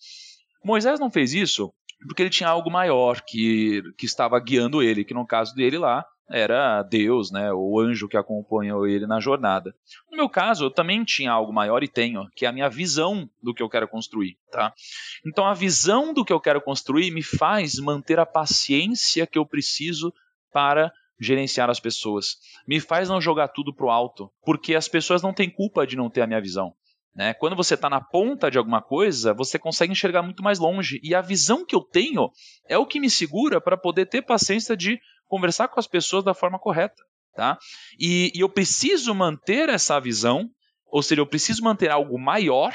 Moisés 0.63 0.99
não 0.99 1.11
fez 1.11 1.33
isso 1.33 1.71
porque 2.07 2.21
ele 2.21 2.29
tinha 2.29 2.49
algo 2.49 2.69
maior 2.69 3.21
que, 3.21 3.81
que 3.97 4.05
estava 4.05 4.39
guiando 4.39 4.81
ele, 4.81 5.03
que 5.03 5.13
no 5.13 5.25
caso 5.25 5.55
dele 5.55 5.77
lá 5.77 6.05
era 6.29 6.81
Deus, 6.81 7.31
né, 7.31 7.53
o 7.53 7.79
anjo 7.79 8.07
que 8.07 8.17
acompanhou 8.17 8.87
ele 8.87 9.05
na 9.05 9.19
jornada. 9.19 9.75
No 10.09 10.17
meu 10.17 10.27
caso, 10.27 10.65
eu 10.65 10.71
também 10.71 11.03
tinha 11.03 11.31
algo 11.31 11.53
maior 11.53 11.83
e 11.83 11.87
tenho, 11.87 12.27
que 12.35 12.45
é 12.45 12.49
a 12.49 12.51
minha 12.51 12.67
visão 12.67 13.29
do 13.43 13.53
que 13.53 13.61
eu 13.61 13.69
quero 13.69 13.87
construir, 13.87 14.35
tá? 14.51 14.73
Então 15.25 15.45
a 15.45 15.53
visão 15.53 16.13
do 16.13 16.25
que 16.25 16.33
eu 16.33 16.39
quero 16.39 16.59
construir 16.61 17.11
me 17.11 17.21
faz 17.21 17.75
manter 17.75 18.19
a 18.19 18.25
paciência 18.25 19.27
que 19.27 19.37
eu 19.37 19.45
preciso 19.45 20.11
para 20.51 20.91
gerenciar 21.19 21.69
as 21.69 21.79
pessoas. 21.79 22.37
Me 22.67 22.79
faz 22.79 23.09
não 23.09 23.21
jogar 23.21 23.49
tudo 23.49 23.73
pro 23.73 23.89
alto, 23.89 24.31
porque 24.43 24.75
as 24.75 24.87
pessoas 24.87 25.21
não 25.21 25.33
têm 25.33 25.49
culpa 25.49 25.85
de 25.85 25.95
não 25.95 26.09
ter 26.09 26.21
a 26.21 26.27
minha 26.27 26.41
visão. 26.41 26.73
Né? 27.15 27.33
Quando 27.33 27.55
você 27.55 27.75
está 27.75 27.89
na 27.89 28.01
ponta 28.01 28.51
de 28.51 28.57
alguma 28.57 28.81
coisa, 28.81 29.33
você 29.33 29.57
consegue 29.57 29.93
enxergar 29.93 30.21
muito 30.21 30.43
mais 30.43 30.59
longe. 30.59 30.99
E 31.01 31.15
a 31.15 31.21
visão 31.21 31.65
que 31.65 31.73
eu 31.73 31.81
tenho 31.81 32.29
é 32.67 32.77
o 32.77 32.85
que 32.85 32.99
me 32.99 33.09
segura 33.09 33.61
para 33.61 33.77
poder 33.77 34.07
ter 34.07 34.21
paciência 34.21 34.75
de 34.75 34.99
conversar 35.25 35.69
com 35.69 35.79
as 35.79 35.87
pessoas 35.87 36.25
da 36.25 36.33
forma 36.33 36.59
correta. 36.59 37.01
Tá? 37.33 37.57
E, 37.99 38.31
e 38.35 38.41
eu 38.41 38.49
preciso 38.49 39.13
manter 39.13 39.69
essa 39.69 39.99
visão, 39.99 40.49
ou 40.87 41.01
seja, 41.01 41.21
eu 41.21 41.27
preciso 41.27 41.63
manter 41.63 41.89
algo 41.89 42.19
maior 42.19 42.73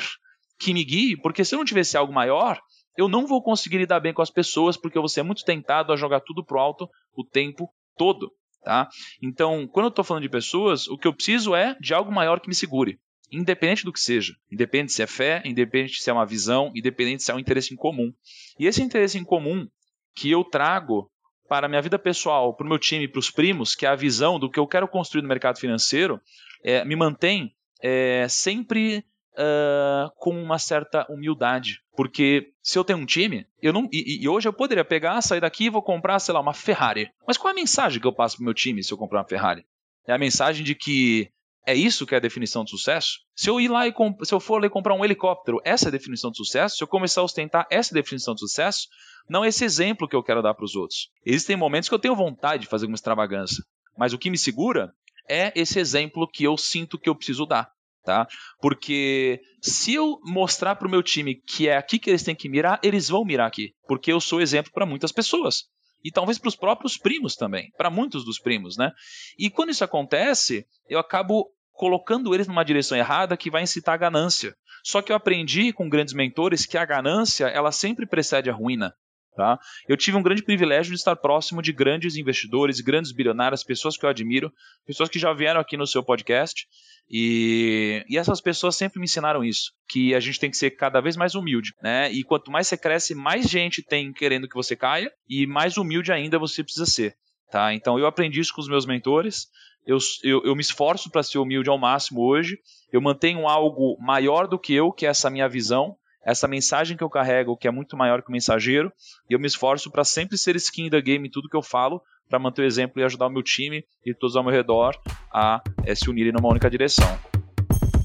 que 0.59 0.75
me 0.75 0.85
guie, 0.85 1.17
porque 1.17 1.45
se 1.45 1.55
eu 1.55 1.59
não 1.59 1.65
tivesse 1.65 1.97
algo 1.97 2.13
maior, 2.13 2.61
eu 2.97 3.09
não 3.09 3.27
vou 3.27 3.43
conseguir 3.43 3.79
lidar 3.79 4.01
bem 4.01 4.13
com 4.13 4.21
as 4.21 4.31
pessoas, 4.31 4.77
porque 4.77 4.99
eu 4.99 5.03
vou 5.03 5.09
ser 5.09 5.23
muito 5.23 5.45
tentado 5.45 5.93
a 5.93 5.97
jogar 5.97 6.21
tudo 6.21 6.45
pro 6.45 6.59
alto 6.59 6.89
o 7.15 7.25
tempo 7.25 7.71
todo. 8.01 8.33
Tá? 8.63 8.89
Então, 9.23 9.69
quando 9.69 9.87
eu 9.87 9.91
estou 9.91 10.05
falando 10.05 10.23
de 10.23 10.31
pessoas, 10.31 10.89
o 10.89 10.97
que 10.97 11.07
eu 11.07 11.13
preciso 11.13 11.55
é 11.55 11.77
de 11.79 11.93
algo 11.93 12.11
maior 12.11 12.41
que 12.41 12.49
me 12.49 12.55
segure. 12.55 12.99
Independente 13.31 13.85
do 13.85 13.93
que 13.93 14.01
seja. 14.01 14.35
Independente 14.51 14.93
se 14.93 15.03
é 15.03 15.07
fé, 15.07 15.43
independente 15.45 16.03
se 16.03 16.09
é 16.09 16.13
uma 16.13 16.25
visão, 16.25 16.73
independente 16.75 17.23
se 17.23 17.31
é 17.31 17.35
um 17.35 17.39
interesse 17.39 17.75
em 17.75 17.77
comum. 17.77 18.11
E 18.59 18.67
esse 18.67 18.83
interesse 18.83 19.19
em 19.19 19.25
comum 19.25 19.69
que 20.15 20.31
eu 20.31 20.43
trago 20.43 21.11
para 21.47 21.67
a 21.67 21.69
minha 21.69 21.83
vida 21.83 21.99
pessoal, 21.99 22.57
para 22.57 22.65
o 22.65 22.69
meu 22.69 22.79
time, 22.79 23.07
para 23.07 23.19
os 23.19 23.31
primos, 23.31 23.75
que 23.75 23.85
é 23.85 23.89
a 23.91 23.95
visão 23.95 24.39
do 24.39 24.51
que 24.51 24.59
eu 24.59 24.67
quero 24.67 24.89
construir 24.89 25.21
no 25.21 25.29
mercado 25.29 25.59
financeiro, 25.59 26.19
é, 26.65 26.83
me 26.85 26.97
mantém 26.97 27.55
é, 27.83 28.27
sempre 28.29 29.05
uh, 29.33 30.11
com 30.17 30.31
uma 30.31 30.59
certa 30.59 31.07
humildade. 31.11 31.81
Porque 31.97 32.53
se 32.63 32.79
eu 32.79 32.85
tenho 32.85 32.99
um 32.99 33.07
time, 33.07 33.47
eu 33.63 33.73
não. 33.73 33.89
E, 33.93 34.23
e, 34.23 34.29
hoje 34.29 34.49
eu 34.49 34.53
poderia 34.53 34.85
pegar, 34.85 35.21
sair 35.23 35.41
daqui 35.41 35.65
e 35.65 35.71
vou 35.71 35.83
comprar, 35.83 36.19
sei 36.19 36.35
lá, 36.35 36.41
uma 36.41 36.55
Ferrari. 36.55 37.11
Mas 37.27 37.37
qual 37.37 37.51
é 37.51 37.53
a 37.53 37.61
mensagem 37.61 38.01
que 38.01 38.07
eu 38.07 38.13
passo 38.13 38.37
pro 38.37 38.45
meu 38.45 38.55
time 38.55 38.83
se 38.83 38.93
eu 38.93 38.99
comprar 38.99 39.21
uma 39.21 39.29
Ferrari? 39.29 39.65
É 40.07 40.13
a 40.13 40.19
mensagem 40.19 40.65
de 40.65 40.75
que 40.75 41.31
é 41.67 41.75
isso 41.75 42.07
que 42.07 42.15
é 42.15 42.19
a 42.19 42.21
definição 42.21 42.65
de 42.65 42.71
sucesso? 42.71 43.21
Se 43.35 43.51
eu 43.51 43.61
ir 43.61 43.69
lá 43.69 43.87
e 43.87 43.95
se 44.25 44.35
eu 44.35 44.41
for 44.41 44.63
lá 44.63 44.69
comprar 44.71 44.95
um 44.95 45.05
helicóptero, 45.05 45.61
essa 45.65 45.87
é 45.87 45.89
a 45.89 45.93
definição 45.93 46.31
de 46.31 46.39
sucesso? 46.39 46.77
Se 46.77 46.83
eu 46.83 46.89
começar 46.89 47.21
a 47.21 47.25
ostentar 47.25 47.67
essa 47.71 47.93
é 47.93 47.95
definição 47.95 48.35
de 48.35 48.41
sucesso? 48.41 48.89
Não 49.29 49.45
é 49.45 49.49
esse 49.49 49.65
exemplo 49.65 50.09
que 50.09 50.17
eu 50.17 50.23
quero 50.23 50.43
dar 50.43 50.55
para 50.55 50.65
os 50.65 50.75
outros. 50.75 51.11
Existem 51.25 51.57
momentos 51.57 51.89
que 51.89 51.95
eu 51.95 51.99
tenho 51.99 52.17
vontade 52.17 52.63
de 52.63 52.69
fazer 52.69 52.87
uma 52.87 52.95
extravagância, 52.95 53.63
mas 53.97 54.13
o 54.13 54.19
que 54.19 54.31
me 54.31 54.39
segura 54.39 54.93
é 55.29 55.53
esse 55.55 55.79
exemplo 55.79 56.27
que 56.27 56.43
eu 56.43 56.57
sinto 56.57 56.99
que 56.99 57.09
eu 57.09 57.15
preciso 57.15 57.47
dar 57.47 57.71
tá? 58.05 58.27
Porque 58.61 59.41
se 59.63 59.95
eu 59.95 60.19
mostrar 60.25 60.77
para 60.77 60.89
o 60.89 60.91
meu 60.91 61.03
time 61.03 61.35
que 61.35 61.69
é 61.69 61.77
aqui 61.77 61.99
que 61.99 62.11
eles 62.11 62.23
têm 62.23 62.35
que 62.35 62.49
mirar, 62.49 62.79
eles 62.83 63.09
vão 63.09 63.25
mirar 63.25 63.47
aqui, 63.47 63.73
porque 63.87 64.13
eu 64.13 64.21
sou 64.21 64.41
exemplo 64.41 64.73
para 64.73 64.87
muitas 64.87 65.13
pessoas. 65.13 65.65
E 66.03 66.11
talvez 66.11 66.39
para 66.39 66.49
os 66.49 66.57
próprios 66.57 66.97
primos 66.97 67.37
também, 67.37 67.71
para 67.77 67.91
muitos 67.91 68.25
dos 68.25 68.39
primos, 68.39 68.77
né? 68.77 68.91
E 69.39 69.51
quando 69.51 69.71
isso 69.71 69.85
acontece, 69.85 70.65
eu 70.89 70.99
acabo 70.99 71.51
colocando 71.73 72.35
eles 72.35 72.47
numa 72.47 72.65
direção 72.65 72.97
errada 72.97 73.37
que 73.37 73.51
vai 73.51 73.63
incitar 73.63 73.95
a 73.95 73.99
ganância. 73.99 74.55
Só 74.83 75.03
que 75.03 75.13
eu 75.13 75.17
aprendi 75.17 75.73
com 75.73 75.89
grandes 75.89 76.15
mentores 76.15 76.67
que 76.67 76.79
a 76.79 76.85
ganância, 76.85 77.47
ela 77.47 77.71
sempre 77.71 78.07
precede 78.07 78.49
a 78.49 78.55
ruína. 78.55 78.95
Tá? 79.37 79.59
Eu 79.89 79.97
tive 79.97 80.17
um 80.17 80.23
grande 80.23 80.43
privilégio 80.43 80.93
de 80.93 80.99
estar 80.99 81.17
próximo 81.17 81.63
de 81.63 81.73
grandes 81.73 82.17
investidores, 82.17 82.81
grandes 82.81 83.13
bilionários, 83.13 83.65
pessoas 83.65 83.97
que 83.97 84.05
eu 84.05 84.11
admiro, 84.11 84.53
pessoas 84.85 85.09
que 85.09 85.19
já 85.19 85.33
vieram 85.33 85.61
aqui 85.61 85.77
no 85.77 85.87
seu 85.87 86.03
podcast. 86.03 86.67
E, 87.11 88.05
e, 88.09 88.17
essas 88.17 88.41
pessoas 88.41 88.77
sempre 88.77 89.01
me 89.01 89.05
ensinaram 89.05 89.43
isso, 89.43 89.73
que 89.89 90.15
a 90.15 90.21
gente 90.21 90.39
tem 90.39 90.49
que 90.49 90.57
ser 90.57 90.71
cada 90.71 91.01
vez 91.01 91.17
mais 91.17 91.35
humilde, 91.35 91.75
né? 91.83 92.11
E 92.13 92.23
quanto 92.23 92.53
mais 92.53 92.69
você 92.69 92.77
cresce, 92.77 93.17
mais 93.17 93.51
gente 93.51 93.83
tem 93.83 94.13
querendo 94.13 94.49
que 94.49 94.55
você 94.55 94.77
caia 94.77 95.11
e 95.29 95.45
mais 95.45 95.77
humilde 95.77 96.13
ainda 96.13 96.39
você 96.39 96.63
precisa 96.63 96.87
ser, 96.87 97.17
tá? 97.51 97.75
Então 97.75 97.99
eu 97.99 98.07
aprendi 98.07 98.39
isso 98.39 98.55
com 98.55 98.61
os 98.61 98.69
meus 98.69 98.87
mentores. 98.87 99.49
Eu, 99.85 99.99
eu, 100.23 100.43
eu 100.45 100.55
me 100.55 100.61
esforço 100.61 101.11
para 101.11 101.25
ser 101.25 101.39
humilde 101.39 101.69
ao 101.69 101.79
máximo 101.79 102.21
hoje. 102.21 102.59
Eu 102.93 103.01
mantenho 103.01 103.49
algo 103.49 103.97
maior 104.01 104.47
do 104.47 104.59
que 104.59 104.73
eu, 104.73 104.93
que 104.93 105.05
é 105.05 105.09
essa 105.09 105.31
minha 105.31 105.49
visão, 105.49 105.97
essa 106.25 106.47
mensagem 106.47 106.97
que 106.97 107.03
eu 107.03 107.11
carrego, 107.11 107.57
que 107.57 107.67
é 107.67 107.73
muito 107.73 107.97
maior 107.97 108.23
que 108.23 108.29
o 108.29 108.33
mensageiro, 108.33 108.93
e 109.29 109.33
eu 109.33 109.41
me 109.41 109.47
esforço 109.49 109.91
para 109.91 110.05
sempre 110.05 110.39
ser 110.39 110.55
skin 110.55 110.89
da 110.89 111.01
game 111.01 111.27
em 111.27 111.31
tudo 111.31 111.49
que 111.49 111.57
eu 111.57 111.63
falo, 111.63 112.01
para 112.31 112.39
manter 112.39 112.63
o 112.63 112.65
exemplo 112.65 113.03
e 113.03 113.05
ajudar 113.05 113.27
o 113.27 113.31
meu 113.31 113.43
time 113.43 113.85
e 114.07 114.15
todos 114.15 114.37
ao 114.37 114.45
meu 114.45 114.53
redor 114.53 114.97
a 115.35 115.61
é, 115.85 115.95
se 115.95 116.09
unirem 116.09 116.33
numa 116.33 116.49
única 116.49 116.71
direção. 116.71 117.19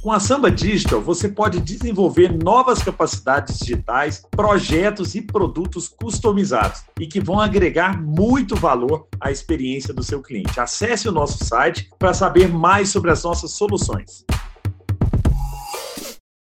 Com 0.01 0.11
a 0.11 0.19
Samba 0.19 0.51
Digital, 0.51 1.01
você 1.01 1.27
pode 1.27 1.59
desenvolver 1.59 2.31
novas 2.31 2.83
capacidades 2.83 3.57
digitais, 3.57 4.21
projetos 4.29 5.15
e 5.15 5.21
produtos 5.21 5.87
customizados 5.87 6.83
e 6.99 7.07
que 7.07 7.19
vão 7.19 7.39
agregar 7.39 7.99
muito 7.99 8.55
valor 8.55 9.07
à 9.19 9.31
experiência 9.31 9.93
do 9.93 10.03
seu 10.03 10.21
cliente. 10.21 10.59
Acesse 10.59 11.09
o 11.09 11.11
nosso 11.11 11.43
site 11.43 11.89
para 11.97 12.13
saber 12.13 12.47
mais 12.47 12.89
sobre 12.89 13.09
as 13.09 13.23
nossas 13.23 13.53
soluções. 13.53 14.23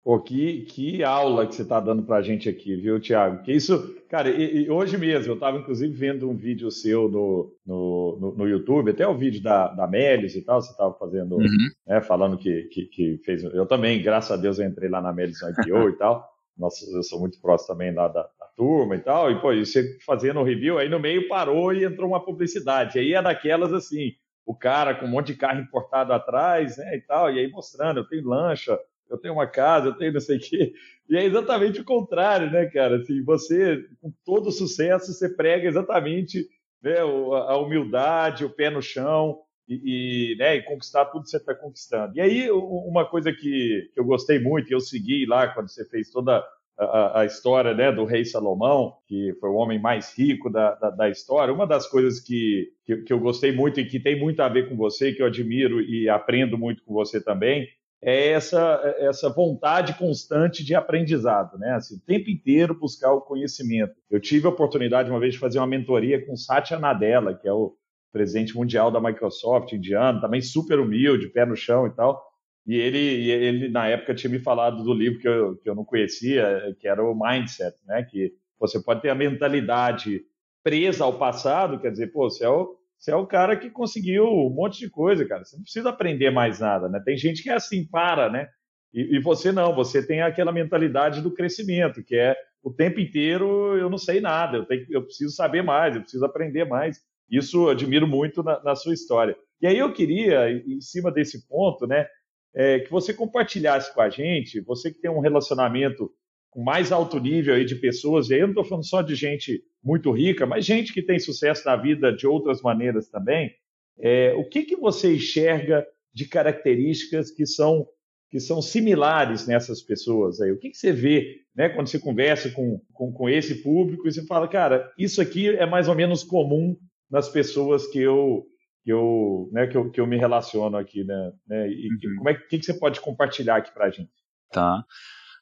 Pô, 0.03 0.17
que, 0.19 0.61
que 0.61 1.03
aula 1.03 1.45
que 1.45 1.53
você 1.53 1.61
está 1.61 1.79
dando 1.79 2.03
para 2.03 2.17
a 2.17 2.21
gente 2.21 2.47
aqui, 2.47 2.75
viu, 2.77 2.99
Tiago? 3.01 3.43
Que 3.43 3.51
isso, 3.51 3.95
cara, 4.07 4.29
e, 4.29 4.63
e 4.63 4.69
hoje 4.69 4.97
mesmo 4.97 5.31
eu 5.31 5.35
estava 5.35 5.57
inclusive 5.57 5.93
vendo 5.93 6.29
um 6.29 6.35
vídeo 6.35 6.71
seu 6.71 7.09
no, 7.09 7.53
no, 7.65 8.17
no, 8.19 8.35
no, 8.37 8.47
YouTube, 8.47 8.91
até 8.91 9.05
o 9.05 9.17
vídeo 9.17 9.43
da, 9.43 9.67
da 9.67 9.85
Melis 9.87 10.35
e 10.35 10.41
tal, 10.41 10.61
você 10.61 10.71
estava 10.71 10.93
fazendo, 10.93 11.35
uhum. 11.35 11.69
né, 11.85 12.01
falando 12.01 12.37
que, 12.37 12.63
que, 12.71 12.85
que, 12.85 13.17
fez. 13.25 13.43
Eu 13.43 13.65
também, 13.65 14.01
graças 14.01 14.31
a 14.31 14.37
Deus, 14.37 14.57
eu 14.57 14.65
entrei 14.65 14.89
lá 14.89 15.01
na 15.01 15.11
Melis 15.11 15.41
no 15.41 15.49
IPO 15.49 15.89
e 15.89 15.97
tal. 15.97 16.25
Nossa, 16.57 16.85
eu 16.95 17.03
sou 17.03 17.19
muito 17.19 17.39
próximo 17.41 17.67
também 17.67 17.93
lá 17.93 18.07
da, 18.07 18.23
da 18.23 18.45
turma 18.55 18.95
e 18.95 18.99
tal. 18.99 19.29
E, 19.31 19.39
pô, 19.41 19.51
e 19.51 19.65
você 19.65 19.97
fazendo 20.05 20.39
o 20.39 20.43
review, 20.43 20.77
aí 20.77 20.87
no 20.87 20.99
meio 20.99 21.27
parou 21.27 21.73
e 21.73 21.83
entrou 21.83 22.09
uma 22.09 22.23
publicidade. 22.23 22.99
Aí 22.99 23.13
é 23.13 23.21
daquelas 23.21 23.73
assim, 23.73 24.13
o 24.45 24.55
cara 24.55 24.95
com 24.95 25.05
um 25.05 25.09
monte 25.09 25.27
de 25.27 25.35
carro 25.35 25.59
importado 25.59 26.13
atrás, 26.13 26.77
né, 26.77 26.95
e 26.95 27.01
tal, 27.01 27.31
e 27.31 27.39
aí 27.39 27.49
mostrando, 27.51 27.99
eu 27.99 28.07
tenho 28.07 28.27
lancha 28.27 28.79
eu 29.09 29.17
tenho 29.17 29.33
uma 29.33 29.47
casa, 29.47 29.87
eu 29.87 29.97
tenho 29.97 30.13
não 30.13 30.19
sei 30.19 30.37
o 30.37 30.39
quê. 30.39 30.73
E 31.09 31.17
é 31.17 31.23
exatamente 31.23 31.81
o 31.81 31.85
contrário, 31.85 32.51
né, 32.51 32.65
cara? 32.67 32.97
Assim, 32.97 33.23
você, 33.23 33.83
com 34.01 34.11
todo 34.23 34.51
sucesso, 34.51 35.13
você 35.13 35.27
prega 35.27 35.67
exatamente 35.67 36.47
né, 36.81 36.99
a 36.99 37.57
humildade, 37.57 38.45
o 38.45 38.49
pé 38.49 38.69
no 38.69 38.81
chão 38.81 39.39
e, 39.67 40.33
e, 40.33 40.35
né, 40.37 40.55
e 40.55 40.63
conquistar 40.63 41.05
tudo 41.05 41.23
que 41.23 41.29
você 41.29 41.37
está 41.37 41.53
conquistando. 41.53 42.15
E 42.15 42.21
aí, 42.21 42.51
uma 42.51 43.05
coisa 43.05 43.31
que, 43.31 43.89
eu 43.95 44.05
gostei 44.05 44.39
muito, 44.39 44.69
e 44.69 44.73
eu 44.73 44.79
segui 44.79 45.25
lá 45.25 45.47
quando 45.47 45.69
você 45.69 45.85
fez 45.85 46.09
toda 46.09 46.43
a, 46.77 47.21
a, 47.21 47.25
história 47.25 47.73
né, 47.73 47.91
do 47.91 48.05
rei 48.05 48.23
Salomão, 48.23 48.95
que 49.07 49.33
foi 49.39 49.49
o 49.49 49.55
homem 49.55 49.79
mais 49.79 50.17
rico 50.17 50.49
da, 50.49 50.75
da, 50.75 50.89
da 50.89 51.09
história, 51.09 51.53
uma 51.53 51.67
das 51.67 51.85
coisas 51.87 52.19
que, 52.21 52.69
que, 52.85 52.97
que, 52.97 53.11
eu 53.11 53.19
gostei 53.19 53.51
muito 53.51 53.79
e 53.79 53.85
que 53.85 53.99
tem 53.99 54.17
muito 54.17 54.41
a 54.41 54.47
ver 54.47 54.69
com 54.69 54.77
você, 54.77 55.11
que 55.11 55.21
eu 55.21 55.27
admiro 55.27 55.81
e 55.81 56.07
aprendo 56.07 56.57
muito 56.57 56.83
com 56.83 56.93
você 56.93 57.21
também, 57.21 57.67
é 58.01 58.29
essa, 58.29 58.95
essa 58.99 59.29
vontade 59.29 59.93
constante 59.95 60.63
de 60.63 60.73
aprendizado, 60.73 61.57
né? 61.57 61.73
Assim, 61.73 61.95
o 61.95 61.99
tempo 61.99 62.29
inteiro 62.29 62.73
buscar 62.73 63.11
o 63.11 63.21
conhecimento. 63.21 63.93
Eu 64.09 64.19
tive 64.19 64.47
a 64.47 64.49
oportunidade 64.49 65.09
uma 65.09 65.19
vez 65.19 65.33
de 65.33 65.39
fazer 65.39 65.59
uma 65.59 65.67
mentoria 65.67 66.25
com 66.25 66.35
Satya 66.35 66.79
Nadella, 66.79 67.33
que 67.33 67.47
é 67.47 67.53
o 67.53 67.75
presidente 68.11 68.55
mundial 68.55 68.89
da 68.89 69.01
Microsoft, 69.01 69.73
indiano, 69.73 70.21
também 70.21 70.41
super 70.41 70.79
humilde, 70.79 71.29
pé 71.29 71.45
no 71.45 71.55
chão 71.55 71.87
e 71.87 71.91
tal. 71.91 72.25
E 72.65 72.75
ele, 72.75 73.29
ele 73.29 73.69
na 73.69 73.87
época, 73.87 74.15
tinha 74.15 74.31
me 74.31 74.39
falado 74.39 74.83
do 74.83 74.93
livro 74.93 75.19
que 75.19 75.27
eu, 75.27 75.57
que 75.57 75.69
eu 75.69 75.75
não 75.75 75.83
conhecia, 75.83 76.75
que 76.79 76.87
era 76.87 77.03
o 77.03 77.13
Mindset, 77.13 77.75
né? 77.85 78.03
Que 78.03 78.33
você 78.59 78.81
pode 78.81 79.01
ter 79.01 79.09
a 79.09 79.15
mentalidade 79.15 80.21
presa 80.63 81.03
ao 81.03 81.17
passado, 81.17 81.79
quer 81.79 81.91
dizer, 81.91 82.07
pô, 82.11 82.29
você 82.29 82.45
é 82.45 82.49
o, 82.49 82.78
você 82.99 83.11
é 83.11 83.15
o 83.15 83.25
cara 83.25 83.55
que 83.55 83.69
conseguiu 83.69 84.25
um 84.25 84.49
monte 84.49 84.79
de 84.79 84.89
coisa, 84.89 85.25
cara. 85.25 85.45
Você 85.45 85.55
não 85.55 85.63
precisa 85.63 85.89
aprender 85.89 86.29
mais 86.31 86.59
nada, 86.59 86.89
né? 86.89 87.01
Tem 87.03 87.17
gente 87.17 87.41
que 87.41 87.49
é 87.49 87.53
assim, 87.53 87.87
para, 87.87 88.29
né? 88.29 88.49
E, 88.93 89.15
e 89.15 89.19
você 89.19 89.53
não, 89.53 89.73
você 89.73 90.05
tem 90.05 90.21
aquela 90.21 90.51
mentalidade 90.51 91.21
do 91.21 91.33
crescimento, 91.33 92.03
que 92.03 92.15
é 92.15 92.35
o 92.61 92.73
tempo 92.73 92.99
inteiro 92.99 93.77
eu 93.77 93.89
não 93.89 93.97
sei 93.97 94.19
nada, 94.19 94.57
eu, 94.57 94.65
tenho, 94.65 94.85
eu 94.89 95.03
preciso 95.03 95.33
saber 95.33 95.63
mais, 95.63 95.95
eu 95.95 96.01
preciso 96.01 96.25
aprender 96.25 96.65
mais. 96.65 97.01
Isso 97.31 97.67
eu 97.67 97.69
admiro 97.69 98.05
muito 98.05 98.43
na, 98.43 98.61
na 98.61 98.75
sua 98.75 98.93
história. 98.93 99.37
E 99.61 99.67
aí 99.67 99.77
eu 99.77 99.93
queria, 99.93 100.51
em 100.51 100.81
cima 100.81 101.09
desse 101.09 101.47
ponto, 101.47 101.87
né, 101.87 102.05
é, 102.53 102.79
que 102.79 102.91
você 102.91 103.13
compartilhasse 103.13 103.93
com 103.93 104.01
a 104.01 104.09
gente, 104.09 104.59
você 104.59 104.91
que 104.91 104.99
tem 104.99 105.11
um 105.11 105.19
relacionamento 105.21 106.11
com 106.49 106.61
mais 106.63 106.91
alto 106.91 107.19
nível 107.19 107.53
aí 107.53 107.63
de 107.63 107.75
pessoas, 107.75 108.29
e 108.29 108.33
aí 108.33 108.39
eu 108.39 108.47
não 108.47 108.53
estou 108.53 108.65
falando 108.65 108.85
só 108.85 109.01
de 109.01 109.15
gente 109.15 109.63
muito 109.83 110.11
rica, 110.11 110.45
mas 110.45 110.65
gente 110.65 110.93
que 110.93 111.01
tem 111.01 111.19
sucesso 111.19 111.65
na 111.65 111.75
vida 111.75 112.11
de 112.11 112.27
outras 112.27 112.61
maneiras 112.61 113.09
também, 113.09 113.51
é, 113.97 114.33
o 114.33 114.47
que, 114.47 114.63
que 114.63 114.75
você 114.75 115.15
enxerga 115.15 115.85
de 116.13 116.27
características 116.27 117.31
que 117.31 117.45
são 117.45 117.87
que 118.31 118.39
são 118.39 118.61
similares 118.61 119.47
nessas 119.47 119.81
pessoas 119.81 120.39
aí? 120.39 120.51
O 120.51 120.59
que, 120.59 120.69
que 120.69 120.77
você 120.77 120.91
vê 120.91 121.41
né, 121.55 121.67
quando 121.67 121.87
você 121.87 121.99
conversa 121.99 122.51
com, 122.51 122.79
com, 122.93 123.11
com, 123.11 123.27
esse 123.27 123.63
público 123.63 124.07
e 124.07 124.11
você 124.11 124.23
fala, 124.25 124.47
cara, 124.47 124.93
isso 124.99 125.19
aqui 125.19 125.49
é 125.49 125.65
mais 125.65 125.87
ou 125.87 125.95
menos 125.95 126.23
comum 126.23 126.77
nas 127.09 127.27
pessoas 127.27 127.87
que 127.87 127.99
eu 127.99 128.45
que 128.83 128.91
eu, 128.91 129.49
né, 129.51 129.67
que 129.67 129.75
eu, 129.75 129.91
que 129.91 129.99
eu 129.99 130.07
me 130.07 130.17
relaciono 130.17 130.77
aqui, 130.77 131.03
né? 131.03 131.31
né 131.47 131.69
e 131.69 131.87
uhum. 131.87 132.15
como 132.17 132.29
é 132.29 132.33
que, 132.33 132.57
que 132.57 132.65
você 132.65 132.73
pode 132.73 133.01
compartilhar 133.01 133.57
aqui 133.57 133.73
para 133.73 133.87
a 133.87 133.89
gente? 133.89 134.09
Tá. 134.51 134.85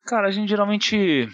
Cara, 0.05 0.27
a 0.27 0.31
gente 0.31 0.49
geralmente 0.49 1.27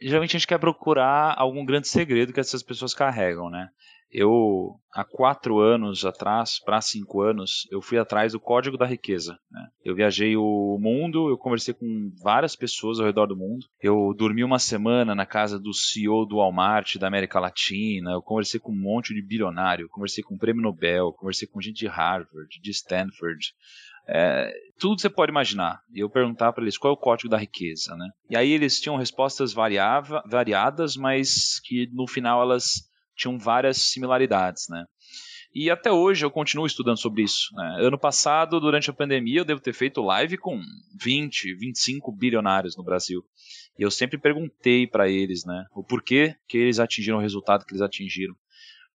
geralmente 0.00 0.36
a 0.36 0.38
gente 0.38 0.46
quer 0.46 0.58
procurar 0.58 1.34
algum 1.36 1.64
grande 1.64 1.88
segredo 1.88 2.32
que 2.32 2.40
essas 2.40 2.62
pessoas 2.62 2.94
carregam, 2.94 3.50
né? 3.50 3.68
Eu, 4.10 4.80
há 4.94 5.04
quatro 5.04 5.58
anos 5.58 6.06
atrás, 6.06 6.58
para 6.58 6.80
cinco 6.80 7.20
anos, 7.20 7.68
eu 7.70 7.82
fui 7.82 7.98
atrás 7.98 8.32
do 8.32 8.40
código 8.40 8.78
da 8.78 8.86
riqueza. 8.86 9.38
Né? 9.50 9.68
Eu 9.84 9.94
viajei 9.94 10.34
o 10.34 10.78
mundo, 10.80 11.28
eu 11.28 11.36
conversei 11.36 11.74
com 11.74 12.10
várias 12.22 12.56
pessoas 12.56 12.98
ao 12.98 13.04
redor 13.04 13.26
do 13.26 13.36
mundo. 13.36 13.66
Eu 13.82 14.14
dormi 14.16 14.42
uma 14.42 14.58
semana 14.58 15.14
na 15.14 15.26
casa 15.26 15.58
do 15.58 15.74
CEO 15.74 16.24
do 16.24 16.36
Walmart 16.36 16.96
da 16.96 17.06
América 17.06 17.38
Latina. 17.38 18.12
Eu 18.12 18.22
conversei 18.22 18.58
com 18.58 18.72
um 18.72 18.80
monte 18.80 19.12
de 19.12 19.20
bilionário. 19.20 19.88
conversei 19.90 20.24
com 20.24 20.36
o 20.36 20.38
Prêmio 20.38 20.62
Nobel. 20.62 21.12
conversei 21.12 21.46
com 21.46 21.60
gente 21.60 21.80
de 21.80 21.86
Harvard, 21.86 22.58
de 22.62 22.70
Stanford. 22.70 23.52
É, 24.08 24.50
tudo 24.78 25.00
você 25.00 25.10
pode 25.10 25.30
imaginar. 25.30 25.80
E 25.92 26.00
eu 26.00 26.08
perguntava 26.08 26.52
para 26.52 26.64
eles 26.64 26.78
qual 26.78 26.92
é 26.92 26.94
o 26.94 27.00
código 27.00 27.28
da 27.28 27.36
riqueza, 27.36 27.94
né? 27.96 28.08
E 28.30 28.36
aí 28.36 28.50
eles 28.50 28.80
tinham 28.80 28.96
respostas 28.96 29.52
variava, 29.52 30.22
variadas, 30.26 30.96
mas 30.96 31.60
que 31.64 31.88
no 31.92 32.06
final 32.06 32.40
elas 32.40 32.88
tinham 33.16 33.38
várias 33.38 33.78
similaridades, 33.78 34.66
né? 34.70 34.84
E 35.54 35.70
até 35.70 35.90
hoje 35.90 36.24
eu 36.24 36.30
continuo 36.30 36.66
estudando 36.66 37.00
sobre 37.00 37.22
isso. 37.22 37.48
Né? 37.54 37.78
Ano 37.80 37.98
passado, 37.98 38.60
durante 38.60 38.90
a 38.90 38.92
pandemia, 38.92 39.40
eu 39.40 39.44
devo 39.44 39.60
ter 39.60 39.72
feito 39.72 40.02
live 40.02 40.36
com 40.36 40.60
20, 41.00 41.54
25 41.54 42.12
bilionários 42.12 42.76
no 42.76 42.84
Brasil. 42.84 43.24
E 43.78 43.82
eu 43.82 43.90
sempre 43.90 44.18
perguntei 44.18 44.86
para 44.86 45.08
eles 45.08 45.44
né, 45.44 45.64
o 45.74 45.82
porquê 45.82 46.34
que 46.46 46.58
eles 46.58 46.78
atingiram 46.78 47.18
o 47.18 47.20
resultado 47.20 47.64
que 47.64 47.72
eles 47.72 47.82
atingiram. 47.82 48.34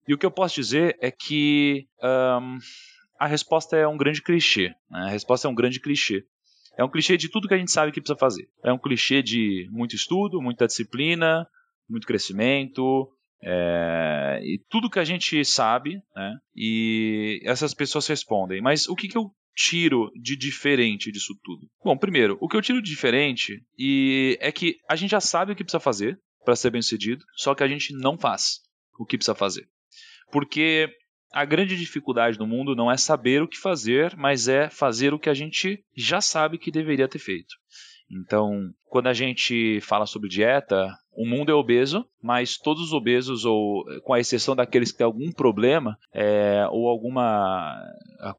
E 0.08 0.13
o 0.13 0.17
que 0.17 0.26
eu 0.26 0.32
posso 0.32 0.56
dizer 0.56 0.97
é 1.02 1.10
que 1.10 1.88
um, 2.02 2.60
a 3.19 3.28
resposta 3.28 3.76
é 3.78 3.88
um 3.88 3.97
grande 3.97 4.21
clichê. 4.21 4.69
Né? 4.89 4.99
A 5.06 5.10
resposta 5.10 5.47
é 5.47 5.52
um 5.52 5.56
grande 5.56 5.80
clichê. 5.80 6.26
É 6.78 6.84
um 6.84 6.89
clichê 6.89 7.17
de 7.17 7.30
tudo 7.30 7.47
que 7.47 7.54
a 7.54 7.58
gente 7.58 7.71
sabe 7.71 7.91
que 7.91 8.02
precisa 8.02 8.17
fazer. 8.17 8.47
É 8.63 8.73
um 8.73 8.80
clichê 8.80 9.21
de 9.21 9.67
muito 9.71 9.95
estudo, 9.95 10.41
muita 10.41 10.65
disciplina, 10.65 11.47
muito 11.88 12.08
crescimento, 12.08 13.10
é, 13.45 14.39
e 14.41 14.60
tudo 14.69 14.89
que 14.89 14.99
a 14.99 15.04
gente 15.04 15.43
sabe, 15.43 16.02
né? 16.15 16.38
E 16.56 17.41
essas 17.43 17.73
pessoas 17.73 18.08
respondem. 18.08 18.62
Mas 18.62 18.88
o 18.88 18.95
que, 18.95 19.08
que 19.08 19.17
eu 19.17 19.30
tiro 19.56 20.10
de 20.15 20.36
diferente 20.36 21.12
disso 21.12 21.38
tudo? 21.43 21.67
Bom, 21.84 21.97
primeiro, 21.97 22.38
o 22.41 22.47
que 22.47 22.56
eu 22.56 22.62
tiro 22.62 22.82
de 22.82 22.89
diferente 22.89 23.62
e 23.78 24.38
é 24.39 24.52
que 24.52 24.78
a 24.89 24.95
gente 24.95 25.12
já 25.12 25.19
sabe 25.19 25.52
o 25.52 25.56
que 25.56 25.63
precisa 25.63 25.80
fazer 25.80 26.17
para 26.43 26.56
ser 26.56 26.71
bem 26.71 26.82
sucedido, 26.82 27.23
só 27.36 27.54
que 27.54 27.63
a 27.63 27.67
gente 27.67 27.93
não 27.93 28.17
faz 28.17 28.62
o 28.99 29.06
que 29.06 29.17
precisa 29.17 29.36
fazer. 29.36 29.67
Porque 30.32 30.89
a 31.34 31.43
grande 31.46 31.76
dificuldade 31.76 32.38
no 32.38 32.46
mundo 32.46 32.76
não 32.76 32.91
é 32.91 32.96
saber 32.96 33.41
o 33.41 33.48
que 33.48 33.58
fazer, 33.58 34.15
mas 34.15 34.48
é 34.48 34.69
fazer 34.69 35.13
o 35.13 35.19
que 35.19 35.30
a 35.30 35.34
gente 35.34 35.84
já 35.98 36.22
sabe 36.22 36.60
que 36.60 36.72
deveria 36.72 37.08
ter 37.08 37.19
feito. 37.19 37.56
Então, 38.12 38.69
quando 38.86 39.08
a 39.08 39.13
gente 39.13 39.82
fala 39.82 40.06
sobre 40.06 40.30
dieta, 40.30 40.88
o 41.12 41.26
mundo 41.26 41.52
é 41.52 41.56
obeso, 41.56 42.06
mas 42.22 42.58
todos 42.58 42.84
os 42.84 42.93
obesos, 42.93 43.46
ou 43.46 43.84
com 44.04 44.13
a 44.13 44.19
exceção 44.19 44.56
daqueles 44.56 44.91
que 44.91 45.00
têm 45.00 45.06
algum 45.06 45.32
problema 45.32 45.98
é, 46.13 46.67
ou 46.69 46.88
alguma, 46.88 47.76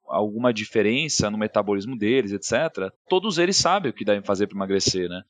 alguma 0.07 0.53
diferença 0.53 1.29
no 1.31 1.39
metabolismo 1.39 1.99
deles, 1.99 2.31
etc., 2.31 2.93
todos 3.09 3.39
eles 3.39 3.57
sabem 3.57 3.91
o 3.91 3.95
que 3.95 4.05
devem 4.05 4.23
fazer 4.23 4.47
para 4.47 4.57
emagrecer, 4.57 5.09
né? 5.09 5.23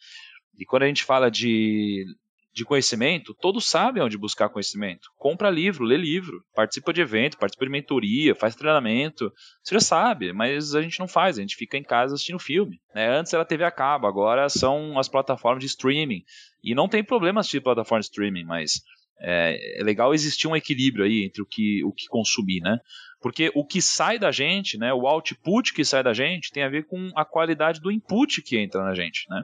E 0.58 0.66
quando 0.66 0.82
a 0.82 0.86
gente 0.86 1.04
fala 1.04 1.30
de 1.30 2.04
de 2.54 2.64
conhecimento, 2.64 3.34
todos 3.34 3.66
sabem 3.66 4.02
onde 4.02 4.16
buscar 4.16 4.48
conhecimento. 4.48 5.08
Compra 5.16 5.50
livro, 5.50 5.84
lê 5.84 5.96
livro, 5.96 6.40
participa 6.54 6.92
de 6.92 7.00
evento, 7.00 7.36
participa 7.36 7.64
de 7.64 7.70
mentoria, 7.70 8.34
faz 8.34 8.54
treinamento. 8.54 9.32
Você 9.62 9.74
já 9.74 9.80
sabe, 9.80 10.32
mas 10.32 10.74
a 10.74 10.80
gente 10.80 11.00
não 11.00 11.08
faz, 11.08 11.36
a 11.36 11.40
gente 11.40 11.56
fica 11.56 11.76
em 11.76 11.82
casa 11.82 12.14
assistindo 12.14 12.38
filme. 12.38 12.78
Né? 12.94 13.08
Antes 13.08 13.32
era 13.32 13.44
TV 13.44 13.64
a 13.64 13.72
cabo, 13.72 14.06
agora 14.06 14.48
são 14.48 14.96
as 14.98 15.08
plataformas 15.08 15.60
de 15.60 15.66
streaming. 15.66 16.22
E 16.62 16.74
não 16.74 16.88
tem 16.88 17.02
problema 17.02 17.40
assistir 17.40 17.60
plataforma 17.60 18.00
de 18.00 18.06
streaming, 18.06 18.44
mas 18.44 18.82
é, 19.20 19.80
é, 19.80 19.82
legal 19.82 20.14
existir 20.14 20.46
um 20.46 20.56
equilíbrio 20.56 21.04
aí 21.04 21.24
entre 21.24 21.42
o 21.42 21.46
que, 21.46 21.82
o 21.84 21.92
que 21.92 22.06
consumir, 22.08 22.60
né? 22.60 22.78
Porque 23.24 23.50
o 23.54 23.64
que 23.64 23.80
sai 23.80 24.18
da 24.18 24.30
gente, 24.30 24.76
né, 24.76 24.92
o 24.92 25.06
output 25.06 25.72
que 25.72 25.82
sai 25.82 26.02
da 26.02 26.12
gente, 26.12 26.52
tem 26.52 26.62
a 26.62 26.68
ver 26.68 26.86
com 26.86 27.10
a 27.16 27.24
qualidade 27.24 27.80
do 27.80 27.90
input 27.90 28.42
que 28.42 28.58
entra 28.58 28.84
na 28.84 28.94
gente, 28.94 29.24
né? 29.30 29.42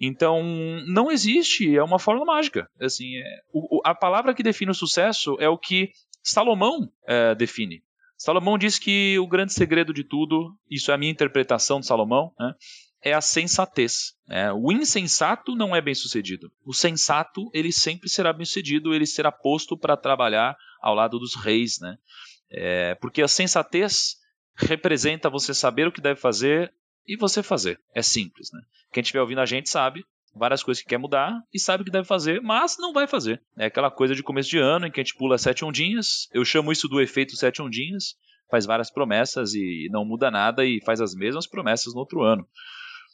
Então, 0.00 0.40
não 0.86 1.10
existe, 1.10 1.76
é 1.76 1.82
uma 1.82 1.98
fórmula 1.98 2.32
mágica. 2.32 2.70
Assim, 2.80 3.16
é, 3.16 3.24
o, 3.52 3.80
a 3.84 3.92
palavra 3.92 4.32
que 4.32 4.42
define 4.44 4.70
o 4.70 4.74
sucesso 4.74 5.36
é 5.40 5.48
o 5.48 5.58
que 5.58 5.90
Salomão 6.22 6.92
é, 7.04 7.34
define. 7.34 7.82
Salomão 8.16 8.56
diz 8.56 8.78
que 8.78 9.18
o 9.18 9.26
grande 9.26 9.52
segredo 9.52 9.92
de 9.92 10.04
tudo, 10.04 10.56
isso 10.70 10.92
é 10.92 10.94
a 10.94 10.98
minha 10.98 11.10
interpretação 11.10 11.80
de 11.80 11.86
Salomão, 11.86 12.32
né, 12.38 12.54
é 13.02 13.12
a 13.12 13.20
sensatez. 13.20 14.14
Né? 14.28 14.52
O 14.52 14.70
insensato 14.70 15.56
não 15.56 15.74
é 15.74 15.80
bem 15.80 15.92
sucedido. 15.96 16.52
O 16.64 16.72
sensato, 16.72 17.50
ele 17.52 17.72
sempre 17.72 18.08
será 18.08 18.32
bem 18.32 18.46
sucedido, 18.46 18.94
ele 18.94 19.06
será 19.06 19.32
posto 19.32 19.76
para 19.76 19.96
trabalhar 19.96 20.56
ao 20.80 20.94
lado 20.94 21.18
dos 21.18 21.34
reis. 21.34 21.80
Né? 21.80 21.96
É, 22.52 22.94
porque 22.96 23.22
a 23.22 23.28
sensatez 23.28 24.16
representa 24.54 25.30
você 25.30 25.54
saber 25.54 25.88
o 25.88 25.92
que 25.92 26.00
deve 26.00 26.20
fazer 26.20 26.72
e 27.06 27.16
você 27.16 27.42
fazer. 27.42 27.80
É 27.94 28.02
simples. 28.02 28.50
Né? 28.52 28.60
Quem 28.92 29.00
estiver 29.00 29.20
ouvindo 29.20 29.40
a 29.40 29.46
gente 29.46 29.70
sabe 29.70 30.04
várias 30.34 30.62
coisas 30.62 30.82
que 30.82 30.88
quer 30.88 30.98
mudar 30.98 31.38
e 31.52 31.58
sabe 31.58 31.82
o 31.82 31.84
que 31.84 31.92
deve 31.92 32.06
fazer, 32.06 32.40
mas 32.40 32.76
não 32.78 32.92
vai 32.92 33.06
fazer. 33.06 33.42
É 33.56 33.66
aquela 33.66 33.90
coisa 33.90 34.14
de 34.14 34.22
começo 34.22 34.48
de 34.48 34.58
ano 34.58 34.86
em 34.86 34.90
que 34.90 35.00
a 35.00 35.04
gente 35.04 35.16
pula 35.16 35.38
sete 35.38 35.64
ondinhas. 35.64 36.28
Eu 36.32 36.44
chamo 36.44 36.72
isso 36.72 36.88
do 36.88 37.00
efeito 37.00 37.36
sete 37.36 37.60
ondinhas. 37.60 38.14
Faz 38.50 38.66
várias 38.66 38.90
promessas 38.90 39.54
e 39.54 39.88
não 39.90 40.04
muda 40.04 40.30
nada 40.30 40.64
e 40.64 40.80
faz 40.84 41.00
as 41.00 41.14
mesmas 41.14 41.46
promessas 41.46 41.94
no 41.94 42.00
outro 42.00 42.22
ano. 42.22 42.46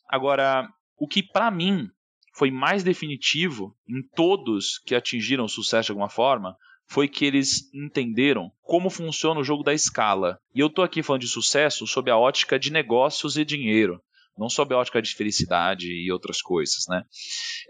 Agora, 0.08 0.68
o 0.96 1.06
que 1.06 1.22
para 1.22 1.50
mim 1.50 1.88
foi 2.34 2.50
mais 2.50 2.82
definitivo 2.82 3.76
em 3.88 4.02
todos 4.14 4.78
que 4.84 4.94
atingiram 4.94 5.46
sucesso 5.48 5.86
de 5.86 5.92
alguma 5.92 6.08
forma 6.08 6.56
foi 6.88 7.06
que 7.06 7.24
eles 7.24 7.72
entenderam 7.74 8.50
como 8.62 8.90
funciona 8.90 9.40
o 9.40 9.44
jogo 9.44 9.62
da 9.62 9.74
escala. 9.74 10.38
E 10.54 10.60
eu 10.60 10.68
estou 10.68 10.84
aqui 10.84 11.02
falando 11.02 11.22
de 11.22 11.28
sucesso 11.28 11.86
sob 11.86 12.10
a 12.10 12.16
ótica 12.16 12.58
de 12.58 12.72
negócios 12.72 13.36
e 13.36 13.44
dinheiro. 13.44 14.00
não 14.36 14.48
sob 14.48 14.72
a 14.72 14.78
ótica 14.78 15.02
de 15.02 15.14
felicidade 15.16 15.88
e 15.88 16.12
outras 16.12 16.40
coisas, 16.40 16.84
né? 16.88 17.02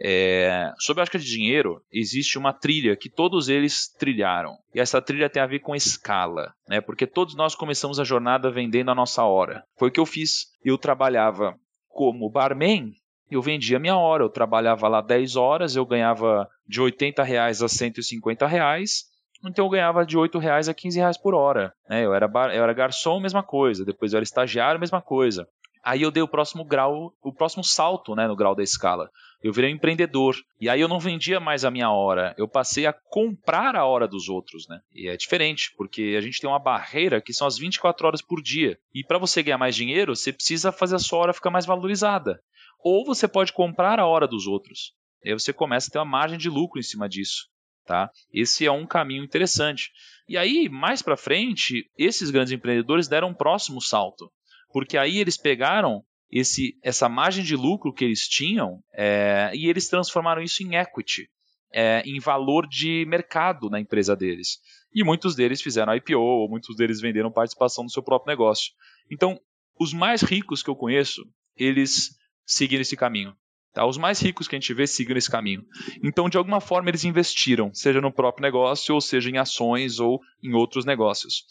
É, 0.03 0.71
sob 0.79 1.01
a 1.01 1.03
ótica 1.03 1.19
de 1.19 1.25
dinheiro, 1.25 1.83
existe 1.91 2.37
uma 2.37 2.53
trilha 2.53 2.95
que 2.95 3.09
todos 3.09 3.49
eles 3.49 3.89
trilharam. 3.99 4.55
E 4.75 4.79
essa 4.79 5.01
trilha 5.01 5.31
tem 5.31 5.43
a 5.43 5.47
ver 5.47 5.61
com 5.61 5.75
escala, 5.75 6.53
né? 6.69 6.83
Porque 6.83 7.07
todos 7.07 7.35
nós 7.35 7.55
começamos 7.55 7.99
a 7.99 8.05
jornada 8.05 8.51
vendendo 8.51 8.91
a 8.91 8.95
nossa 8.95 9.25
hora. 9.25 9.65
Foi 9.79 9.89
o 9.89 9.91
que 9.91 9.99
eu 9.99 10.05
fiz. 10.05 10.49
Eu 10.63 10.77
trabalhava 10.77 11.59
como 11.89 12.31
barman 12.31 12.93
eu 13.31 13.43
vendia 13.43 13.79
minha 13.79 13.97
hora. 13.97 14.25
Eu 14.25 14.31
trabalhava 14.31 14.89
lá 14.89 15.01
10 15.01 15.37
horas, 15.37 15.77
eu 15.77 15.85
ganhava 15.85 16.49
de 16.67 16.81
80 16.81 17.23
reais 17.23 17.63
a 17.63 17.69
150 17.69 18.47
reais. 18.47 19.05
Então 19.45 19.65
eu 19.65 19.71
ganhava 19.71 20.05
de 20.05 20.17
8 20.17 20.39
reais 20.39 20.69
a 20.69 20.75
15 20.75 20.99
reais 20.99 21.17
por 21.17 21.35
hora. 21.35 21.73
Né? 21.89 22.05
Eu, 22.05 22.15
era 22.15 22.27
bar, 22.27 22.51
eu 22.55 22.63
era 22.63 22.73
garçom, 22.73 23.21
mesma 23.21 23.43
coisa. 23.43 23.85
Depois 23.85 24.13
eu 24.13 24.19
era 24.19 24.25
estagiário, 24.25 24.81
mesma 24.81 25.01
coisa. 25.01 25.49
Aí 25.83 26.03
eu 26.03 26.11
dei 26.11 26.23
o 26.23 26.29
próximo 26.29 26.65
grau, 26.65 27.15
o 27.23 27.33
próximo 27.33 27.63
salto 27.63 28.15
né, 28.15 28.27
no 28.27 28.37
grau 28.37 28.55
da 28.55 28.63
escala. 28.63 29.11
Eu 29.43 29.53
virei 29.53 29.73
um 29.73 29.77
empreendedor. 29.77 30.37
E 30.61 30.69
aí 30.69 30.81
eu 30.81 30.89
não 30.89 30.99
vendia 30.99 31.39
mais 31.39 31.65
a 31.65 31.71
minha 31.71 31.91
hora. 31.91 32.35
Eu 32.37 32.49
passei 32.49 32.87
a 32.87 32.93
comprar 32.93 33.77
a 33.77 33.87
hora 33.87 34.09
dos 34.09 34.29
outros. 34.29 34.67
Né? 34.69 34.81
E 34.93 35.09
é 35.09 35.17
diferente, 35.17 35.73
porque 35.77 36.17
a 36.19 36.21
gente 36.21 36.41
tem 36.41 36.51
uma 36.51 36.59
barreira 36.59 37.21
que 37.21 37.33
são 37.33 37.47
as 37.47 37.57
24 37.57 38.07
horas 38.07 38.23
por 38.23 38.43
dia. 38.43 38.79
E 38.93 39.05
para 39.05 39.19
você 39.19 39.43
ganhar 39.43 39.59
mais 39.59 39.77
dinheiro, 39.77 40.17
você 40.17 40.33
precisa 40.33 40.73
fazer 40.73 40.97
a 40.97 40.99
sua 40.99 41.21
hora 41.21 41.33
ficar 41.33 41.51
mais 41.51 41.65
valorizada. 41.67 42.41
Ou 42.81 43.05
você 43.05 43.29
pode 43.29 43.53
comprar 43.53 44.01
a 44.01 44.07
hora 44.07 44.27
dos 44.27 44.47
outros. 44.47 44.93
E 45.25 45.31
aí 45.31 45.39
você 45.39 45.53
começa 45.53 45.89
a 45.89 45.93
ter 45.93 45.99
uma 45.99 46.05
margem 46.05 46.39
de 46.39 46.51
lucro 46.51 46.79
em 46.79 46.83
cima 46.83 47.09
disso. 47.09 47.49
Tá? 47.89 48.11
Esse 48.31 48.67
é 48.67 48.71
um 48.71 48.87
caminho 48.87 49.25
interessante. 49.25 49.91
E 50.29 50.37
aí, 50.37 50.69
mais 50.69 51.01
para 51.01 51.17
frente, 51.17 51.91
esses 51.97 52.31
grandes 52.31 52.53
empreendedores 52.53 53.09
deram 53.09 53.29
um 53.31 53.35
próximo 53.35 53.81
salto, 53.81 54.31
porque 54.71 54.99
aí 54.99 55.17
eles 55.17 55.39
pegaram 55.39 56.05
esse, 56.31 56.77
essa 56.83 57.09
margem 57.09 57.43
de 57.43 57.57
lucro 57.57 57.91
que 57.91 58.05
eles 58.05 58.29
tinham 58.29 58.83
é, 58.93 59.51
e 59.55 59.71
eles 59.71 59.89
transformaram 59.89 60.43
isso 60.43 60.63
em 60.63 60.77
equity, 60.77 61.31
é, 61.73 62.03
em 62.05 62.21
valor 62.21 62.69
de 62.69 63.07
mercado 63.09 63.71
na 63.71 63.81
empresa 63.81 64.15
deles. 64.15 64.59
E 64.93 65.03
muitos 65.03 65.35
deles 65.35 65.63
fizeram 65.63 65.97
IPO, 65.97 66.21
ou 66.21 66.47
muitos 66.47 66.77
deles 66.77 67.01
venderam 67.01 67.33
participação 67.33 67.85
no 67.85 67.91
seu 67.91 68.03
próprio 68.03 68.31
negócio. 68.31 68.71
Então, 69.11 69.41
os 69.81 69.95
mais 69.95 70.21
ricos 70.21 70.63
que 70.63 70.69
eu 70.69 70.77
conheço, 70.77 71.25
eles 71.57 72.11
seguiram 72.45 72.83
esse 72.83 72.99
caminho. 72.99 73.35
Tá? 73.73 73.87
Os 73.87 73.99
mais 73.99 74.21
ricos 74.21 74.49
que 74.49 74.57
a 74.57 74.59
gente 74.59 74.73
vê 74.75 74.87
seguiram 74.87 75.19
esse 75.19 75.31
caminho. 75.31 75.65
Então, 76.03 76.29
de 76.29 76.37
alguma 76.37 76.61
forma, 76.61 76.91
eles 76.91 77.05
investiram, 77.05 77.73
seja 77.75 78.01
no 78.01 78.13
próprio 78.13 78.43
negócio, 78.43 78.95
ou 78.95 79.01
seja 79.01 79.31
em 79.31 79.39
ações 79.39 80.01
ou 80.01 80.21
em 80.43 80.55
outros 80.55 80.85
negócios. 80.85 81.45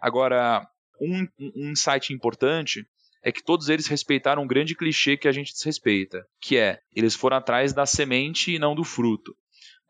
Agora, 0.00 0.66
um, 1.00 1.26
um 1.38 1.70
insight 1.70 2.12
importante 2.12 2.86
é 3.22 3.32
que 3.32 3.42
todos 3.42 3.68
eles 3.68 3.86
respeitaram 3.86 4.42
um 4.42 4.46
grande 4.46 4.74
clichê 4.74 5.16
que 5.16 5.26
a 5.26 5.32
gente 5.32 5.52
desrespeita, 5.52 6.26
que 6.40 6.58
é 6.58 6.80
eles 6.94 7.14
foram 7.14 7.38
atrás 7.38 7.72
da 7.72 7.86
semente 7.86 8.52
e 8.52 8.58
não 8.58 8.74
do 8.74 8.84
fruto. 8.84 9.34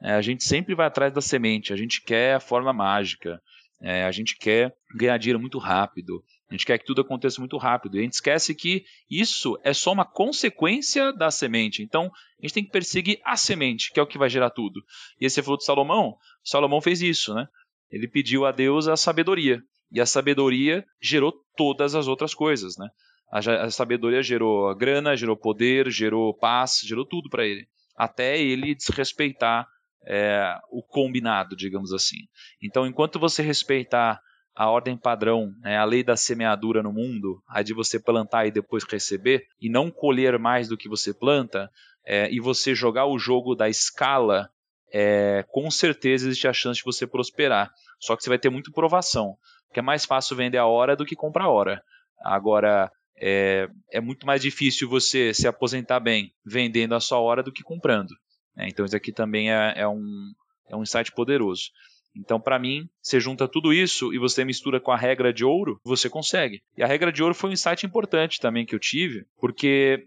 É, 0.01 0.13
a 0.13 0.23
gente 0.23 0.45
sempre 0.45 0.75
vai 0.75 0.87
atrás 0.87 1.13
da 1.13 1.21
semente, 1.21 1.73
a 1.73 1.77
gente 1.77 2.01
quer 2.03 2.37
a 2.37 2.41
forma 2.41 2.73
mágica, 2.73 3.43
é, 3.81 4.05
a 4.05 4.13
gente 4.13 4.37
quer 4.39 4.75
ganhar 4.95 5.19
dinheiro 5.19 5.41
muito 5.41 5.59
rápido, 5.59 6.23
a 6.55 6.57
gente 6.57 6.67
quer 6.67 6.79
que 6.79 6.85
tudo 6.85 7.01
aconteça 7.01 7.41
muito 7.41 7.57
rápido. 7.57 7.97
E 7.97 7.99
a 7.99 8.03
gente 8.03 8.13
esquece 8.13 8.55
que 8.55 8.85
isso 9.11 9.59
é 9.65 9.75
só 9.75 9.93
uma 9.93 10.05
consequência 10.05 11.13
da 11.13 11.29
semente. 11.29 11.83
Então, 11.83 12.05
a 12.05 12.47
gente 12.47 12.55
tem 12.55 12.65
que 12.65 12.71
perseguir 12.71 13.21
a 13.25 13.37
semente, 13.37 13.91
que 13.93 13.99
é 13.99 14.03
o 14.03 14.07
que 14.07 14.17
vai 14.17 14.31
gerar 14.31 14.51
tudo. 14.51 14.81
E 15.21 15.27
esse 15.27 15.43
falou 15.43 15.59
de 15.59 15.65
Salomão, 15.65 16.17
Salomão 16.45 16.81
fez 16.81 17.03
isso, 17.03 17.35
né? 17.35 17.49
Ele 17.91 18.07
pediu 18.07 18.47
a 18.47 18.53
Deus 18.53 18.87
a 18.87 18.97
sabedoria. 18.97 19.61
E 19.91 20.01
a 20.01 20.07
sabedoria 20.07 20.85
gerou 21.03 21.33
todas 21.57 21.97
as 21.97 22.07
outras 22.07 22.35
coisas, 22.35 22.77
né? 22.79 22.89
A, 23.33 23.65
a 23.65 23.71
sabedoria 23.71 24.23
gerou 24.23 24.69
a 24.69 24.75
grana, 24.75 25.17
gerou 25.17 25.37
poder, 25.37 25.91
gerou 25.91 26.33
paz, 26.35 26.81
gerou 26.85 27.05
tudo 27.05 27.29
para 27.29 27.45
ele. 27.45 27.67
Até 27.97 28.41
ele 28.41 28.77
desrespeitar 28.77 29.67
é, 30.07 30.57
o 30.71 30.83
combinado, 30.85 31.57
digamos 31.57 31.93
assim. 31.93 32.29
Então, 32.63 32.87
enquanto 32.87 33.19
você 33.19 33.43
respeitar 33.43 34.21
a 34.55 34.71
ordem 34.71 34.97
padrão, 34.97 35.53
né, 35.61 35.77
a 35.77 35.85
lei 35.85 36.05
da 36.05 36.17
semeadura 36.17 36.83
no 36.83 36.93
mundo, 36.93 37.43
a 37.49 37.63
de 37.63 37.75
você 37.75 37.99
plantar 37.99 38.47
e 38.47 38.53
depois 38.53 38.85
receber, 38.85 39.47
e 39.61 39.69
não 39.69 39.91
colher 39.91 40.39
mais 40.39 40.69
do 40.69 40.77
que 40.77 40.89
você 40.89 41.13
planta, 41.13 41.69
é, 42.07 42.31
e 42.31 42.39
você 42.39 42.75
jogar 42.75 43.07
o 43.07 43.19
jogo 43.19 43.55
da 43.55 43.69
escala, 43.69 44.49
é, 44.93 45.45
com 45.49 45.71
certeza 45.71 46.29
existe 46.29 46.47
a 46.47 46.53
chance 46.53 46.79
de 46.79 46.85
você 46.85 47.07
prosperar. 47.07 47.71
Só 47.99 48.17
que 48.17 48.23
você 48.23 48.29
vai 48.29 48.39
ter 48.39 48.51
muita 48.51 48.71
provação, 48.71 49.37
porque 49.67 49.81
é 49.81 49.83
mais 49.83 50.05
fácil 50.05 50.37
vender 50.37 50.59
a 50.59 50.67
hora 50.67 50.95
do 50.95 51.05
que 51.05 51.17
comprar 51.17 51.45
a 51.45 51.51
hora. 51.51 51.83
Agora, 52.23 52.91
é, 53.17 53.69
é 53.91 54.01
muito 54.01 54.27
mais 54.27 54.41
difícil 54.43 54.89
você 54.89 55.35
se 55.35 55.49
aposentar 55.49 55.99
bem 55.99 56.33
vendendo 56.45 56.95
a 56.95 57.01
sua 57.01 57.19
hora 57.19 57.43
do 57.43 57.53
que 57.53 57.63
comprando. 57.63 58.11
Né? 58.57 58.69
Então, 58.69 58.85
isso 58.85 58.97
aqui 58.97 59.13
também 59.13 59.53
é, 59.53 59.75
é 59.77 59.89
um, 59.89 60.33
é 60.69 60.77
um 60.77 60.83
insight 60.83 61.11
poderoso. 61.13 61.71
Então, 62.17 62.41
para 62.41 62.59
mim, 62.59 62.89
você 63.03 63.19
junta 63.19 63.49
tudo 63.49 63.73
isso 63.73 64.13
e 64.13 64.19
você 64.19 64.45
mistura 64.45 64.81
com 64.81 64.93
a 64.93 64.97
regra 64.97 65.33
de 65.33 65.45
ouro, 65.45 65.81
você 65.85 66.09
consegue. 66.09 66.63
E 66.77 66.83
a 66.83 66.87
regra 66.87 67.11
de 67.11 67.23
ouro 67.23 67.35
foi 67.35 67.51
um 67.51 67.53
insight 67.53 67.85
importante 67.85 68.41
também 68.41 68.65
que 68.65 68.75
eu 68.75 68.79
tive, 68.79 69.27
porque 69.39 70.07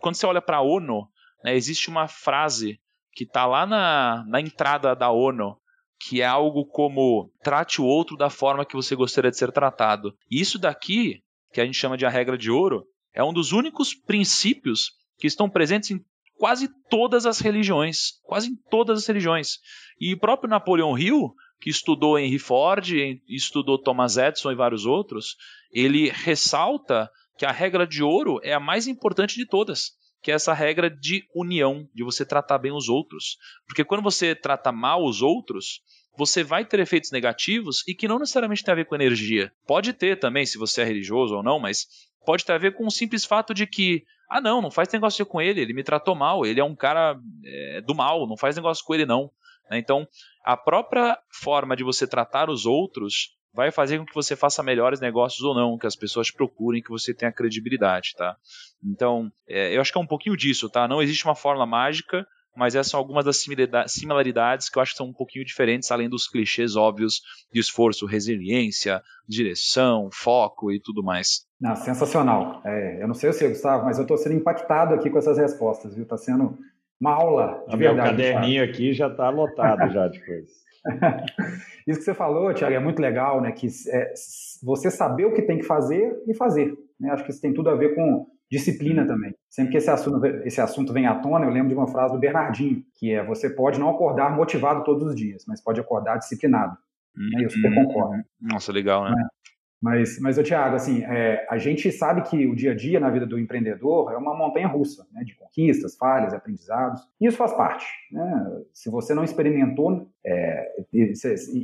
quando 0.00 0.14
você 0.14 0.26
olha 0.26 0.40
para 0.40 0.58
a 0.58 0.62
ONU, 0.62 1.06
né, 1.44 1.54
existe 1.54 1.88
uma 1.88 2.08
frase 2.08 2.80
que 3.12 3.24
está 3.24 3.46
lá 3.46 3.66
na, 3.66 4.24
na 4.26 4.40
entrada 4.40 4.94
da 4.96 5.10
ONU, 5.10 5.56
que 6.00 6.20
é 6.20 6.26
algo 6.26 6.64
como 6.66 7.30
trate 7.42 7.80
o 7.80 7.84
outro 7.84 8.16
da 8.16 8.30
forma 8.30 8.64
que 8.64 8.74
você 8.74 8.96
gostaria 8.96 9.30
de 9.30 9.36
ser 9.36 9.52
tratado. 9.52 10.16
E 10.30 10.40
isso 10.40 10.58
daqui, 10.58 11.20
que 11.52 11.60
a 11.60 11.64
gente 11.64 11.76
chama 11.76 11.96
de 11.96 12.06
a 12.06 12.08
regra 12.08 12.36
de 12.36 12.50
ouro, 12.50 12.84
é 13.14 13.22
um 13.22 13.32
dos 13.32 13.52
únicos 13.52 13.94
princípios 13.94 14.92
que 15.18 15.26
estão 15.26 15.48
presentes 15.48 15.90
em 15.90 16.00
quase 16.42 16.68
todas 16.88 17.24
as 17.24 17.38
religiões, 17.38 18.20
quase 18.24 18.48
em 18.48 18.56
todas 18.68 18.98
as 18.98 19.06
religiões. 19.06 19.58
E 20.00 20.14
o 20.14 20.18
próprio 20.18 20.50
Napoleão 20.50 20.98
Hill, 20.98 21.32
que 21.62 21.70
estudou 21.70 22.18
Henry 22.18 22.40
Ford, 22.40 22.88
estudou 23.28 23.78
Thomas 23.78 24.16
Edison 24.16 24.50
e 24.50 24.56
vários 24.56 24.84
outros, 24.84 25.36
ele 25.72 26.10
ressalta 26.10 27.08
que 27.38 27.46
a 27.46 27.52
regra 27.52 27.86
de 27.86 28.02
ouro 28.02 28.40
é 28.42 28.52
a 28.52 28.58
mais 28.58 28.88
importante 28.88 29.36
de 29.36 29.46
todas, 29.46 29.92
que 30.20 30.32
é 30.32 30.34
essa 30.34 30.52
regra 30.52 30.90
de 30.90 31.24
união, 31.32 31.88
de 31.94 32.02
você 32.02 32.26
tratar 32.26 32.58
bem 32.58 32.72
os 32.72 32.88
outros. 32.88 33.36
Porque 33.64 33.84
quando 33.84 34.02
você 34.02 34.34
trata 34.34 34.72
mal 34.72 35.04
os 35.04 35.22
outros, 35.22 35.80
você 36.18 36.42
vai 36.42 36.64
ter 36.64 36.80
efeitos 36.80 37.12
negativos 37.12 37.86
e 37.86 37.94
que 37.94 38.08
não 38.08 38.18
necessariamente 38.18 38.64
tem 38.64 38.72
a 38.72 38.76
ver 38.76 38.86
com 38.86 38.96
energia. 38.96 39.52
Pode 39.64 39.92
ter 39.92 40.18
também, 40.18 40.44
se 40.44 40.58
você 40.58 40.82
é 40.82 40.84
religioso 40.84 41.36
ou 41.36 41.44
não, 41.44 41.60
mas 41.60 41.86
pode 42.26 42.44
ter 42.44 42.54
a 42.54 42.58
ver 42.58 42.74
com 42.74 42.88
o 42.88 42.90
simples 42.90 43.24
fato 43.24 43.54
de 43.54 43.68
que, 43.68 44.02
ah, 44.28 44.40
não, 44.40 44.60
não 44.60 44.70
faz 44.70 44.92
negócio 44.92 45.24
com 45.24 45.40
ele, 45.40 45.60
ele 45.60 45.74
me 45.74 45.84
tratou 45.84 46.16
mal, 46.16 46.44
ele 46.44 46.58
é 46.58 46.64
um 46.64 46.74
cara 46.74 47.16
é, 47.44 47.80
do 47.82 47.94
mal, 47.94 48.26
não 48.26 48.36
faz 48.36 48.56
negócio 48.56 48.84
com 48.84 48.94
ele 48.94 49.06
não. 49.06 49.30
Né? 49.70 49.78
Então, 49.78 50.06
a 50.44 50.56
própria 50.56 51.18
forma 51.30 51.76
de 51.76 51.84
você 51.84 52.06
tratar 52.06 52.50
os 52.50 52.66
outros 52.66 53.36
vai 53.54 53.70
fazer 53.70 53.98
com 53.98 54.06
que 54.06 54.14
você 54.14 54.34
faça 54.34 54.62
melhores 54.62 55.00
negócios 55.00 55.42
ou 55.42 55.54
não, 55.54 55.76
que 55.76 55.86
as 55.86 55.96
pessoas 55.96 56.30
procurem, 56.30 56.82
que 56.82 56.90
você 56.90 57.12
tenha 57.12 57.30
credibilidade, 57.30 58.14
tá? 58.16 58.34
Então, 58.82 59.30
é, 59.46 59.76
eu 59.76 59.80
acho 59.80 59.92
que 59.92 59.98
é 59.98 60.00
um 60.00 60.06
pouquinho 60.06 60.36
disso, 60.36 60.70
tá? 60.70 60.88
Não 60.88 61.02
existe 61.02 61.24
uma 61.26 61.34
fórmula 61.34 61.66
mágica, 61.66 62.26
mas 62.56 62.74
essas 62.74 62.90
são 62.90 63.00
algumas 63.00 63.24
das 63.24 63.42
similaridades 63.86 64.68
que 64.68 64.78
eu 64.78 64.82
acho 64.82 64.92
que 64.92 64.98
são 64.98 65.06
um 65.06 65.12
pouquinho 65.12 65.44
diferentes, 65.44 65.90
além 65.90 66.08
dos 66.08 66.28
clichês 66.28 66.76
óbvios 66.76 67.22
de 67.52 67.60
esforço, 67.60 68.06
resiliência, 68.06 69.02
direção, 69.26 70.10
foco 70.12 70.70
e 70.70 70.80
tudo 70.80 71.02
mais. 71.02 71.46
Não, 71.60 71.74
sensacional. 71.76 72.60
É, 72.64 73.02
eu 73.02 73.06
não 73.06 73.14
sei 73.14 73.30
o 73.30 73.32
seu, 73.32 73.48
Gustavo, 73.48 73.84
mas 73.84 73.96
eu 73.96 74.02
estou 74.02 74.18
sendo 74.18 74.34
impactado 74.34 74.94
aqui 74.94 75.08
com 75.08 75.18
essas 75.18 75.38
respostas, 75.38 75.94
viu? 75.94 76.04
Está 76.04 76.16
sendo 76.16 76.58
uma 77.02 77.14
aula 77.14 77.64
de 77.68 77.76
verdade. 77.76 78.16
Meu 78.16 78.32
caderninho 78.32 78.62
aqui 78.62 78.92
já 78.92 79.08
está 79.08 79.28
lotado 79.28 79.90
já 79.90 80.06
de 80.06 80.24
coisas. 80.24 80.50
Isso 81.86 81.98
que 81.98 82.04
você 82.04 82.14
falou, 82.14 82.54
Tiago, 82.54 82.74
é 82.74 82.78
muito 82.78 83.02
legal, 83.02 83.40
né? 83.40 83.50
Que 83.50 83.66
é, 83.90 84.12
você 84.62 84.88
saber 84.88 85.24
o 85.24 85.34
que 85.34 85.42
tem 85.42 85.58
que 85.58 85.64
fazer 85.64 86.16
e 86.28 86.34
fazer. 86.34 86.72
Né? 86.98 87.10
Acho 87.10 87.24
que 87.24 87.30
isso 87.30 87.40
tem 87.40 87.52
tudo 87.52 87.70
a 87.70 87.74
ver 87.74 87.96
com 87.96 88.26
disciplina 88.48 89.04
também. 89.04 89.34
Sempre 89.48 89.72
que 89.72 89.78
esse 89.78 89.90
assunto, 89.90 90.24
esse 90.44 90.60
assunto 90.60 90.92
vem 90.92 91.06
à 91.06 91.16
tona, 91.16 91.46
eu 91.46 91.50
lembro 91.50 91.70
de 91.70 91.74
uma 91.74 91.88
frase 91.88 92.12
do 92.12 92.20
Bernardinho, 92.20 92.84
que 92.94 93.12
é: 93.12 93.24
você 93.24 93.50
pode 93.50 93.80
não 93.80 93.90
acordar 93.90 94.34
motivado 94.34 94.84
todos 94.84 95.08
os 95.08 95.16
dias, 95.16 95.44
mas 95.48 95.60
pode 95.60 95.80
acordar 95.80 96.18
disciplinado. 96.18 96.76
Né? 97.16 97.44
Eu 97.44 97.50
super 97.50 97.68
uhum. 97.68 97.86
concordo. 97.86 98.22
Nossa, 98.40 98.72
legal, 98.72 99.04
né? 99.04 99.26
Mas, 99.82 100.20
mas 100.20 100.38
Tiago, 100.44 100.76
assim, 100.76 101.02
é, 101.02 101.44
a 101.50 101.58
gente 101.58 101.90
sabe 101.90 102.22
que 102.22 102.46
o 102.46 102.54
dia 102.54 102.70
a 102.70 102.74
dia 102.74 103.00
na 103.00 103.10
vida 103.10 103.26
do 103.26 103.36
empreendedor 103.36 104.12
é 104.12 104.16
uma 104.16 104.32
montanha 104.32 104.68
russa, 104.68 105.04
né, 105.12 105.24
de 105.24 105.34
conquistas, 105.34 105.96
falhas, 105.96 106.32
aprendizados. 106.32 107.02
E 107.20 107.26
isso 107.26 107.36
faz 107.36 107.52
parte. 107.52 107.84
Né? 108.12 108.62
Se 108.72 108.88
você 108.88 109.12
não 109.12 109.24
experimentou 109.24 110.08
é, 110.24 110.68
e 110.92 111.12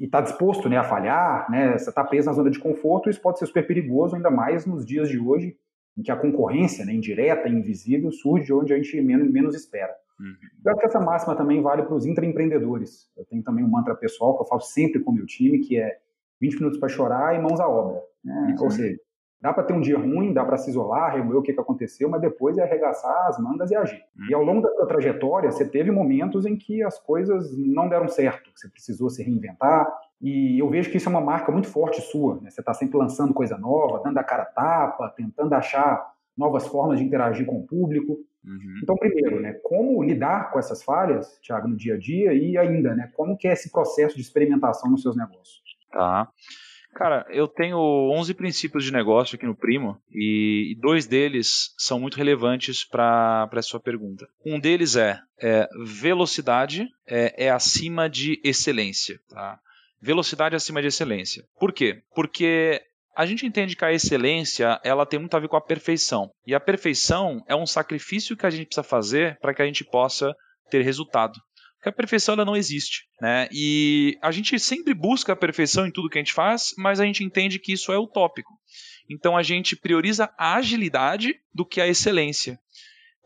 está 0.03 0.21
disposto 0.21 0.69
né, 0.69 0.77
a 0.77 0.83
falhar, 0.83 1.49
né, 1.49 1.79
você 1.79 1.91
está 1.91 2.03
preso 2.03 2.27
na 2.27 2.33
zona 2.33 2.51
de 2.51 2.59
conforto, 2.59 3.09
isso 3.09 3.23
pode 3.23 3.39
ser 3.39 3.47
super 3.47 3.65
perigoso, 3.65 4.17
ainda 4.17 4.33
mais 4.33 4.67
nos 4.67 4.85
dias 4.85 5.09
de 5.09 5.21
hoje, 5.21 5.57
em 5.97 6.03
que 6.03 6.11
a 6.11 6.17
concorrência 6.17 6.85
né, 6.85 6.93
indireta 6.93 7.49
invisível 7.49 8.11
surge 8.11 8.47
de 8.47 8.53
onde 8.53 8.73
a 8.73 8.77
gente 8.77 9.01
menos, 9.01 9.31
menos 9.31 9.55
espera. 9.55 9.95
Uhum. 10.19 10.35
Eu 10.65 10.73
acho 10.73 10.81
que 10.81 10.87
essa 10.87 11.01
máxima 11.01 11.37
também 11.37 11.63
vale 11.63 11.85
para 11.85 11.95
os 11.95 12.05
intraempreendedores. 12.05 13.09
Eu 13.17 13.25
tenho 13.27 13.45
também 13.45 13.65
um 13.65 13.69
mantra 13.69 13.95
pessoal 13.95 14.37
que 14.37 14.43
eu 14.43 14.47
falo 14.49 14.61
sempre 14.61 14.99
com 14.99 15.13
o 15.13 15.15
meu 15.15 15.25
time, 15.25 15.61
que 15.61 15.79
é 15.79 15.99
20 16.41 16.55
minutos 16.57 16.79
para 16.79 16.89
chorar 16.89 17.35
e 17.35 17.41
mãos 17.41 17.61
à 17.61 17.69
obra. 17.69 18.03
Né? 18.25 18.57
Ou 18.61 18.71
seja, 18.71 18.99
Dá 19.41 19.53
para 19.53 19.63
ter 19.63 19.73
um 19.73 19.81
dia 19.81 19.97
ruim, 19.97 20.33
dá 20.33 20.45
para 20.45 20.57
se 20.57 20.69
isolar, 20.69 21.15
remoer 21.15 21.39
o 21.39 21.43
que, 21.43 21.53
que 21.53 21.61
aconteceu, 21.61 22.09
mas 22.09 22.21
depois 22.21 22.59
é 22.59 22.63
arregaçar 22.63 23.29
as 23.29 23.39
mangas 23.39 23.71
e 23.71 23.77
agir. 23.77 24.03
E 24.29 24.35
ao 24.35 24.43
longo 24.43 24.63
da 24.63 24.75
sua 24.75 24.87
trajetória, 24.87 25.51
você 25.51 25.65
teve 25.65 25.93
momentos 25.93 26.45
em 26.45 26.57
que 26.57 26.83
as 26.83 26.99
coisas 26.99 27.57
não 27.57 27.89
deram 27.89 28.09
certo, 28.09 28.51
você 28.53 28.69
precisou 28.69 29.09
se 29.09 29.23
reinventar, 29.23 29.87
e 30.21 30.59
eu 30.59 30.69
vejo 30.69 30.91
que 30.91 30.97
isso 30.97 31.09
é 31.09 31.11
uma 31.11 31.21
marca 31.21 31.53
muito 31.53 31.69
forte 31.69 32.01
sua. 32.03 32.41
Né? 32.41 32.51
Você 32.51 32.61
está 32.61 32.75
sempre 32.75 32.99
lançando 32.99 33.33
coisa 33.33 33.57
nova, 33.57 34.03
dando 34.03 34.19
a 34.19 34.25
cara 34.25 34.45
tapa, 34.45 35.09
tentando 35.17 35.53
achar 35.53 36.05
novas 36.37 36.67
formas 36.67 36.99
de 36.99 37.05
interagir 37.05 37.47
com 37.47 37.61
o 37.61 37.67
público. 37.67 38.19
Uhum. 38.45 38.81
Então, 38.83 38.97
primeiro, 38.97 39.41
né, 39.41 39.53
como 39.63 40.03
lidar 40.03 40.51
com 40.51 40.59
essas 40.59 40.83
falhas, 40.83 41.39
Thiago, 41.41 41.69
no 41.69 41.77
dia 41.77 41.95
a 41.95 41.99
dia, 41.99 42.33
e 42.33 42.59
ainda, 42.59 42.93
né, 42.95 43.13
como 43.15 43.37
que 43.37 43.47
é 43.47 43.53
esse 43.53 43.71
processo 43.71 44.17
de 44.17 44.23
experimentação 44.23 44.91
nos 44.91 45.03
seus 45.03 45.17
negócios? 45.17 45.63
Tá. 45.91 46.29
Cara, 46.95 47.25
eu 47.31 47.47
tenho 47.47 47.79
11 47.79 48.35
princípios 48.35 48.83
de 48.83 48.93
negócio 48.93 49.37
aqui 49.37 49.47
no 49.47 49.55
Primo 49.55 50.01
e, 50.11 50.77
dois 50.81 51.07
deles 51.07 51.73
são 51.79 52.01
muito 52.01 52.17
relevantes 52.17 52.85
para 52.85 53.49
a 53.53 53.63
sua 53.63 53.79
pergunta. 53.79 54.27
Um 54.45 54.59
deles 54.59 54.97
é, 54.97 55.21
é 55.41 55.69
velocidade 55.85 56.89
é, 57.07 57.47
é, 57.47 57.51
acima 57.51 58.09
de 58.09 58.41
excelência. 58.43 59.21
Tá? 59.29 59.61
Velocidade 60.01 60.57
acima 60.57 60.81
de 60.81 60.89
excelência. 60.89 61.45
Por 61.61 61.73
quê? 61.73 62.03
Porque 62.15 62.83
a 63.17 63.27
gente 63.27 63.47
entende 63.47 63.77
que 63.77 63.85
a 63.85 63.93
excelência 63.93 64.81
ela 64.83 65.07
tem 65.07 65.21
muito 65.21 65.37
a 65.37 65.41
ver 65.41 65.49
com 65.49 65.57
a 65.57 65.61
perfeição. 65.61 66.31
E 66.47 66.55
a 66.55 66.61
perfeição 66.61 67.45
é 67.47 67.55
um 67.55 67.67
sacrifício 67.67 68.37
que 68.37 68.47
a 68.47 68.51
gente 68.51 68.67
precisa 68.67 68.83
fazer 68.83 69.39
para 69.41 69.55
que 69.55 69.63
a 69.63 69.67
gente 69.67 69.85
possa 69.85 70.35
ter 70.71 70.83
resultado. 70.83 71.39
Porque 71.79 71.91
a 71.91 71.93
perfeição 71.93 72.35
ela 72.35 72.45
não 72.45 72.57
existe, 72.57 73.05
né? 73.21 73.49
E 73.53 74.19
a 74.21 74.33
gente 74.33 74.59
sempre 74.59 74.93
busca 74.93 75.33
a 75.33 75.37
perfeição 75.37 75.87
em 75.87 75.93
tudo 75.93 76.09
que 76.09 76.19
a 76.19 76.21
gente 76.21 76.33
faz, 76.33 76.75
mas 76.77 76.99
a 76.99 77.05
gente 77.05 77.23
entende 77.23 77.59
que 77.59 77.73
isso 77.73 77.93
é 77.93 77.99
utópico. 77.99 78.53
Então 79.09 79.37
a 79.37 79.43
gente 79.43 79.77
prioriza 79.77 80.29
a 80.37 80.57
agilidade 80.57 81.37
do 81.55 81.65
que 81.65 81.81
a 81.81 81.87
excelência. 81.87 82.59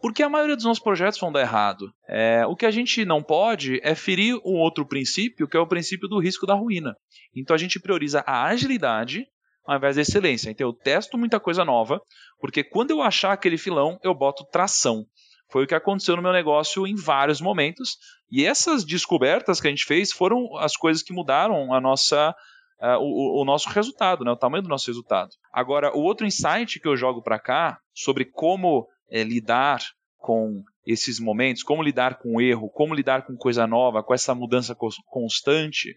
Porque 0.03 0.23
a 0.23 0.29
maioria 0.29 0.57
dos 0.57 0.65
nossos 0.65 0.83
projetos 0.83 1.19
vão 1.19 1.33
dar 1.33 1.41
errado. 1.41 1.93
É, 2.09 2.45
o 2.47 2.57
que 2.57 2.67
a 2.67 2.71
gente 2.71 3.05
não 3.05 3.23
pode 3.23 3.81
é 3.83 3.95
ferir 3.95 4.35
um 4.45 4.59
outro 4.59 4.85
princípio, 4.85 5.49
que 5.49 5.57
é 5.57 5.61
o 5.61 5.67
princípio 5.67 6.09
do 6.09 6.21
risco 6.21 6.47
da 6.47 6.55
ruína. 6.55 6.95
Então 7.35 7.55
a 7.55 7.59
gente 7.59 7.81
prioriza 7.81 8.23
a 8.27 8.45
agilidade 8.47 9.27
ao 9.65 9.77
invés 9.77 9.97
da 9.97 10.03
excelência. 10.03 10.51
Então 10.51 10.67
eu 10.67 10.73
testo 10.73 11.17
muita 11.17 11.39
coisa 11.39 11.65
nova, 11.65 12.01
porque 12.41 12.65
quando 12.65 12.91
eu 12.91 13.01
achar 13.01 13.33
aquele 13.33 13.57
filão, 13.57 13.99
eu 14.03 14.15
boto 14.15 14.45
tração. 14.51 15.07
Foi 15.53 15.65
o 15.65 15.67
que 15.67 15.75
aconteceu 15.75 16.17
no 16.17 16.23
meu 16.23 16.33
negócio 16.33 16.87
em 16.87 16.97
vários 16.97 17.39
momentos. 17.39 17.99
E 18.31 18.47
essas 18.47 18.85
descobertas 18.85 19.61
que 19.61 19.67
a 19.67 19.71
gente 19.71 19.85
fez 19.85 20.11
foram 20.11 20.57
as 20.57 20.75
coisas 20.79 21.03
que 21.03 21.13
mudaram 21.13 21.75
a 21.75 21.81
nossa, 21.81 22.35
uh, 22.81 22.99
o, 22.99 23.43
o, 23.43 23.45
nosso 23.45 23.69
resultado, 23.69 24.25
né, 24.25 24.31
o 24.31 24.37
tamanho 24.37 24.63
do 24.63 24.71
nosso 24.71 24.87
resultado. 24.87 25.29
Agora, 25.53 25.95
o 25.95 26.01
outro 26.01 26.27
insight 26.27 26.81
que 26.81 26.89
eu 26.89 26.97
jogo 26.97 27.23
para 27.23 27.39
cá 27.39 27.79
sobre 27.93 28.25
como 28.25 28.89
é, 29.11 29.23
lidar 29.23 29.83
com 30.17 30.63
esses 30.87 31.21
momentos, 31.21 31.63
como 31.63 31.83
lidar 31.83 32.19
com 32.19 32.41
erro, 32.41 32.71
como 32.71 32.95
lidar 32.95 33.27
com 33.27 33.37
coisa 33.37 33.67
nova, 33.67 34.03
com 34.03 34.15
essa 34.15 34.35
mudança 34.35 34.75
constante, 35.07 35.95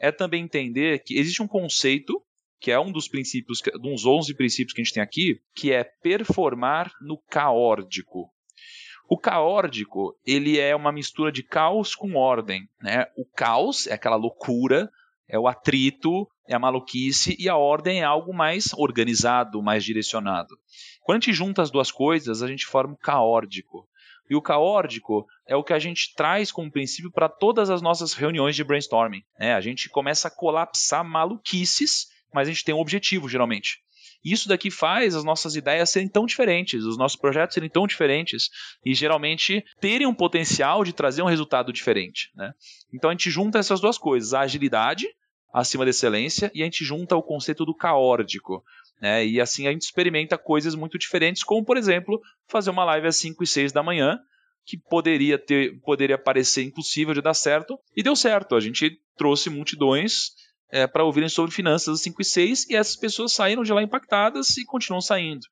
é 0.00 0.10
também 0.10 0.44
entender 0.44 1.02
que 1.04 1.18
existe 1.18 1.42
um 1.42 1.46
conceito 1.46 2.22
que 2.58 2.70
é 2.70 2.80
um 2.80 2.90
dos 2.90 3.06
princípios, 3.06 3.60
uns 3.84 4.06
11 4.06 4.34
princípios 4.34 4.72
que 4.72 4.80
a 4.80 4.84
gente 4.84 4.94
tem 4.94 5.02
aqui, 5.02 5.38
que 5.54 5.70
é 5.70 5.84
performar 5.84 6.90
no 7.02 7.18
caórdico. 7.28 8.32
O 9.08 9.18
caórdico, 9.18 10.16
ele 10.26 10.58
é 10.58 10.74
uma 10.74 10.90
mistura 10.90 11.30
de 11.30 11.42
caos 11.42 11.94
com 11.94 12.14
ordem. 12.14 12.68
Né? 12.80 13.06
O 13.16 13.24
caos 13.24 13.86
é 13.86 13.92
aquela 13.92 14.16
loucura, 14.16 14.90
é 15.28 15.38
o 15.38 15.46
atrito, 15.46 16.28
é 16.46 16.54
a 16.54 16.58
maluquice, 16.58 17.36
e 17.38 17.48
a 17.48 17.56
ordem 17.56 18.00
é 18.00 18.04
algo 18.04 18.32
mais 18.32 18.72
organizado, 18.74 19.62
mais 19.62 19.84
direcionado. 19.84 20.56
Quando 21.02 21.16
a 21.16 21.20
gente 21.20 21.32
junta 21.32 21.62
as 21.62 21.70
duas 21.70 21.90
coisas, 21.90 22.42
a 22.42 22.48
gente 22.48 22.66
forma 22.66 22.94
o 22.94 22.98
caórdico. 22.98 23.86
E 24.28 24.34
o 24.34 24.42
caórdico 24.42 25.26
é 25.46 25.54
o 25.54 25.62
que 25.62 25.74
a 25.74 25.78
gente 25.78 26.14
traz 26.14 26.50
como 26.50 26.70
princípio 26.70 27.10
para 27.10 27.28
todas 27.28 27.68
as 27.68 27.82
nossas 27.82 28.14
reuniões 28.14 28.56
de 28.56 28.64
brainstorming. 28.64 29.22
Né? 29.38 29.52
A 29.54 29.60
gente 29.60 29.90
começa 29.90 30.28
a 30.28 30.30
colapsar 30.30 31.04
maluquices, 31.04 32.06
mas 32.32 32.48
a 32.48 32.50
gente 32.50 32.64
tem 32.64 32.74
um 32.74 32.80
objetivo, 32.80 33.28
geralmente. 33.28 33.82
Isso 34.24 34.48
daqui 34.48 34.70
faz 34.70 35.14
as 35.14 35.22
nossas 35.22 35.54
ideias 35.54 35.90
serem 35.90 36.08
tão 36.08 36.24
diferentes, 36.24 36.84
os 36.84 36.96
nossos 36.96 37.18
projetos 37.18 37.54
serem 37.54 37.68
tão 37.68 37.86
diferentes 37.86 38.48
e 38.84 38.94
geralmente 38.94 39.62
terem 39.80 40.06
um 40.06 40.14
potencial 40.14 40.82
de 40.82 40.92
trazer 40.92 41.22
um 41.22 41.26
resultado 41.26 41.72
diferente. 41.72 42.30
Né? 42.34 42.54
Então 42.92 43.10
a 43.10 43.12
gente 43.12 43.30
junta 43.30 43.58
essas 43.58 43.80
duas 43.80 43.98
coisas, 43.98 44.32
a 44.32 44.40
agilidade 44.40 45.06
acima 45.52 45.84
da 45.84 45.90
excelência 45.90 46.50
e 46.54 46.62
a 46.62 46.64
gente 46.64 46.84
junta 46.84 47.14
o 47.14 47.22
conceito 47.22 47.64
do 47.64 47.74
caórdico. 47.74 48.64
Né? 49.00 49.26
E 49.26 49.40
assim 49.40 49.66
a 49.66 49.70
gente 49.72 49.82
experimenta 49.82 50.38
coisas 50.38 50.74
muito 50.74 50.98
diferentes, 50.98 51.44
como 51.44 51.64
por 51.64 51.76
exemplo 51.76 52.20
fazer 52.48 52.70
uma 52.70 52.84
live 52.84 53.06
às 53.06 53.16
5 53.16 53.44
e 53.44 53.46
6 53.46 53.72
da 53.72 53.82
manhã, 53.82 54.18
que 54.64 54.78
poderia 54.78 55.38
ter 55.38 55.78
poderia 55.80 56.16
parecer 56.16 56.62
impossível 56.62 57.12
de 57.12 57.20
dar 57.20 57.34
certo 57.34 57.78
e 57.94 58.02
deu 58.02 58.16
certo. 58.16 58.56
A 58.56 58.60
gente 58.60 58.98
trouxe 59.16 59.50
multidões 59.50 60.30
é, 60.70 60.86
para 60.86 61.04
ouvirem 61.04 61.28
sobre 61.28 61.54
finanças 61.54 61.94
às 61.94 62.02
5 62.02 62.20
e 62.20 62.24
6 62.24 62.70
e 62.70 62.76
essas 62.76 62.96
pessoas 62.96 63.32
saíram 63.32 63.62
de 63.62 63.72
lá 63.72 63.82
impactadas 63.82 64.56
e 64.56 64.64
continuam 64.64 65.00
saindo. 65.00 65.46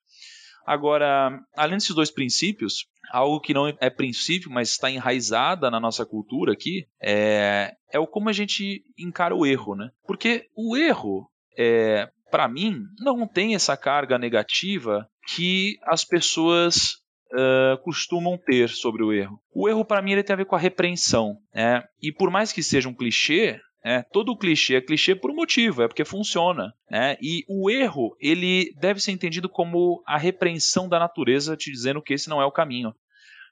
Agora, 0.66 1.40
além 1.57 1.77
desses 1.77 1.94
dois 1.94 2.11
princípios, 2.11 2.87
algo 3.11 3.40
que 3.40 3.53
não 3.53 3.66
é 3.68 3.90
princípio, 3.90 4.51
mas 4.51 4.70
está 4.70 4.90
enraizada 4.90 5.70
na 5.70 5.81
nossa 5.81 6.07
cultura 6.07 6.53
aqui, 6.53 6.87
é, 7.01 7.75
é 7.92 7.98
o 7.98 8.07
como 8.07 8.29
a 8.29 8.33
gente 8.33 8.85
encara 8.98 9.35
o 9.35 9.44
erro, 9.44 9.75
né? 9.75 9.90
Porque 10.07 10.46
o 10.57 10.77
erro, 10.77 11.29
é, 11.59 12.09
para 12.31 12.48
mim, 12.48 12.83
não 13.01 13.27
tem 13.27 13.55
essa 13.55 13.77
carga 13.77 14.18
negativa 14.18 15.09
que 15.35 15.79
as 15.85 16.05
pessoas 16.05 17.01
Uh, 17.35 17.81
costumam 17.83 18.37
ter 18.37 18.68
sobre 18.68 19.03
o 19.03 19.11
erro. 19.11 19.40
O 19.55 19.66
erro, 19.66 19.87
para 19.87 20.03
mim, 20.03 20.12
ele 20.12 20.22
tem 20.22 20.35
a 20.35 20.37
ver 20.37 20.44
com 20.44 20.55
a 20.55 20.59
repreensão. 20.59 21.38
Né? 21.55 21.83
E 21.98 22.12
por 22.12 22.31
mais 22.31 22.53
que 22.53 22.62
seja 22.62 22.90
um 22.90 22.94
clichê, 22.94 23.59
é, 23.85 24.01
todo 24.01 24.37
clichê 24.37 24.77
é 24.77 24.81
clichê 24.81 25.14
por 25.14 25.31
um 25.31 25.35
motivo, 25.35 25.83
é 25.83 25.88
porque 25.88 26.05
funciona. 26.05 26.73
Né? 26.88 27.16
E 27.21 27.45
o 27.49 27.68
erro, 27.68 28.16
ele 28.21 28.73
deve 28.79 29.01
ser 29.01 29.11
entendido 29.11 29.49
como 29.49 30.03
a 30.07 30.16
repreensão 30.16 30.88
da 30.88 31.01
natureza 31.01 31.57
te 31.57 31.71
dizendo 31.71 32.01
que 32.01 32.14
esse 32.14 32.29
não 32.29 32.40
é 32.40 32.45
o 32.45 32.53
caminho. 32.53 32.95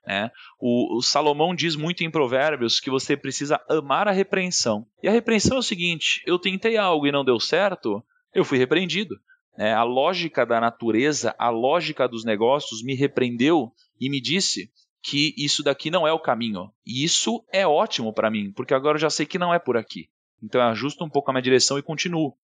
Né? 0.06 0.30
O, 0.58 0.98
o, 0.98 1.02
Salomão 1.02 1.54
diz 1.54 1.74
muito 1.74 2.04
em 2.04 2.10
Provérbios 2.10 2.78
que 2.78 2.90
você 2.90 3.16
precisa 3.16 3.60
amar 3.68 4.06
a 4.06 4.12
repreensão. 4.12 4.86
E 5.02 5.08
a 5.08 5.12
repreensão 5.12 5.56
é 5.56 5.60
o 5.60 5.64
seguinte: 5.64 6.22
eu 6.24 6.38
tentei 6.38 6.76
algo 6.76 7.06
e 7.06 7.12
não 7.12 7.24
deu 7.24 7.40
certo, 7.40 8.02
eu 8.32 8.44
fui 8.44 8.56
repreendido. 8.56 9.16
Né? 9.58 9.74
A 9.74 9.82
lógica 9.82 10.46
da 10.46 10.60
natureza, 10.60 11.34
a 11.38 11.50
lógica 11.50 12.08
dos 12.08 12.24
negócios 12.24 12.82
me 12.84 12.94
repreendeu 12.94 13.72
e 14.00 14.08
me 14.08 14.20
disse 14.20 14.70
que 15.02 15.34
isso 15.36 15.62
daqui 15.62 15.90
não 15.90 16.06
é 16.06 16.12
o 16.12 16.20
caminho. 16.20 16.70
E 16.86 17.04
isso 17.04 17.44
é 17.52 17.66
ótimo 17.66 18.12
para 18.12 18.30
mim, 18.30 18.52
porque 18.52 18.74
agora 18.74 18.96
eu 18.96 19.00
já 19.00 19.10
sei 19.10 19.26
que 19.26 19.38
não 19.38 19.52
é 19.52 19.58
por 19.58 19.76
aqui. 19.76 20.08
Então 20.42 20.60
eu 20.60 20.68
ajusto 20.68 21.04
um 21.04 21.10
pouco 21.10 21.30
a 21.30 21.34
minha 21.34 21.42
direção 21.42 21.78
e 21.78 21.82
continuo. 21.82 22.34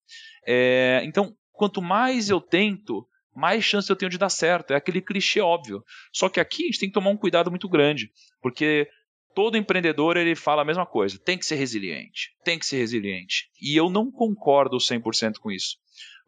É, 0.46 1.02
então, 1.04 1.34
quanto 1.52 1.80
mais 1.80 2.30
eu 2.30 2.40
tento, 2.40 3.06
mais 3.34 3.64
chance 3.64 3.88
eu 3.88 3.96
tenho 3.96 4.10
de 4.10 4.18
dar 4.18 4.28
certo. 4.28 4.72
É 4.72 4.76
aquele 4.76 5.00
clichê 5.00 5.40
óbvio. 5.40 5.82
Só 6.12 6.28
que 6.28 6.40
aqui 6.40 6.64
a 6.64 6.66
gente 6.66 6.80
tem 6.80 6.88
que 6.88 6.94
tomar 6.94 7.10
um 7.10 7.16
cuidado 7.16 7.50
muito 7.50 7.68
grande, 7.68 8.10
porque 8.40 8.88
todo 9.34 9.56
empreendedor 9.58 10.16
ele 10.16 10.34
fala 10.34 10.62
a 10.62 10.64
mesma 10.64 10.86
coisa. 10.86 11.18
Tem 11.18 11.36
que 11.36 11.44
ser 11.44 11.56
resiliente. 11.56 12.30
Tem 12.44 12.58
que 12.58 12.66
ser 12.66 12.78
resiliente. 12.78 13.50
E 13.60 13.76
eu 13.76 13.90
não 13.90 14.10
concordo 14.10 14.78
100% 14.78 15.34
com 15.38 15.50
isso. 15.50 15.76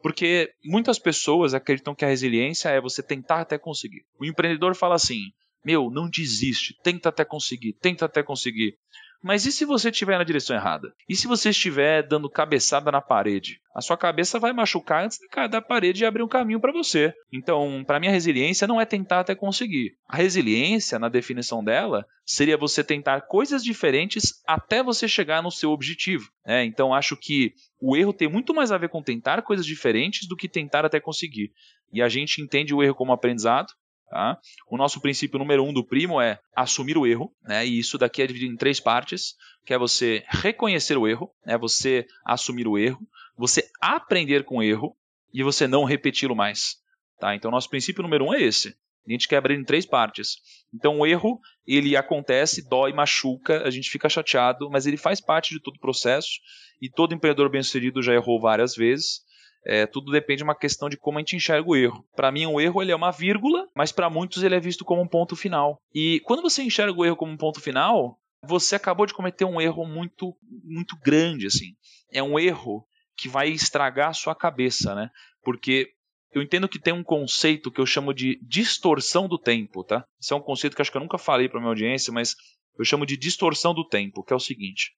Porque 0.02 0.52
muitas 0.64 0.98
pessoas 0.98 1.54
acreditam 1.54 1.94
que 1.94 2.04
a 2.04 2.08
resiliência 2.08 2.68
é 2.68 2.80
você 2.80 3.02
tentar 3.02 3.40
até 3.40 3.58
conseguir. 3.58 4.04
O 4.20 4.24
empreendedor 4.24 4.74
fala 4.74 4.94
assim: 4.94 5.22
meu, 5.64 5.90
não 5.90 6.08
desiste, 6.08 6.74
tenta 6.82 7.08
até 7.08 7.24
conseguir, 7.24 7.72
tenta 7.74 8.04
até 8.04 8.22
conseguir. 8.22 8.78
Mas 9.22 9.46
e 9.46 9.52
se 9.52 9.64
você 9.64 9.90
estiver 9.90 10.16
na 10.16 10.24
direção 10.24 10.54
errada? 10.54 10.92
E 11.08 11.16
se 11.16 11.26
você 11.26 11.50
estiver 11.50 12.06
dando 12.06 12.30
cabeçada 12.30 12.90
na 12.92 13.00
parede? 13.00 13.60
A 13.74 13.80
sua 13.80 13.96
cabeça 13.96 14.38
vai 14.38 14.52
machucar 14.52 15.04
antes 15.04 15.18
da 15.50 15.60
parede 15.60 16.04
abrir 16.04 16.22
um 16.22 16.28
caminho 16.28 16.60
para 16.60 16.72
você. 16.72 17.12
Então, 17.32 17.82
para 17.86 17.98
mim, 17.98 18.08
a 18.08 18.12
resiliência 18.12 18.66
não 18.66 18.80
é 18.80 18.84
tentar 18.84 19.20
até 19.20 19.34
conseguir. 19.34 19.96
A 20.08 20.16
resiliência, 20.16 20.98
na 20.98 21.08
definição 21.08 21.62
dela, 21.62 22.06
seria 22.24 22.56
você 22.56 22.84
tentar 22.84 23.22
coisas 23.22 23.62
diferentes 23.62 24.42
até 24.46 24.82
você 24.82 25.08
chegar 25.08 25.42
no 25.42 25.50
seu 25.50 25.70
objetivo. 25.70 26.30
Né? 26.46 26.64
Então, 26.64 26.94
acho 26.94 27.16
que 27.16 27.52
o 27.80 27.96
erro 27.96 28.12
tem 28.12 28.28
muito 28.28 28.54
mais 28.54 28.70
a 28.70 28.78
ver 28.78 28.88
com 28.88 29.02
tentar 29.02 29.42
coisas 29.42 29.66
diferentes 29.66 30.28
do 30.28 30.36
que 30.36 30.48
tentar 30.48 30.84
até 30.84 31.00
conseguir. 31.00 31.52
E 31.92 32.02
a 32.02 32.08
gente 32.08 32.42
entende 32.42 32.74
o 32.74 32.82
erro 32.82 32.94
como 32.94 33.12
aprendizado, 33.12 33.72
Tá? 34.10 34.38
O 34.70 34.78
nosso 34.78 35.00
princípio 35.00 35.38
número 35.38 35.62
um 35.62 35.72
do 35.72 35.84
primo 35.84 36.20
é 36.20 36.40
assumir 36.56 36.96
o 36.96 37.06
erro, 37.06 37.30
né? 37.42 37.66
e 37.66 37.78
isso 37.78 37.98
daqui 37.98 38.22
é 38.22 38.26
dividido 38.26 38.52
em 38.54 38.56
três 38.56 38.80
partes, 38.80 39.34
que 39.66 39.74
é 39.74 39.78
você 39.78 40.24
reconhecer 40.28 40.96
o 40.96 41.06
erro, 41.06 41.30
né? 41.44 41.58
você 41.58 42.06
assumir 42.24 42.66
o 42.66 42.78
erro, 42.78 43.00
você 43.36 43.68
aprender 43.80 44.44
com 44.44 44.58
o 44.58 44.62
erro 44.62 44.96
e 45.32 45.42
você 45.42 45.66
não 45.66 45.84
repeti-lo 45.84 46.34
mais. 46.34 46.76
Tá? 47.20 47.34
Então, 47.34 47.50
nosso 47.50 47.68
princípio 47.68 48.02
número 48.02 48.24
um 48.24 48.34
é 48.34 48.42
esse. 48.42 48.74
A 49.06 49.10
gente 49.12 49.28
quebra 49.28 49.52
ele 49.52 49.62
em 49.62 49.64
três 49.64 49.86
partes. 49.86 50.36
Então, 50.72 50.98
o 50.98 51.06
erro, 51.06 51.40
ele 51.66 51.96
acontece, 51.96 52.66
dói, 52.68 52.92
machuca, 52.92 53.62
a 53.66 53.70
gente 53.70 53.90
fica 53.90 54.08
chateado, 54.08 54.70
mas 54.70 54.86
ele 54.86 54.98
faz 54.98 55.20
parte 55.20 55.54
de 55.54 55.60
todo 55.60 55.76
o 55.76 55.80
processo, 55.80 56.40
e 56.80 56.90
todo 56.90 57.14
empreendedor 57.14 57.50
bem-sucedido 57.50 58.02
já 58.02 58.12
errou 58.12 58.40
várias 58.40 58.74
vezes, 58.74 59.22
É, 59.64 59.86
tudo 59.86 60.12
depende 60.12 60.38
de 60.38 60.44
uma 60.44 60.54
questão 60.54 60.88
de 60.88 60.96
como 60.96 61.18
a 61.18 61.20
gente 61.20 61.36
enxerga 61.36 61.68
o 61.68 61.76
erro. 61.76 62.04
Para 62.14 62.32
mim, 62.32 62.46
um 62.46 62.60
erro 62.60 62.80
ele 62.80 62.92
é 62.92 62.96
uma 62.96 63.10
vírgula, 63.10 63.66
mas 63.74 63.92
para 63.92 64.08
muitos 64.08 64.42
ele 64.42 64.54
é 64.54 64.60
visto 64.60 64.84
como 64.84 65.02
um 65.02 65.08
ponto 65.08 65.36
final. 65.36 65.80
E 65.94 66.20
quando 66.20 66.42
você 66.42 66.62
enxerga 66.62 66.98
o 66.98 67.04
erro 67.04 67.16
como 67.16 67.32
um 67.32 67.36
ponto 67.36 67.60
final, 67.60 68.18
você 68.42 68.76
acabou 68.76 69.06
de 69.06 69.14
cometer 69.14 69.44
um 69.44 69.60
erro 69.60 69.84
muito, 69.84 70.36
muito 70.64 70.96
grande, 71.04 71.46
assim. 71.46 71.74
É 72.12 72.22
um 72.22 72.38
erro 72.38 72.86
que 73.16 73.28
vai 73.28 73.48
estragar 73.48 74.10
a 74.10 74.14
sua 74.14 74.34
cabeça, 74.34 74.94
né? 74.94 75.10
Porque 75.42 75.90
eu 76.32 76.42
entendo 76.42 76.68
que 76.68 76.78
tem 76.78 76.92
um 76.92 77.02
conceito 77.02 77.70
que 77.70 77.80
eu 77.80 77.86
chamo 77.86 78.14
de 78.14 78.38
distorção 78.42 79.26
do 79.26 79.38
tempo, 79.38 79.82
tá? 79.82 80.04
Esse 80.20 80.32
é 80.32 80.36
um 80.36 80.40
conceito 80.40 80.76
que 80.76 80.82
acho 80.82 80.90
que 80.90 80.96
eu 80.96 81.02
nunca 81.02 81.18
falei 81.18 81.48
para 81.48 81.58
minha 81.58 81.70
audiência, 81.70 82.12
mas 82.12 82.34
eu 82.78 82.84
chamo 82.84 83.04
de 83.04 83.16
distorção 83.16 83.74
do 83.74 83.86
tempo, 83.86 84.22
que 84.22 84.32
é 84.32 84.36
o 84.36 84.40
seguinte: 84.40 84.92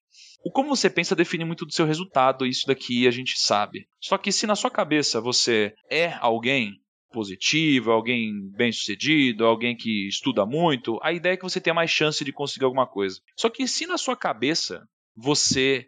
o 0.45 0.51
como 0.51 0.75
você 0.75 0.89
pensa 0.89 1.15
define 1.15 1.45
muito 1.45 1.67
do 1.67 1.73
seu 1.73 1.87
resultado, 1.87 2.47
isso 2.47 2.67
daqui 2.67 3.07
a 3.07 3.11
gente 3.11 3.39
sabe. 3.39 3.87
Só 4.01 4.17
que 4.17 4.33
se 4.33 4.47
na 4.47 4.57
sua 4.57 4.71
cabeça 4.71 5.21
você 5.21 5.75
é 5.91 6.15
alguém 6.21 6.75
positivo, 7.13 7.91
alguém 7.91 8.33
bem-sucedido, 8.57 9.45
alguém 9.45 9.77
que 9.77 10.09
estuda 10.09 10.47
muito, 10.47 10.99
a 11.03 11.13
ideia 11.13 11.35
é 11.35 11.37
que 11.37 11.43
você 11.43 11.61
tenha 11.61 11.75
mais 11.75 11.91
chance 11.91 12.25
de 12.25 12.33
conseguir 12.33 12.65
alguma 12.65 12.87
coisa. 12.87 13.21
Só 13.37 13.51
que 13.51 13.67
se 13.67 13.87
na 13.87 13.99
sua 13.99 14.17
cabeça 14.17 14.87
você 15.17 15.87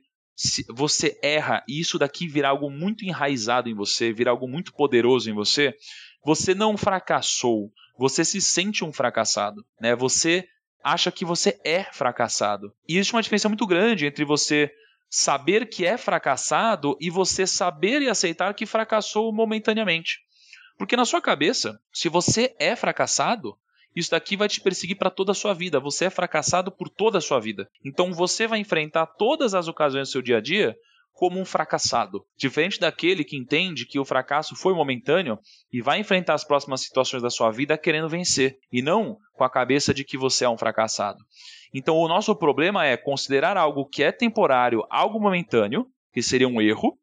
você 0.75 1.19
erra 1.23 1.63
e 1.69 1.79
isso 1.79 1.99
daqui 1.99 2.27
virar 2.27 2.49
algo 2.49 2.71
muito 2.71 3.05
enraizado 3.05 3.69
em 3.69 3.75
você, 3.75 4.13
virar 4.13 4.33
algo 4.33 4.49
muito 4.49 4.73
poderoso 4.73 5.31
em 5.31 5.35
você, 5.35 5.75
você 6.25 6.55
não 6.55 6.77
fracassou, 6.77 7.71
você 7.99 8.25
se 8.25 8.41
sente 8.41 8.85
um 8.85 8.93
fracassado, 8.93 9.65
né? 9.81 9.95
Você 9.95 10.47
acha 10.83 11.11
que 11.11 11.25
você 11.25 11.61
é 11.65 11.85
fracassado. 11.93 12.73
E 12.89 12.97
existe 12.97 13.15
uma 13.15 13.23
diferença 13.23 13.49
muito 13.49 13.67
grande 13.67 14.07
entre 14.07 14.25
você 14.25 14.71
saber 15.09 15.69
que 15.69 15.85
é 15.85 15.99
fracassado 15.99 16.97
e 17.01 17.11
você 17.11 17.47
saber 17.47 18.01
e 18.01 18.09
aceitar 18.09 18.55
que 18.55 18.65
fracassou 18.65 19.33
momentaneamente. 19.33 20.21
Porque 20.79 20.97
na 20.97 21.05
sua 21.05 21.21
cabeça, 21.21 21.79
se 21.93 22.09
você 22.09 22.55
é 22.59 22.75
fracassado, 22.75 23.57
isso 23.95 24.11
daqui 24.11 24.37
vai 24.37 24.49
te 24.49 24.61
perseguir 24.61 24.97
para 24.97 25.11
toda 25.11 25.33
a 25.33 25.35
sua 25.35 25.53
vida. 25.53 25.79
Você 25.79 26.07
é 26.07 26.11
fracassado 26.11 26.73
por 26.73 26.89
toda 26.89 27.19
a 27.19 27.21
sua 27.21 27.39
vida. 27.39 27.69
Então 27.85 28.13
você 28.13 28.47
vai 28.47 28.59
enfrentar 28.59 29.07
todas 29.07 29.55
as 29.55 29.69
ocasiões 29.69 30.09
do 30.09 30.13
seu 30.13 30.23
dia 30.23 30.39
a 30.39 30.41
dia 30.41 30.77
como 31.13 31.39
um 31.39 31.45
fracassado. 31.45 32.25
Diferente 32.37 32.81
daquele 32.81 33.25
que 33.25 33.37
entende 33.37 33.87
que 33.87 33.99
o 33.99 34.05
fracasso 34.05 34.57
foi 34.57 34.75
momentâneo 34.75 35.39
e 35.73 35.81
vai 35.81 36.01
enfrentar 36.01 36.35
as 36.35 36.45
próximas 36.45 36.81
situações 36.81 37.23
da 37.23 37.31
sua 37.31 37.51
vida 37.51 37.79
querendo 37.79 38.09
vencer, 38.09 38.57
e 38.73 38.83
não 38.83 39.17
com 39.35 39.45
a 39.45 39.51
cabeça 39.51 39.93
de 39.93 40.05
que 40.05 40.17
você 40.17 40.45
é 40.45 40.49
um 40.49 40.59
fracassado. 40.59 41.19
Então 41.75 41.97
o 41.97 42.09
nosso 42.09 42.35
problema 42.35 42.87
é 42.87 42.97
considerar 42.97 43.57
algo 43.57 43.87
que 43.87 44.03
é 44.03 44.11
temporário, 44.11 44.85
algo 44.91 45.21
momentâneo, 45.21 45.87
que 46.13 46.23
seria 46.23 46.49
um 46.49 46.61
erro, 46.61 46.99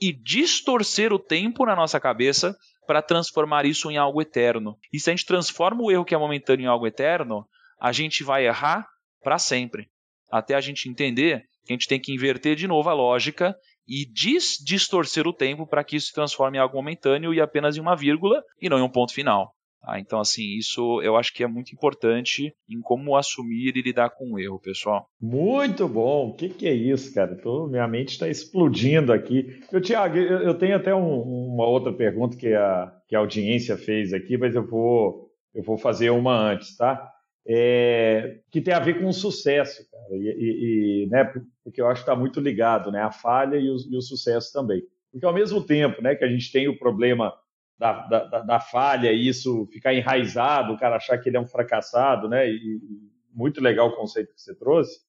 e 0.00 0.12
distorcer 0.12 1.12
o 1.12 1.18
tempo 1.18 1.64
na 1.64 1.76
nossa 1.76 2.00
cabeça 2.00 2.56
para 2.86 3.02
transformar 3.02 3.66
isso 3.66 3.90
em 3.90 3.96
algo 3.96 4.20
eterno. 4.20 4.76
E 4.92 4.98
se 4.98 5.10
a 5.10 5.12
gente 5.12 5.26
transforma 5.26 5.82
o 5.82 5.90
erro 5.90 6.04
que 6.04 6.14
é 6.14 6.18
momentâneo 6.18 6.64
em 6.64 6.66
algo 6.66 6.86
eterno, 6.86 7.46
a 7.80 7.92
gente 7.92 8.24
vai 8.24 8.46
errar 8.46 8.86
para 9.22 9.38
sempre. 9.38 9.88
Até 10.30 10.54
a 10.54 10.60
gente 10.60 10.88
entender 10.88 11.42
que 11.64 11.72
a 11.72 11.74
gente 11.74 11.88
tem 11.88 12.00
que 12.00 12.12
inverter 12.12 12.56
de 12.56 12.66
novo 12.66 12.88
a 12.88 12.94
lógica 12.94 13.54
e 13.86 14.04
dis 14.04 14.56
distorcer 14.64 15.26
o 15.26 15.32
tempo 15.32 15.66
para 15.66 15.82
que 15.82 15.96
isso 15.96 16.08
se 16.08 16.12
transforme 16.12 16.58
em 16.58 16.60
algo 16.60 16.76
momentâneo 16.76 17.34
e 17.34 17.40
apenas 17.40 17.76
em 17.76 17.80
uma 17.80 17.96
vírgula 17.96 18.42
e 18.60 18.68
não 18.68 18.78
em 18.78 18.82
um 18.82 18.88
ponto 18.88 19.12
final. 19.12 19.52
Ah, 19.82 19.98
então, 19.98 20.20
assim, 20.20 20.58
isso 20.58 21.00
eu 21.02 21.16
acho 21.16 21.32
que 21.32 21.42
é 21.42 21.46
muito 21.46 21.72
importante 21.72 22.52
em 22.68 22.80
como 22.82 23.16
assumir 23.16 23.74
e 23.74 23.82
lidar 23.82 24.10
com 24.10 24.32
o 24.32 24.38
erro, 24.38 24.60
pessoal. 24.60 25.06
Muito 25.20 25.88
bom. 25.88 26.28
O 26.28 26.34
que, 26.34 26.50
que 26.50 26.68
é 26.68 26.74
isso, 26.74 27.14
cara? 27.14 27.34
Tô, 27.34 27.66
minha 27.66 27.88
mente 27.88 28.10
está 28.10 28.28
explodindo 28.28 29.10
aqui. 29.10 29.58
Eu, 29.72 29.80
Tiago, 29.80 30.18
eu, 30.18 30.40
eu 30.40 30.54
tenho 30.54 30.76
até 30.76 30.94
um, 30.94 31.22
uma 31.54 31.66
outra 31.66 31.92
pergunta 31.92 32.36
que 32.36 32.52
a, 32.52 32.92
que 33.08 33.16
a 33.16 33.20
audiência 33.20 33.76
fez 33.76 34.12
aqui, 34.12 34.36
mas 34.36 34.54
eu 34.54 34.66
vou, 34.66 35.30
eu 35.54 35.62
vou 35.62 35.78
fazer 35.78 36.10
uma 36.10 36.36
antes, 36.36 36.76
tá? 36.76 37.10
É, 37.52 38.38
que 38.48 38.60
tem 38.60 38.72
a 38.72 38.78
ver 38.78 39.00
com 39.00 39.08
o 39.08 39.12
sucesso, 39.12 39.84
cara. 39.90 40.14
E, 40.16 41.04
e, 41.04 41.08
né, 41.10 41.24
porque 41.64 41.80
eu 41.80 41.88
acho 41.88 42.04
que 42.04 42.08
está 42.08 42.14
muito 42.14 42.38
ligado, 42.38 42.92
né? 42.92 43.02
A 43.02 43.10
falha 43.10 43.56
e 43.56 43.68
o, 43.68 43.76
e 43.90 43.96
o 43.96 44.00
sucesso 44.00 44.52
também. 44.52 44.84
Porque 45.10 45.26
ao 45.26 45.34
mesmo 45.34 45.60
tempo 45.60 46.00
né, 46.00 46.14
que 46.14 46.24
a 46.24 46.28
gente 46.28 46.52
tem 46.52 46.68
o 46.68 46.78
problema 46.78 47.34
da, 47.76 48.06
da, 48.06 48.40
da, 48.42 48.60
falha 48.60 49.10
e 49.10 49.26
isso 49.26 49.66
ficar 49.72 49.92
enraizado, 49.92 50.72
o 50.72 50.78
cara 50.78 50.94
achar 50.94 51.18
que 51.18 51.28
ele 51.28 51.38
é 51.38 51.40
um 51.40 51.46
fracassado, 51.46 52.28
né? 52.28 52.48
E, 52.48 52.78
muito 53.32 53.60
legal 53.60 53.88
o 53.88 53.96
conceito 53.96 54.32
que 54.32 54.40
você 54.40 54.54
trouxe. 54.54 55.00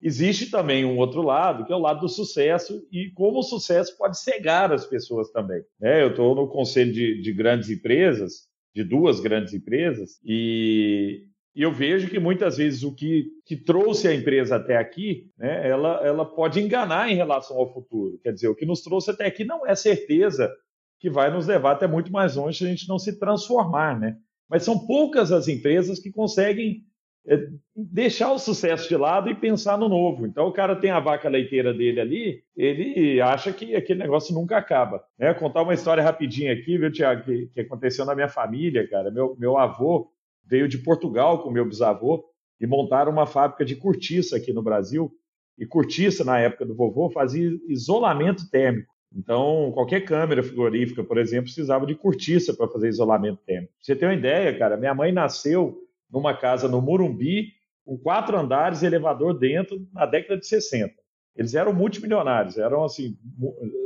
Existe 0.00 0.50
também 0.50 0.86
um 0.86 0.96
outro 0.96 1.20
lado, 1.20 1.66
que 1.66 1.72
é 1.72 1.76
o 1.76 1.80
lado 1.80 2.00
do 2.00 2.08
sucesso 2.08 2.86
e 2.90 3.10
como 3.10 3.40
o 3.40 3.42
sucesso 3.42 3.96
pode 3.98 4.18
cegar 4.18 4.72
as 4.72 4.86
pessoas 4.86 5.30
também. 5.30 5.62
Né? 5.78 6.02
Eu 6.02 6.10
estou 6.10 6.34
no 6.34 6.48
conselho 6.48 6.92
de, 6.92 7.20
de, 7.20 7.32
grandes 7.32 7.70
empresas, 7.70 8.48
de 8.74 8.82
duas 8.82 9.20
grandes 9.20 9.54
empresas, 9.54 10.20
e, 10.24 11.26
e 11.54 11.62
eu 11.62 11.72
vejo 11.72 12.08
que 12.08 12.18
muitas 12.18 12.56
vezes 12.56 12.82
o 12.82 12.94
que, 12.94 13.26
que 13.44 13.56
trouxe 13.56 14.08
a 14.08 14.14
empresa 14.14 14.56
até 14.56 14.76
aqui, 14.76 15.30
né, 15.36 15.68
ela, 15.68 16.00
ela 16.04 16.24
pode 16.24 16.60
enganar 16.60 17.10
em 17.10 17.14
relação 17.14 17.58
ao 17.58 17.72
futuro. 17.72 18.18
Quer 18.22 18.32
dizer, 18.32 18.48
o 18.48 18.54
que 18.54 18.64
nos 18.64 18.82
trouxe 18.82 19.10
até 19.10 19.26
aqui 19.26 19.44
não 19.44 19.66
é 19.66 19.74
certeza 19.74 20.50
que 20.98 21.10
vai 21.10 21.30
nos 21.30 21.46
levar 21.46 21.72
até 21.72 21.86
muito 21.86 22.10
mais 22.10 22.36
longe 22.36 22.58
se 22.58 22.64
a 22.64 22.68
gente 22.68 22.88
não 22.88 22.98
se 22.98 23.18
transformar, 23.18 23.98
né? 23.98 24.16
Mas 24.48 24.62
são 24.62 24.86
poucas 24.86 25.32
as 25.32 25.48
empresas 25.48 25.98
que 25.98 26.10
conseguem 26.10 26.84
é, 27.26 27.48
deixar 27.74 28.32
o 28.32 28.38
sucesso 28.38 28.88
de 28.88 28.96
lado 28.96 29.28
e 29.28 29.34
pensar 29.34 29.78
no 29.78 29.88
novo. 29.88 30.26
Então 30.26 30.46
o 30.46 30.52
cara 30.52 30.76
tem 30.76 30.90
a 30.90 31.00
vaca 31.00 31.28
leiteira 31.28 31.72
dele 31.72 32.00
ali, 32.00 32.44
ele 32.56 33.20
acha 33.20 33.52
que 33.52 33.74
aquele 33.76 34.00
negócio 34.00 34.34
nunca 34.34 34.56
acaba. 34.56 35.02
Né? 35.18 35.32
Contar 35.34 35.62
uma 35.62 35.74
história 35.74 36.02
rapidinha 36.02 36.52
aqui, 36.52 36.78
viu, 36.78 36.90
Tiago, 36.90 37.24
que, 37.24 37.46
que, 37.54 37.60
aconteceu 37.60 38.04
na 38.04 38.14
minha 38.14 38.28
família, 38.28 38.88
cara. 38.88 39.10
Meu, 39.10 39.36
meu 39.38 39.56
avô 39.56 40.11
veio 40.44 40.68
de 40.68 40.78
Portugal 40.78 41.42
com 41.42 41.50
meu 41.50 41.64
bisavô 41.64 42.24
e 42.60 42.66
montaram 42.66 43.10
uma 43.10 43.26
fábrica 43.26 43.64
de 43.64 43.76
cortiça 43.76 44.36
aqui 44.36 44.52
no 44.52 44.62
Brasil. 44.62 45.12
E 45.58 45.66
cortiça, 45.66 46.24
na 46.24 46.38
época 46.38 46.64
do 46.64 46.74
vovô, 46.74 47.10
fazia 47.10 47.50
isolamento 47.68 48.48
térmico. 48.50 48.92
Então, 49.14 49.70
qualquer 49.74 50.00
câmera 50.02 50.42
frigorífica, 50.42 51.04
por 51.04 51.18
exemplo, 51.18 51.44
precisava 51.44 51.84
de 51.84 51.94
cortiça 51.94 52.54
para 52.54 52.68
fazer 52.68 52.88
isolamento 52.88 53.40
térmico. 53.44 53.74
Você 53.80 53.94
ter 53.94 54.06
uma 54.06 54.14
ideia, 54.14 54.56
cara, 54.58 54.76
minha 54.76 54.94
mãe 54.94 55.12
nasceu 55.12 55.78
numa 56.10 56.34
casa 56.34 56.68
no 56.68 56.80
Murumbi, 56.80 57.52
com 57.84 57.98
quatro 57.98 58.38
andares 58.38 58.82
e 58.82 58.86
elevador 58.86 59.38
dentro, 59.38 59.86
na 59.92 60.06
década 60.06 60.38
de 60.38 60.46
60. 60.46 60.94
Eles 61.36 61.54
eram 61.54 61.72
multimilionários, 61.72 62.56
eram 62.58 62.84
assim, 62.84 63.16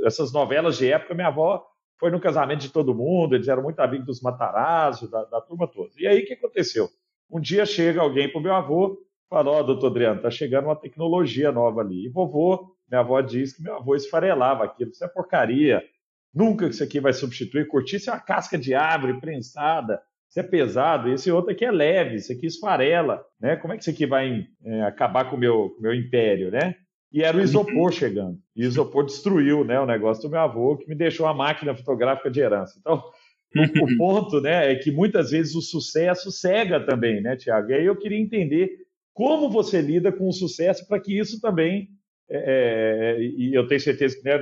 essas 0.05 0.33
novelas 0.33 0.77
de 0.77 0.91
época, 0.91 1.15
minha 1.15 1.29
avó 1.29 1.65
foi 1.99 2.11
no 2.11 2.21
casamento 2.21 2.61
de 2.61 2.71
todo 2.71 2.95
mundo, 2.95 3.35
eles 3.35 3.49
eram 3.49 3.63
muito 3.63 3.81
amigos 3.81 4.07
dos 4.07 4.21
Matarazzo, 4.21 5.11
da, 5.11 5.25
da 5.25 5.41
turma 5.41 5.67
toda. 5.67 5.91
E 5.97 6.07
aí 6.07 6.23
o 6.23 6.27
que 6.27 6.35
aconteceu? 6.35 6.89
Um 7.31 7.41
dia 7.41 7.65
chega 7.67 8.01
alguém 8.01 8.31
para 8.31 8.39
o 8.39 8.43
meu 8.43 8.55
avô, 8.55 8.99
fala, 9.29 9.51
ó, 9.51 9.61
oh, 9.61 9.63
doutor 9.63 9.89
Adriano, 9.89 10.17
está 10.17 10.31
chegando 10.31 10.67
uma 10.67 10.77
tecnologia 10.77 11.51
nova 11.51 11.81
ali. 11.81 12.07
E 12.07 12.09
vovô 12.09 12.77
minha 12.89 13.01
avó 13.01 13.21
diz 13.21 13.53
que 13.53 13.63
meu 13.63 13.77
avô 13.77 13.95
esfarelava 13.95 14.65
aquilo. 14.65 14.91
Isso 14.91 15.05
é 15.05 15.09
porcaria. 15.09 15.83
Nunca 16.33 16.69
que 16.69 16.75
isso 16.75 16.85
aqui 16.85 17.01
vai 17.01 17.13
substituir. 17.13 17.67
Cortiça 17.67 18.11
é 18.11 18.15
uma 18.15 18.21
casca 18.21 18.57
de 18.57 18.75
árvore 18.75 19.21
prensada. 19.21 20.01
Isso 20.29 20.39
é 20.39 20.43
pesado. 20.43 21.09
Esse 21.09 21.31
outro 21.31 21.51
aqui 21.51 21.65
é 21.65 21.71
leve. 21.71 22.17
Isso 22.17 22.33
aqui 22.33 22.47
esfarela. 22.47 23.25
Né? 23.41 23.57
Como 23.57 23.73
é 23.73 23.77
que 23.77 23.83
isso 23.83 23.91
aqui 23.91 24.07
vai 24.07 24.47
é, 24.65 24.83
acabar 24.83 25.29
com 25.29 25.37
o 25.37 25.39
meu, 25.39 25.71
com 25.71 25.83
meu 25.83 25.95
império, 25.95 26.51
né? 26.51 26.77
E 27.13 27.23
era 27.23 27.37
o 27.37 27.41
isopor 27.41 27.93
chegando. 27.93 28.39
E 28.55 28.65
o 28.65 28.69
isopor 28.69 29.05
destruiu 29.05 29.65
né, 29.65 29.81
o 29.81 29.87
negócio 29.87 30.23
do 30.23 30.31
meu 30.31 30.41
avô, 30.41 30.77
que 30.77 30.89
me 30.89 30.95
deixou 30.95 31.27
uma 31.27 31.35
máquina 31.35 31.75
fotográfica 31.75 32.31
de 32.31 32.41
herança. 32.41 32.77
Então, 32.79 33.03
o 33.55 33.97
ponto 33.97 34.41
né, 34.41 34.73
é 34.73 34.75
que 34.77 34.91
muitas 34.91 35.31
vezes 35.31 35.55
o 35.55 35.63
sucesso 35.63 36.31
cega 36.31 36.81
também, 36.85 37.23
né, 37.23 37.37
Tiago? 37.37 37.71
E 37.71 37.75
aí 37.75 37.87
eu 37.87 37.97
queria 37.97 38.19
entender 38.19 38.71
como 39.15 39.49
você 39.49 39.81
lida 39.81 40.13
com 40.13 40.29
o 40.29 40.33
sucesso 40.33 40.87
para 40.87 41.01
que 41.01 41.19
isso 41.19 41.41
também 41.41 41.89
é, 42.29 43.17
é, 43.19 43.23
e 43.23 43.55
eu 43.55 43.69
tenho 43.69 43.81
certeza 43.81 44.17
que 44.17 44.25
né, 44.25 44.39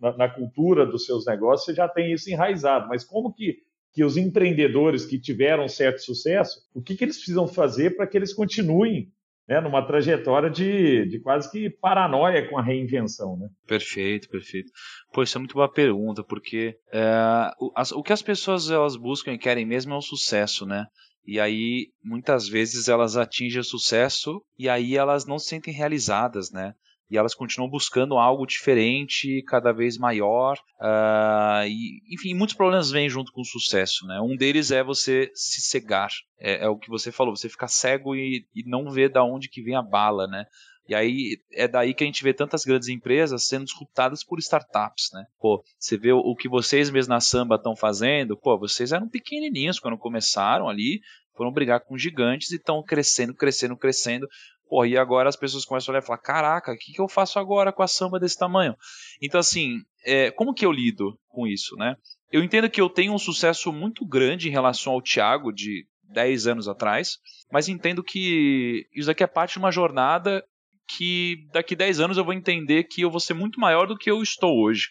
na, 0.00 0.16
na, 0.16 0.28
cultura 0.28 0.84
dos 0.84 1.06
seus 1.06 1.24
negócios 1.24 1.66
você 1.66 1.74
já 1.74 1.88
tem 1.88 2.12
isso 2.12 2.28
enraizado, 2.28 2.88
mas 2.88 3.04
como 3.04 3.32
que, 3.32 3.58
que 3.92 4.02
os 4.02 4.16
empreendedores 4.16 5.06
que 5.06 5.20
tiveram 5.20 5.68
certo 5.68 6.00
sucesso, 6.00 6.60
o 6.74 6.82
que, 6.82 6.96
que 6.96 7.04
eles 7.04 7.16
precisam 7.16 7.46
fazer 7.46 7.96
para 7.96 8.08
que 8.08 8.16
eles 8.16 8.34
continuem 8.34 9.12
né, 9.48 9.60
numa 9.60 9.84
trajetória 9.86 10.50
de, 10.50 11.06
de 11.06 11.18
quase 11.20 11.50
que 11.50 11.70
paranoia 11.70 12.46
com 12.48 12.58
a 12.58 12.62
reinvenção, 12.62 13.36
né? 13.38 13.48
Perfeito, 13.66 14.28
perfeito. 14.28 14.70
Pô, 15.12 15.22
isso 15.22 15.38
é 15.38 15.40
muito 15.40 15.54
boa 15.54 15.72
pergunta, 15.72 16.22
porque 16.22 16.76
é, 16.92 17.50
o, 17.58 17.72
as, 17.74 17.90
o 17.92 18.02
que 18.02 18.12
as 18.12 18.20
pessoas 18.20 18.70
elas 18.70 18.96
buscam 18.96 19.32
e 19.32 19.38
querem 19.38 19.64
mesmo 19.64 19.94
é 19.94 19.96
o 19.96 20.02
sucesso, 20.02 20.66
né? 20.66 20.86
E 21.26 21.40
aí, 21.40 21.88
muitas 22.02 22.48
vezes, 22.48 22.88
elas 22.88 23.16
atingem 23.16 23.60
o 23.60 23.64
sucesso 23.64 24.42
e 24.58 24.68
aí 24.68 24.96
elas 24.96 25.26
não 25.26 25.38
se 25.38 25.48
sentem 25.48 25.74
realizadas, 25.74 26.50
né? 26.50 26.74
E 27.10 27.16
elas 27.16 27.34
continuam 27.34 27.70
buscando 27.70 28.18
algo 28.18 28.46
diferente, 28.46 29.42
cada 29.46 29.72
vez 29.72 29.96
maior. 29.96 30.58
Uh, 30.80 31.66
e, 31.66 32.02
enfim, 32.14 32.34
muitos 32.34 32.54
problemas 32.54 32.90
vêm 32.90 33.08
junto 33.08 33.32
com 33.32 33.40
o 33.40 33.46
sucesso. 33.46 34.06
Né? 34.06 34.20
Um 34.20 34.36
deles 34.36 34.70
é 34.70 34.82
você 34.82 35.30
se 35.34 35.60
cegar. 35.60 36.10
É, 36.38 36.64
é 36.64 36.68
o 36.68 36.76
que 36.76 36.90
você 36.90 37.10
falou, 37.10 37.34
você 37.34 37.48
ficar 37.48 37.68
cego 37.68 38.14
e, 38.14 38.46
e 38.54 38.62
não 38.68 38.90
ver 38.90 39.10
da 39.10 39.24
onde 39.24 39.48
que 39.48 39.62
vem 39.62 39.74
a 39.74 39.82
bala. 39.82 40.26
Né? 40.26 40.44
E 40.88 40.94
aí 40.94 41.38
é 41.52 41.68
daí 41.68 41.92
que 41.92 42.02
a 42.02 42.06
gente 42.06 42.24
vê 42.24 42.32
tantas 42.32 42.64
grandes 42.64 42.88
empresas 42.88 43.46
sendo 43.46 43.66
disruptadas 43.66 44.24
por 44.24 44.38
startups, 44.38 45.10
né? 45.12 45.26
Pô, 45.38 45.62
você 45.78 45.98
vê 45.98 46.12
o, 46.12 46.34
que 46.34 46.48
vocês 46.48 46.88
mesmos 46.88 47.08
na 47.08 47.20
Samba 47.20 47.56
estão 47.56 47.76
fazendo, 47.76 48.38
pô, 48.38 48.58
vocês 48.58 48.90
eram 48.90 49.06
pequenininhos 49.06 49.78
quando 49.78 49.98
começaram 49.98 50.66
ali, 50.66 51.02
foram 51.36 51.52
brigar 51.52 51.80
com 51.80 51.98
gigantes 51.98 52.50
e 52.52 52.56
estão 52.56 52.82
crescendo, 52.82 53.34
crescendo, 53.34 53.76
crescendo. 53.76 54.26
Pô, 54.68 54.84
e 54.84 54.98
agora 54.98 55.28
as 55.28 55.36
pessoas 55.36 55.64
começam 55.64 55.90
a 55.90 55.96
olhar 55.96 56.02
e 56.02 56.06
falar: 56.06 56.18
caraca, 56.18 56.72
o 56.72 56.76
que, 56.76 56.92
que 56.92 57.00
eu 57.00 57.08
faço 57.08 57.38
agora 57.38 57.72
com 57.72 57.82
a 57.82 57.88
samba 57.88 58.20
desse 58.20 58.38
tamanho? 58.38 58.76
Então, 59.22 59.40
assim, 59.40 59.82
é, 60.04 60.30
como 60.30 60.52
que 60.52 60.66
eu 60.66 60.72
lido 60.72 61.18
com 61.28 61.46
isso, 61.46 61.74
né? 61.76 61.96
Eu 62.30 62.44
entendo 62.44 62.68
que 62.68 62.80
eu 62.80 62.90
tenho 62.90 63.14
um 63.14 63.18
sucesso 63.18 63.72
muito 63.72 64.06
grande 64.06 64.48
em 64.48 64.52
relação 64.52 64.92
ao 64.92 65.02
Thiago 65.02 65.50
de 65.50 65.86
10 66.12 66.46
anos 66.46 66.68
atrás, 66.68 67.18
mas 67.50 67.68
entendo 67.68 68.04
que 68.04 68.86
isso 68.94 69.06
daqui 69.06 69.22
é 69.22 69.26
parte 69.26 69.52
de 69.52 69.58
uma 69.58 69.72
jornada 69.72 70.44
que 70.86 71.46
daqui 71.52 71.74
10 71.74 72.00
anos 72.00 72.18
eu 72.18 72.24
vou 72.24 72.34
entender 72.34 72.84
que 72.84 73.02
eu 73.02 73.10
vou 73.10 73.20
ser 73.20 73.34
muito 73.34 73.60
maior 73.60 73.86
do 73.86 73.96
que 73.96 74.10
eu 74.10 74.22
estou 74.22 74.58
hoje. 74.58 74.88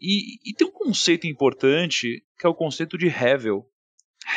E, 0.00 0.50
e 0.50 0.54
tem 0.54 0.66
um 0.66 0.72
conceito 0.72 1.26
importante 1.26 2.24
que 2.38 2.46
é 2.46 2.48
o 2.48 2.54
conceito 2.54 2.96
de 2.96 3.06
Hevel. 3.06 3.66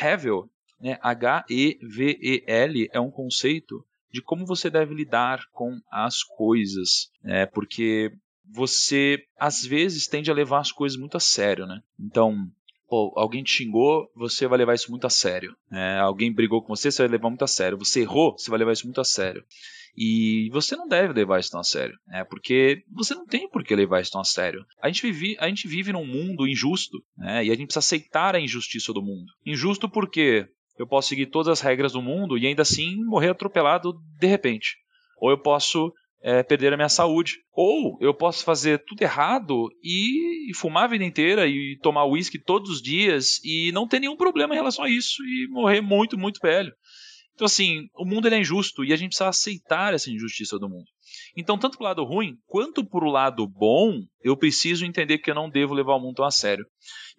Hevel, 0.02 0.50
né, 0.80 1.00
H-E-V-E-L, 1.02 2.90
é 2.92 3.00
um 3.00 3.10
conceito 3.10 3.86
de 4.14 4.22
como 4.22 4.46
você 4.46 4.70
deve 4.70 4.94
lidar 4.94 5.44
com 5.52 5.80
as 5.92 6.22
coisas, 6.24 7.10
né? 7.24 7.48
Porque 7.48 8.12
você 8.46 9.26
às 9.38 9.66
vezes 9.66 10.08
tende 10.08 10.30
a 10.30 10.34
levar 10.34 10.60
as 10.60 10.72
coisas 10.72 10.98
muito 10.98 11.18
a 11.18 11.20
sério, 11.20 11.66
né? 11.66 11.82
Então, 12.00 12.48
pô, 12.88 13.12
alguém 13.16 13.44
te 13.44 13.52
xingou, 13.52 14.08
você 14.16 14.48
vai 14.48 14.60
levar 14.60 14.76
isso 14.76 14.92
muito 14.92 15.08
a 15.08 15.10
sério. 15.10 15.56
Né? 15.72 16.00
Alguém 16.00 16.32
brigou 16.32 16.62
com 16.62 16.76
você, 16.76 16.92
você 16.92 17.02
vai 17.02 17.12
levar 17.12 17.30
muito 17.30 17.44
a 17.44 17.48
sério. 17.48 17.78
Você 17.78 18.02
errou, 18.02 18.38
você 18.38 18.50
vai 18.52 18.60
levar 18.60 18.74
isso 18.74 18.86
muito 18.86 19.02
a 19.02 19.06
sério. 19.06 19.44
E 19.96 20.50
você 20.52 20.76
não 20.76 20.88
deve 20.88 21.14
levar 21.14 21.40
isso 21.40 21.52
tão 21.52 21.60
a 21.60 21.64
sério, 21.64 21.96
né? 22.08 22.24
Porque 22.24 22.84
você 22.92 23.14
não 23.14 23.28
tem 23.28 23.48
por 23.48 23.64
que 23.64 23.76
levar 23.76 24.02
isso 24.02 24.12
tão 24.12 24.22
a 24.22 24.26
sério. 24.26 24.66
A 24.82 24.88
gente 24.88 25.04
vive, 25.04 25.38
a 25.40 25.48
gente 25.48 25.68
vive 25.68 25.94
num 25.94 26.06
mundo 26.06 26.48
injusto, 26.48 26.98
né? 27.16 27.46
E 27.46 27.52
a 27.52 27.56
gente 27.56 27.68
precisa 27.68 27.80
aceitar 27.80 28.36
a 28.36 28.40
injustiça 28.40 28.92
do 28.92 29.04
mundo. 29.04 29.32
Injusto 29.46 29.88
porque 29.88 30.48
eu 30.78 30.88
posso 30.88 31.10
seguir 31.10 31.28
todas 31.28 31.48
as 31.48 31.62
regras 31.62 31.94
do 31.94 32.02
mundo 32.02 32.38
e 32.38 32.48
ainda 32.48 32.62
assim 32.62 32.96
morrer 33.06 33.30
atropelado 33.30 33.94
de 34.20 34.28
repente. 34.28 34.78
Ou 35.20 35.30
eu 35.30 35.38
posso 35.38 35.92
é, 36.24 36.42
perder 36.42 36.74
a 36.74 36.78
minha 36.78 36.90
saúde. 36.90 37.40
Ou 37.52 37.98
eu 38.02 38.14
posso 38.14 38.44
fazer 38.44 38.84
tudo 38.86 39.02
errado 39.02 39.70
e, 39.84 40.50
e 40.50 40.56
fumar 40.56 40.86
a 40.86 40.88
vida 40.88 41.04
inteira 41.04 41.46
e 41.46 41.78
tomar 41.82 42.06
uísque 42.06 42.40
todos 42.40 42.70
os 42.70 42.82
dias 42.82 43.40
e 43.44 43.72
não 43.74 43.88
ter 43.88 44.00
nenhum 44.00 44.16
problema 44.16 44.54
em 44.54 44.58
relação 44.58 44.86
a 44.86 44.90
isso 44.90 45.22
e 45.24 45.48
morrer 45.50 45.82
muito, 45.82 46.18
muito 46.18 46.40
velho. 46.42 46.74
Então, 47.36 47.46
assim, 47.46 47.88
o 47.96 48.06
mundo 48.06 48.28
é 48.28 48.40
injusto 48.40 48.84
e 48.84 48.94
a 48.94 48.96
gente 48.96 49.10
precisa 49.10 49.30
aceitar 49.30 49.94
essa 49.94 50.10
injustiça 50.10 50.60
do 50.60 50.70
mundo. 50.70 50.86
Então, 51.36 51.58
tanto 51.58 51.78
pro 51.78 51.86
lado 51.86 52.04
ruim 52.04 52.38
quanto 52.46 52.86
pro 52.86 53.10
lado 53.10 53.48
bom, 53.48 54.02
eu 54.22 54.38
preciso 54.38 54.86
entender 54.86 55.18
que 55.18 55.32
eu 55.32 55.36
não 55.36 55.50
devo 55.50 55.74
levar 55.74 55.96
o 55.96 56.00
mundo 56.00 56.16
tão 56.16 56.26
a 56.26 56.32
sério. 56.32 56.66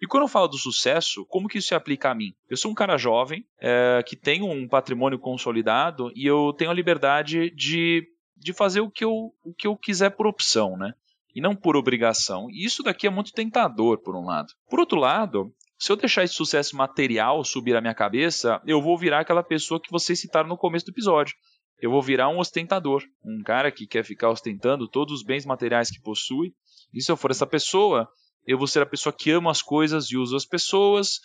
E 0.01 0.07
quando 0.07 0.23
eu 0.23 0.29
falo 0.29 0.47
do 0.47 0.57
sucesso, 0.57 1.25
como 1.27 1.47
que 1.47 1.57
isso 1.57 1.69
se 1.69 1.75
aplica 1.75 2.11
a 2.11 2.15
mim? 2.15 2.33
Eu 2.49 2.55
sou 2.55 2.71
um 2.71 2.75
cara 2.75 2.97
jovem, 2.97 3.45
é, 3.59 4.01
que 4.05 4.15
tem 4.15 4.41
um 4.41 4.67
patrimônio 4.67 5.19
consolidado 5.19 6.11
e 6.15 6.25
eu 6.25 6.53
tenho 6.53 6.71
a 6.71 6.73
liberdade 6.73 7.51
de, 7.51 8.07
de 8.37 8.53
fazer 8.53 8.79
o 8.79 8.89
que, 8.89 9.03
eu, 9.03 9.33
o 9.43 9.53
que 9.53 9.67
eu 9.67 9.75
quiser 9.75 10.11
por 10.11 10.27
opção, 10.27 10.77
né? 10.77 10.93
E 11.33 11.41
não 11.41 11.53
por 11.53 11.75
obrigação. 11.75 12.49
E 12.49 12.63
isso 12.63 12.81
daqui 12.81 13.05
é 13.05 13.09
muito 13.09 13.33
tentador, 13.33 14.01
por 14.01 14.15
um 14.15 14.23
lado. 14.23 14.53
Por 14.69 14.79
outro 14.79 14.97
lado, 14.97 15.53
se 15.85 15.91
eu 15.91 15.95
deixar 15.95 16.23
esse 16.23 16.33
sucesso 16.33 16.75
material 16.75 17.43
subir 17.43 17.75
a 17.75 17.79
minha 17.79 17.93
cabeça, 17.93 18.59
eu 18.65 18.81
vou 18.81 18.97
virar 18.97 19.19
aquela 19.19 19.43
pessoa 19.43 19.79
que 19.79 19.91
vocês 19.91 20.19
citaram 20.19 20.49
no 20.49 20.57
começo 20.57 20.83
do 20.83 20.89
episódio. 20.89 21.35
Eu 21.79 21.91
vou 21.91 22.01
virar 22.01 22.27
um 22.27 22.39
ostentador, 22.39 23.03
um 23.23 23.43
cara 23.43 23.71
que 23.71 23.85
quer 23.85 24.03
ficar 24.03 24.31
ostentando 24.31 24.87
todos 24.87 25.13
os 25.13 25.23
bens 25.23 25.45
materiais 25.45 25.91
que 25.91 26.01
possui. 26.01 26.55
E 26.91 27.03
se 27.03 27.11
eu 27.11 27.15
for 27.15 27.29
essa 27.29 27.45
pessoa, 27.45 28.09
eu 28.47 28.57
vou 28.57 28.65
ser 28.65 28.81
a 28.81 28.85
pessoa 28.87 29.13
que 29.13 29.29
ama 29.29 29.51
as 29.51 29.61
coisas 29.61 30.07
e 30.09 30.17
usa 30.17 30.35
as 30.35 30.43
pessoas, 30.43 31.19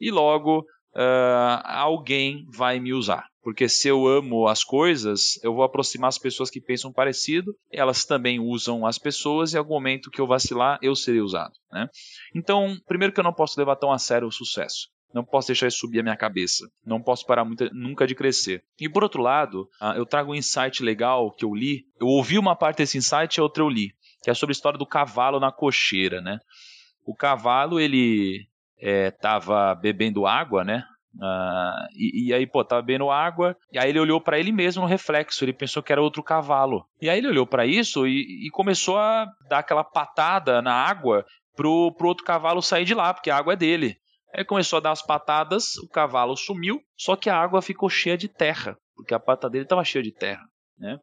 e 0.00 0.10
logo 0.10 0.58
uh, 0.58 1.62
alguém 1.62 2.44
vai 2.52 2.80
me 2.80 2.92
usar. 2.92 3.29
Porque 3.42 3.68
se 3.68 3.88
eu 3.88 4.06
amo 4.06 4.46
as 4.46 4.62
coisas, 4.62 5.42
eu 5.42 5.54
vou 5.54 5.64
aproximar 5.64 6.08
as 6.08 6.18
pessoas 6.18 6.50
que 6.50 6.60
pensam 6.60 6.92
parecido, 6.92 7.54
elas 7.70 8.04
também 8.04 8.38
usam 8.38 8.84
as 8.84 8.98
pessoas, 8.98 9.52
e 9.52 9.56
em 9.56 9.58
algum 9.58 9.74
momento 9.74 10.10
que 10.10 10.20
eu 10.20 10.26
vacilar, 10.26 10.78
eu 10.82 10.94
serei 10.94 11.20
usado. 11.20 11.52
Né? 11.72 11.88
Então, 12.34 12.76
primeiro 12.86 13.12
que 13.12 13.20
eu 13.20 13.24
não 13.24 13.32
posso 13.32 13.58
levar 13.58 13.76
tão 13.76 13.90
a 13.90 13.98
sério 13.98 14.28
o 14.28 14.32
sucesso. 14.32 14.88
Não 15.12 15.24
posso 15.24 15.48
deixar 15.48 15.66
isso 15.66 15.78
subir 15.78 16.00
a 16.00 16.02
minha 16.02 16.16
cabeça. 16.16 16.68
Não 16.84 17.02
posso 17.02 17.26
parar 17.26 17.44
muito, 17.44 17.68
nunca 17.74 18.06
de 18.06 18.14
crescer. 18.14 18.62
E 18.78 18.88
por 18.88 19.02
outro 19.02 19.20
lado, 19.20 19.62
uh, 19.82 19.96
eu 19.96 20.06
trago 20.06 20.30
um 20.30 20.34
insight 20.36 20.82
legal 20.82 21.32
que 21.32 21.44
eu 21.44 21.52
li. 21.52 21.84
Eu 22.00 22.06
ouvi 22.06 22.38
uma 22.38 22.54
parte 22.54 22.78
desse 22.78 22.96
insight 22.96 23.36
e 23.36 23.40
outra 23.40 23.62
eu 23.62 23.68
li. 23.68 23.92
Que 24.22 24.30
é 24.30 24.34
sobre 24.34 24.52
a 24.52 24.56
história 24.56 24.78
do 24.78 24.86
cavalo 24.86 25.40
na 25.40 25.50
cocheira, 25.50 26.20
né? 26.20 26.38
O 27.04 27.14
cavalo, 27.14 27.80
ele 27.80 28.46
estava 28.78 29.72
é, 29.72 29.80
bebendo 29.80 30.26
água, 30.26 30.62
né? 30.64 30.84
Uh, 31.14 31.86
e, 31.94 32.28
e, 32.28 32.34
aí, 32.34 32.46
pô, 32.46 32.64
tava 32.64 32.82
bebendo 32.82 33.10
água, 33.10 33.56
e 33.72 33.78
aí 33.78 33.90
ele 33.90 33.98
olhou 33.98 34.20
para 34.20 34.38
ele 34.38 34.52
mesmo 34.52 34.82
no 34.82 34.88
reflexo, 34.88 35.44
ele 35.44 35.52
pensou 35.52 35.82
que 35.82 35.92
era 35.92 36.00
outro 36.00 36.22
cavalo. 36.22 36.84
E 37.00 37.10
aí 37.10 37.18
ele 37.18 37.28
olhou 37.28 37.46
para 37.46 37.66
isso 37.66 38.06
e, 38.06 38.46
e, 38.46 38.50
começou 38.50 38.96
a 38.96 39.26
dar 39.48 39.58
aquela 39.58 39.82
patada 39.82 40.62
na 40.62 40.72
água 40.72 41.24
pro, 41.56 41.92
pro 41.94 42.08
outro 42.08 42.24
cavalo 42.24 42.62
sair 42.62 42.84
de 42.84 42.94
lá, 42.94 43.12
porque 43.12 43.30
a 43.30 43.36
água 43.36 43.54
é 43.54 43.56
dele. 43.56 43.96
Aí 44.34 44.44
começou 44.44 44.76
a 44.76 44.80
dar 44.80 44.92
as 44.92 45.02
patadas, 45.02 45.76
o 45.78 45.88
cavalo 45.88 46.36
sumiu, 46.36 46.80
só 46.96 47.16
que 47.16 47.28
a 47.28 47.36
água 47.36 47.60
ficou 47.60 47.88
cheia 47.88 48.16
de 48.16 48.28
terra, 48.28 48.76
porque 48.94 49.12
a 49.12 49.18
pata 49.18 49.50
dele 49.50 49.64
estava 49.64 49.82
cheia 49.84 50.04
de 50.04 50.12
terra, 50.12 50.44
né? 50.78 50.98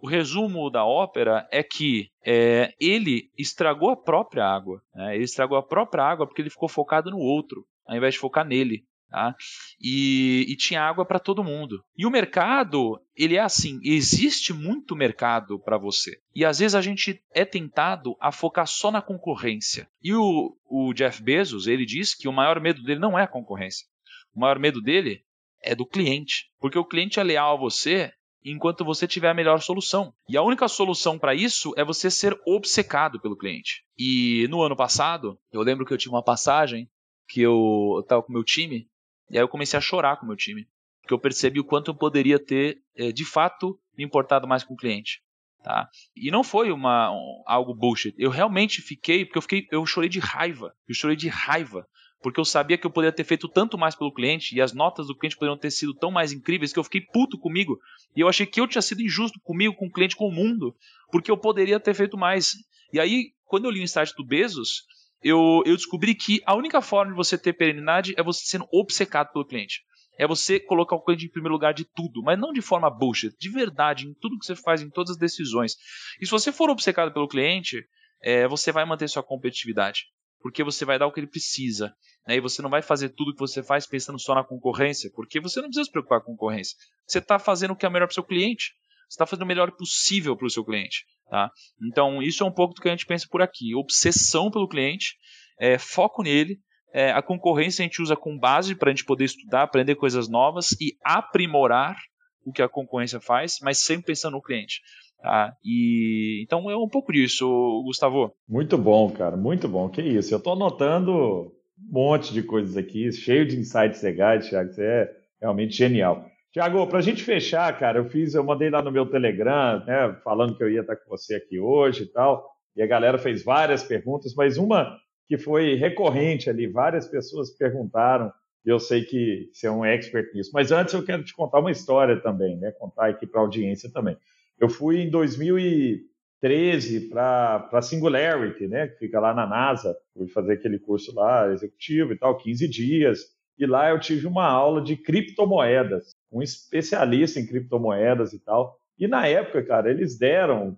O 0.00 0.06
resumo 0.06 0.70
da 0.70 0.84
ópera 0.84 1.48
é 1.50 1.60
que 1.60 2.08
é, 2.24 2.72
ele 2.80 3.30
estragou 3.36 3.90
a 3.90 3.96
própria 3.96 4.44
água. 4.44 4.80
Né? 4.94 5.16
Ele 5.16 5.24
estragou 5.24 5.58
a 5.58 5.62
própria 5.62 6.04
água 6.04 6.24
porque 6.24 6.40
ele 6.40 6.50
ficou 6.50 6.68
focado 6.68 7.10
no 7.10 7.18
outro, 7.18 7.64
ao 7.84 7.96
invés 7.96 8.14
de 8.14 8.20
focar 8.20 8.46
nele. 8.46 8.84
Tá? 9.10 9.34
E, 9.80 10.44
e, 10.48 10.56
tinha 10.56 10.82
água 10.82 11.04
para 11.04 11.18
todo 11.18 11.42
mundo. 11.42 11.82
E 11.96 12.04
o 12.04 12.10
mercado, 12.10 13.00
ele 13.16 13.36
é 13.36 13.40
assim: 13.40 13.80
existe 13.82 14.52
muito 14.52 14.94
mercado 14.94 15.58
para 15.58 15.78
você. 15.78 16.20
E 16.34 16.44
às 16.44 16.58
vezes 16.58 16.74
a 16.74 16.82
gente 16.82 17.22
é 17.32 17.44
tentado 17.44 18.14
a 18.20 18.30
focar 18.30 18.66
só 18.66 18.90
na 18.90 19.00
concorrência. 19.00 19.88
E 20.02 20.12
o, 20.12 20.54
o 20.66 20.92
Jeff 20.92 21.22
Bezos, 21.22 21.66
ele 21.66 21.86
diz 21.86 22.14
que 22.14 22.28
o 22.28 22.32
maior 22.32 22.60
medo 22.60 22.82
dele 22.82 23.00
não 23.00 23.18
é 23.18 23.22
a 23.22 23.28
concorrência. 23.28 23.86
O 24.34 24.40
maior 24.40 24.58
medo 24.58 24.82
dele 24.82 25.22
é 25.62 25.74
do 25.74 25.86
cliente. 25.86 26.50
Porque 26.60 26.78
o 26.78 26.84
cliente 26.84 27.18
é 27.18 27.22
leal 27.22 27.54
a 27.54 27.58
você 27.58 28.12
enquanto 28.44 28.84
você 28.84 29.06
tiver 29.06 29.30
a 29.30 29.34
melhor 29.34 29.60
solução. 29.60 30.12
E 30.28 30.36
a 30.36 30.42
única 30.42 30.68
solução 30.68 31.18
para 31.18 31.34
isso 31.34 31.72
é 31.76 31.84
você 31.84 32.10
ser 32.10 32.38
obcecado 32.46 33.20
pelo 33.20 33.36
cliente. 33.36 33.82
E 33.96 34.46
no 34.48 34.62
ano 34.62 34.76
passado, 34.76 35.38
eu 35.50 35.62
lembro 35.62 35.84
que 35.84 35.92
eu 35.92 35.98
tive 35.98 36.14
uma 36.14 36.22
passagem 36.22 36.88
que 37.28 37.42
eu 37.42 38.00
estava 38.00 38.22
com 38.22 38.32
meu 38.32 38.42
time, 38.42 38.88
e 39.30 39.36
aí 39.36 39.42
eu 39.42 39.48
comecei 39.48 39.76
a 39.76 39.80
chorar 39.80 40.16
com 40.16 40.24
o 40.24 40.28
meu 40.28 40.36
time. 40.36 40.66
Porque 41.02 41.14
eu 41.14 41.18
percebi 41.18 41.58
o 41.58 41.64
quanto 41.64 41.90
eu 41.90 41.94
poderia 41.94 42.38
ter, 42.38 42.82
é, 42.94 43.10
de 43.10 43.24
fato, 43.24 43.78
me 43.96 44.04
importado 44.04 44.46
mais 44.46 44.62
com 44.62 44.74
o 44.74 44.76
cliente. 44.76 45.22
Tá? 45.62 45.88
E 46.14 46.30
não 46.30 46.44
foi 46.44 46.70
uma, 46.70 47.10
um, 47.10 47.42
algo 47.46 47.74
bullshit. 47.74 48.14
Eu 48.18 48.30
realmente 48.30 48.80
fiquei, 48.82 49.24
porque 49.24 49.38
eu 49.38 49.42
fiquei, 49.42 49.66
eu 49.72 49.84
chorei 49.86 50.08
de 50.08 50.18
raiva. 50.18 50.74
Eu 50.86 50.94
chorei 50.94 51.16
de 51.16 51.28
raiva 51.28 51.86
porque 52.20 52.40
eu 52.40 52.44
sabia 52.44 52.76
que 52.76 52.86
eu 52.86 52.90
poderia 52.90 53.14
ter 53.14 53.24
feito 53.24 53.48
tanto 53.48 53.78
mais 53.78 53.94
pelo 53.94 54.12
cliente 54.12 54.54
e 54.54 54.60
as 54.60 54.72
notas 54.72 55.06
do 55.06 55.16
cliente 55.16 55.36
poderiam 55.36 55.56
ter 55.56 55.70
sido 55.70 55.94
tão 55.94 56.10
mais 56.10 56.32
incríveis 56.32 56.72
que 56.72 56.78
eu 56.78 56.84
fiquei 56.84 57.00
puto 57.00 57.38
comigo 57.38 57.78
e 58.16 58.20
eu 58.20 58.28
achei 58.28 58.44
que 58.44 58.60
eu 58.60 58.66
tinha 58.66 58.82
sido 58.82 59.02
injusto 59.02 59.38
comigo, 59.42 59.74
com 59.74 59.86
o 59.86 59.90
cliente, 59.90 60.16
com 60.16 60.26
o 60.26 60.32
mundo, 60.32 60.74
porque 61.12 61.30
eu 61.30 61.36
poderia 61.36 61.78
ter 61.78 61.94
feito 61.94 62.18
mais. 62.18 62.52
E 62.92 62.98
aí, 62.98 63.32
quando 63.44 63.66
eu 63.66 63.70
li 63.70 63.80
o 63.80 63.82
insight 63.82 64.12
do 64.16 64.24
Bezos, 64.24 64.84
eu, 65.22 65.62
eu 65.66 65.76
descobri 65.76 66.14
que 66.14 66.40
a 66.46 66.56
única 66.56 66.80
forma 66.80 67.12
de 67.12 67.16
você 67.16 67.36
ter 67.36 67.52
perenidade 67.52 68.14
é 68.16 68.22
você 68.22 68.44
sendo 68.44 68.66
obcecado 68.72 69.32
pelo 69.32 69.46
cliente. 69.46 69.82
É 70.18 70.26
você 70.26 70.58
colocar 70.58 70.96
o 70.96 71.02
cliente 71.02 71.26
em 71.26 71.30
primeiro 71.30 71.54
lugar 71.54 71.72
de 71.72 71.84
tudo, 71.84 72.22
mas 72.22 72.38
não 72.38 72.52
de 72.52 72.60
forma 72.60 72.90
bullshit, 72.90 73.36
de 73.38 73.48
verdade, 73.48 74.06
em 74.06 74.14
tudo 74.14 74.38
que 74.38 74.46
você 74.46 74.56
faz, 74.56 74.82
em 74.82 74.90
todas 74.90 75.12
as 75.12 75.16
decisões. 75.16 75.76
E 76.20 76.26
se 76.26 76.30
você 76.30 76.50
for 76.50 76.70
obcecado 76.70 77.12
pelo 77.12 77.28
cliente, 77.28 77.84
é, 78.20 78.48
você 78.48 78.72
vai 78.72 78.84
manter 78.84 79.08
sua 79.08 79.22
competitividade 79.22 80.06
porque 80.40 80.62
você 80.62 80.84
vai 80.84 80.98
dar 80.98 81.06
o 81.06 81.12
que 81.12 81.20
ele 81.20 81.26
precisa. 81.26 81.94
Né? 82.26 82.36
E 82.36 82.40
você 82.40 82.62
não 82.62 82.70
vai 82.70 82.82
fazer 82.82 83.10
tudo 83.10 83.32
que 83.32 83.40
você 83.40 83.62
faz 83.62 83.86
pensando 83.86 84.18
só 84.18 84.34
na 84.34 84.44
concorrência, 84.44 85.10
porque 85.14 85.40
você 85.40 85.60
não 85.60 85.68
precisa 85.68 85.84
se 85.84 85.90
preocupar 85.90 86.20
com 86.20 86.32
a 86.32 86.34
concorrência. 86.34 86.76
Você 87.06 87.18
está 87.18 87.38
fazendo 87.38 87.72
o 87.72 87.76
que 87.76 87.86
é 87.86 87.90
melhor 87.90 88.06
para 88.06 88.12
o 88.12 88.14
seu 88.14 88.24
cliente. 88.24 88.72
Está 89.08 89.26
fazendo 89.26 89.44
o 89.44 89.48
melhor 89.48 89.70
possível 89.72 90.36
para 90.36 90.46
o 90.46 90.50
seu 90.50 90.64
cliente. 90.64 91.04
Tá? 91.30 91.50
Então, 91.82 92.22
isso 92.22 92.42
é 92.42 92.46
um 92.46 92.52
pouco 92.52 92.74
do 92.74 92.80
que 92.80 92.88
a 92.88 92.90
gente 92.90 93.06
pensa 93.06 93.26
por 93.30 93.42
aqui. 93.42 93.74
Obsessão 93.74 94.50
pelo 94.50 94.68
cliente, 94.68 95.16
é, 95.58 95.78
foco 95.78 96.22
nele. 96.22 96.58
É, 96.92 97.10
a 97.12 97.22
concorrência 97.22 97.82
a 97.82 97.86
gente 97.86 98.00
usa 98.00 98.16
com 98.16 98.38
base 98.38 98.74
para 98.74 98.90
a 98.90 98.94
gente 98.94 99.04
poder 99.04 99.24
estudar, 99.24 99.62
aprender 99.62 99.94
coisas 99.94 100.28
novas 100.28 100.72
e 100.80 100.96
aprimorar 101.04 101.96
o 102.44 102.52
que 102.52 102.62
a 102.62 102.68
concorrência 102.68 103.20
faz, 103.20 103.58
mas 103.62 103.78
sempre 103.78 104.06
pensando 104.06 104.32
no 104.34 104.42
cliente. 104.42 104.80
Tá? 105.20 105.52
E 105.64 106.42
então 106.44 106.70
é 106.70 106.76
um 106.76 106.88
pouco 106.88 107.12
disso, 107.12 107.46
Gustavo. 107.84 108.32
Muito 108.48 108.78
bom, 108.78 109.10
cara, 109.10 109.36
muito 109.36 109.68
bom. 109.68 109.88
Que 109.88 110.00
isso? 110.00 110.32
Eu 110.32 110.38
estou 110.38 110.54
anotando 110.54 111.12
um 111.12 111.92
monte 111.92 112.32
de 112.32 112.42
coisas 112.42 112.76
aqui, 112.76 113.10
cheio 113.12 113.46
de 113.46 113.58
insights 113.58 114.02
legais, 114.02 114.48
Thiago. 114.48 114.72
Você 114.72 114.82
é 114.82 115.10
realmente 115.40 115.76
genial. 115.76 116.24
Tiago, 116.50 116.86
para 116.86 116.98
a 116.98 117.02
gente 117.02 117.22
fechar, 117.22 117.78
cara, 117.78 117.98
eu 117.98 118.06
fiz, 118.06 118.34
eu 118.34 118.42
mandei 118.42 118.70
lá 118.70 118.80
no 118.80 118.90
meu 118.90 119.04
Telegram, 119.04 119.84
né, 119.84 120.16
falando 120.24 120.56
que 120.56 120.62
eu 120.62 120.70
ia 120.70 120.80
estar 120.80 120.96
com 120.96 121.10
você 121.10 121.34
aqui 121.34 121.60
hoje 121.60 122.04
e 122.04 122.06
tal, 122.06 122.50
e 122.74 122.82
a 122.82 122.86
galera 122.86 123.18
fez 123.18 123.44
várias 123.44 123.82
perguntas, 123.82 124.34
mas 124.34 124.56
uma 124.56 124.96
que 125.26 125.36
foi 125.36 125.74
recorrente 125.74 126.48
ali, 126.48 126.66
várias 126.66 127.06
pessoas 127.06 127.50
perguntaram, 127.50 128.32
e 128.64 128.70
eu 128.70 128.80
sei 128.80 129.04
que 129.04 129.50
você 129.52 129.66
é 129.66 129.70
um 129.70 129.84
expert 129.84 130.32
nisso. 130.34 130.50
Mas 130.54 130.72
antes 130.72 130.94
eu 130.94 131.04
quero 131.04 131.22
te 131.22 131.34
contar 131.34 131.60
uma 131.60 131.70
história 131.70 132.18
também, 132.18 132.56
né, 132.56 132.72
contar 132.72 133.08
aqui 133.08 133.26
para 133.26 133.40
a 133.40 133.44
audiência 133.44 133.92
também. 133.92 134.16
Eu 134.58 134.70
fui 134.70 135.02
em 135.02 135.10
2013 135.10 137.10
para 137.10 137.68
a 137.70 137.82
Singularity, 137.82 138.66
né, 138.66 138.88
que 138.88 139.00
fica 139.00 139.20
lá 139.20 139.34
na 139.34 139.46
NASA, 139.46 139.94
fui 140.14 140.28
fazer 140.28 140.54
aquele 140.54 140.78
curso 140.78 141.14
lá, 141.14 141.52
executivo 141.52 142.14
e 142.14 142.18
tal, 142.18 142.38
15 142.38 142.66
dias, 142.66 143.20
e 143.58 143.66
lá 143.66 143.90
eu 143.90 144.00
tive 144.00 144.26
uma 144.26 144.46
aula 144.46 144.80
de 144.80 144.96
criptomoedas, 144.96 146.16
um 146.30 146.42
especialista 146.42 147.40
em 147.40 147.46
criptomoedas 147.46 148.32
e 148.32 148.38
tal. 148.38 148.78
E 148.98 149.06
na 149.06 149.26
época, 149.26 149.62
cara, 149.62 149.90
eles 149.90 150.18
deram 150.18 150.76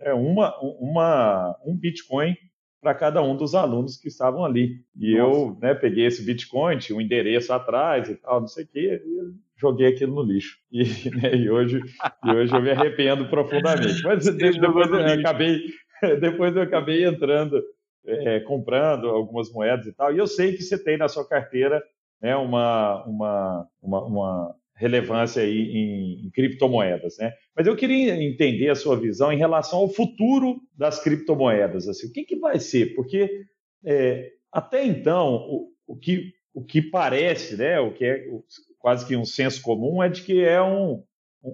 é, 0.00 0.12
uma, 0.12 0.58
uma, 0.60 1.56
um 1.64 1.76
Bitcoin 1.76 2.36
para 2.80 2.94
cada 2.94 3.22
um 3.22 3.36
dos 3.36 3.54
alunos 3.54 3.96
que 3.96 4.08
estavam 4.08 4.44
ali. 4.44 4.82
E 4.96 5.16
Nossa. 5.16 5.38
eu 5.38 5.58
né, 5.60 5.74
peguei 5.74 6.06
esse 6.06 6.24
Bitcoin, 6.24 6.78
tinha 6.78 6.96
um 6.96 7.00
endereço 7.00 7.52
atrás 7.52 8.08
e 8.08 8.16
tal, 8.16 8.40
não 8.40 8.48
sei 8.48 8.64
o 8.64 8.68
quê, 8.68 9.02
e 9.04 9.60
joguei 9.60 9.88
aquilo 9.88 10.14
no 10.14 10.22
lixo. 10.22 10.56
E, 10.72 10.82
né, 11.14 11.34
e, 11.36 11.50
hoje, 11.50 11.80
e 12.24 12.30
hoje 12.30 12.54
eu 12.54 12.62
me 12.62 12.70
arrependo 12.70 13.28
profundamente. 13.28 14.02
Mas 14.02 14.24
depois 14.24 14.90
eu 14.90 15.20
acabei, 15.20 15.60
depois 16.20 16.56
eu 16.56 16.62
acabei 16.62 17.04
entrando, 17.04 17.62
é, 18.06 18.40
comprando 18.40 19.08
algumas 19.08 19.52
moedas 19.52 19.86
e 19.86 19.92
tal. 19.92 20.14
E 20.14 20.18
eu 20.18 20.26
sei 20.26 20.56
que 20.56 20.62
você 20.62 20.82
tem 20.82 20.96
na 20.96 21.08
sua 21.08 21.28
carteira 21.28 21.82
né, 22.20 22.34
uma, 22.36 23.04
uma, 23.04 23.68
uma, 23.82 24.04
uma 24.04 24.56
relevância 24.80 25.42
aí 25.42 25.58
em, 25.58 26.26
em, 26.26 26.30
criptomoedas, 26.30 27.18
né? 27.18 27.34
Mas 27.54 27.66
eu 27.66 27.76
queria 27.76 28.16
entender 28.16 28.70
a 28.70 28.74
sua 28.74 28.98
visão 28.98 29.30
em 29.30 29.36
relação 29.36 29.80
ao 29.80 29.90
futuro 29.90 30.58
das 30.74 31.02
criptomoedas, 31.02 31.86
assim, 31.86 32.06
o 32.06 32.12
que, 32.12 32.24
que 32.24 32.36
vai 32.36 32.58
ser? 32.58 32.94
Porque 32.94 33.44
é, 33.84 34.30
até 34.50 34.82
então 34.84 35.34
o, 35.34 35.68
o, 35.86 35.96
que, 35.96 36.32
o 36.54 36.64
que 36.64 36.80
parece, 36.80 37.58
né, 37.58 37.78
o 37.78 37.92
que 37.92 38.06
é 38.06 38.24
quase 38.78 39.06
que 39.06 39.14
um 39.14 39.24
senso 39.26 39.60
comum 39.60 40.02
é 40.02 40.08
de 40.08 40.22
que 40.22 40.42
é 40.42 40.62
um, 40.62 41.02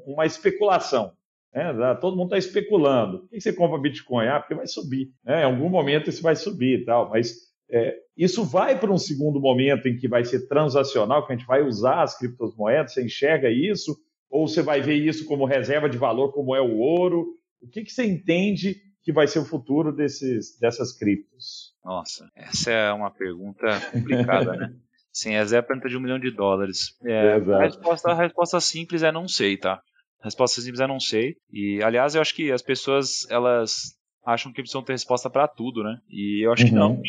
uma 0.07 0.24
especulação. 0.24 1.12
Né? 1.53 1.72
Todo 2.01 2.16
mundo 2.16 2.27
está 2.35 2.39
especulando. 2.39 3.22
Por 3.22 3.31
que 3.31 3.41
você 3.41 3.53
compra 3.53 3.81
Bitcoin? 3.81 4.29
Ah, 4.29 4.39
porque 4.39 4.55
vai 4.55 4.68
subir. 4.68 5.11
Né? 5.24 5.41
Em 5.41 5.45
algum 5.45 5.68
momento 5.68 6.11
isso 6.11 6.22
vai 6.22 6.37
subir 6.37 6.83
e 6.83 6.85
tal, 6.85 7.11
mas 7.11 7.45
é, 7.71 7.97
isso 8.17 8.45
vai 8.45 8.79
para 8.79 8.93
um 8.93 8.99
segundo 8.99 9.41
momento 9.41 9.89
em 9.89 9.97
que 9.97 10.09
vai 10.09 10.25
ser 10.25 10.47
transacional, 10.47 11.27
que 11.27 11.33
a 11.33 11.37
gente 11.37 11.47
vai 11.47 11.62
usar 11.62 12.03
as 12.03 12.17
criptomoedas, 12.17 12.95
você 12.95 13.05
enxerga 13.05 13.51
isso? 13.51 13.97
Ou 14.31 14.49
você 14.49 14.62
vai 14.62 14.81
ver 14.81 14.95
isso 14.95 15.25
como 15.27 15.45
reserva 15.45 15.89
de 15.89 15.99
valor, 15.99 16.33
como 16.33 16.55
é 16.55 16.61
o 16.61 16.77
ouro? 16.79 17.27
O 17.61 17.69
que, 17.69 17.83
que 17.83 17.93
você 17.93 18.05
entende 18.05 18.77
que 19.03 19.12
vai 19.12 19.27
ser 19.27 19.39
o 19.39 19.45
futuro 19.45 19.93
desses, 19.93 20.59
dessas 20.59 20.93
criptos? 20.93 21.75
Nossa, 21.85 22.29
essa 22.35 22.71
é 22.71 22.93
uma 22.93 23.11
pergunta 23.11 23.81
complicada, 23.93 24.53
né? 24.53 24.75
Sim, 25.12 25.33
essa 25.33 25.57
é 25.57 25.59
a 25.61 25.62
pergunta 25.62 25.89
de 25.89 25.97
um 25.97 26.01
milhão 26.01 26.19
de 26.19 26.31
dólares. 26.31 26.95
É, 27.03 27.35
a, 27.35 27.62
resposta, 27.62 28.11
a 28.11 28.14
resposta 28.14 28.61
simples 28.61 29.03
é 29.03 29.11
não 29.11 29.27
sei, 29.27 29.57
tá? 29.57 29.81
A 30.21 30.25
resposta 30.25 30.61
simples 30.61 30.81
é 30.81 30.87
não 30.87 31.01
sei. 31.01 31.37
E, 31.51 31.83
aliás, 31.83 32.14
eu 32.14 32.21
acho 32.21 32.35
que 32.35 32.53
as 32.53 32.61
pessoas, 32.61 33.27
elas 33.31 33.97
acham 34.27 34.53
que 34.53 34.61
precisam 34.61 34.83
ter 34.83 34.93
resposta 34.93 35.31
para 35.31 35.49
tudo, 35.49 35.83
né? 35.83 35.99
E 36.11 36.45
eu 36.45 36.53
acho 36.53 36.64
uhum. 36.64 36.69
que 36.69 36.75
não. 36.75 37.03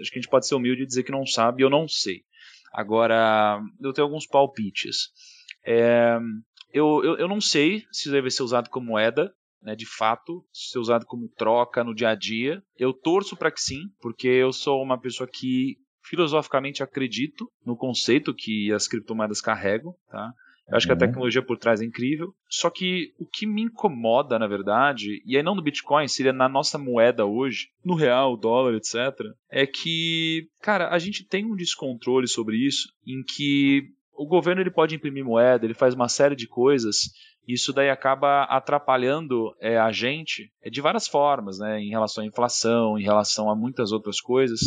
Acho 0.00 0.10
que 0.10 0.18
a 0.18 0.22
gente 0.22 0.30
pode 0.30 0.46
ser 0.46 0.54
humilde 0.54 0.82
e 0.82 0.86
dizer 0.86 1.02
que 1.02 1.12
não 1.12 1.26
sabe, 1.26 1.62
eu 1.62 1.70
não 1.70 1.86
sei. 1.88 2.22
Agora, 2.72 3.60
eu 3.80 3.92
tenho 3.92 4.06
alguns 4.06 4.26
palpites. 4.26 5.10
É, 5.64 6.18
eu, 6.72 7.02
eu, 7.02 7.16
eu 7.18 7.28
não 7.28 7.40
sei 7.40 7.84
se 7.90 8.10
deve 8.10 8.30
ser 8.30 8.42
usado 8.42 8.68
como 8.70 8.88
moeda, 8.88 9.32
né, 9.62 9.74
de 9.74 9.86
fato, 9.86 10.44
ser 10.52 10.78
usado 10.78 11.04
como 11.06 11.28
troca 11.28 11.82
no 11.82 11.94
dia 11.94 12.10
a 12.10 12.14
dia. 12.14 12.62
Eu 12.76 12.92
torço 12.92 13.36
para 13.36 13.50
que 13.50 13.60
sim, 13.60 13.82
porque 14.00 14.28
eu 14.28 14.52
sou 14.52 14.82
uma 14.82 15.00
pessoa 15.00 15.28
que 15.28 15.76
filosoficamente 16.02 16.82
acredito 16.82 17.50
no 17.64 17.76
conceito 17.76 18.34
que 18.34 18.72
as 18.72 18.88
criptomoedas 18.88 19.40
carregam, 19.40 19.94
tá? 20.08 20.32
Eu 20.68 20.76
acho 20.76 20.86
que 20.86 20.92
a 20.92 20.94
uhum. 20.94 20.98
tecnologia 20.98 21.42
por 21.42 21.56
trás 21.56 21.80
é 21.80 21.84
incrível. 21.84 22.34
Só 22.48 22.68
que 22.68 23.12
o 23.18 23.26
que 23.26 23.46
me 23.46 23.62
incomoda, 23.62 24.38
na 24.38 24.46
verdade, 24.46 25.22
e 25.24 25.36
aí 25.36 25.42
não 25.42 25.54
no 25.54 25.62
Bitcoin, 25.62 26.06
seria 26.06 26.32
na 26.32 26.48
nossa 26.48 26.76
moeda 26.76 27.24
hoje, 27.24 27.68
no 27.84 27.94
real, 27.94 28.36
dólar, 28.36 28.74
etc., 28.74 28.96
é 29.50 29.66
que, 29.66 30.48
cara, 30.62 30.90
a 30.90 30.98
gente 30.98 31.24
tem 31.24 31.44
um 31.44 31.56
descontrole 31.56 32.28
sobre 32.28 32.56
isso, 32.56 32.88
em 33.06 33.22
que 33.22 33.88
o 34.12 34.26
governo 34.26 34.60
ele 34.60 34.70
pode 34.70 34.94
imprimir 34.94 35.24
moeda, 35.24 35.64
ele 35.64 35.74
faz 35.74 35.94
uma 35.94 36.08
série 36.08 36.34
de 36.34 36.46
coisas, 36.46 37.12
isso 37.46 37.72
daí 37.72 37.88
acaba 37.88 38.42
atrapalhando 38.42 39.54
é, 39.58 39.78
a 39.78 39.90
gente 39.90 40.52
é, 40.62 40.68
de 40.68 40.82
várias 40.82 41.08
formas, 41.08 41.58
né, 41.58 41.80
em 41.80 41.88
relação 41.88 42.22
à 42.22 42.26
inflação, 42.26 42.98
em 42.98 43.04
relação 43.04 43.48
a 43.48 43.56
muitas 43.56 43.90
outras 43.90 44.20
coisas. 44.20 44.60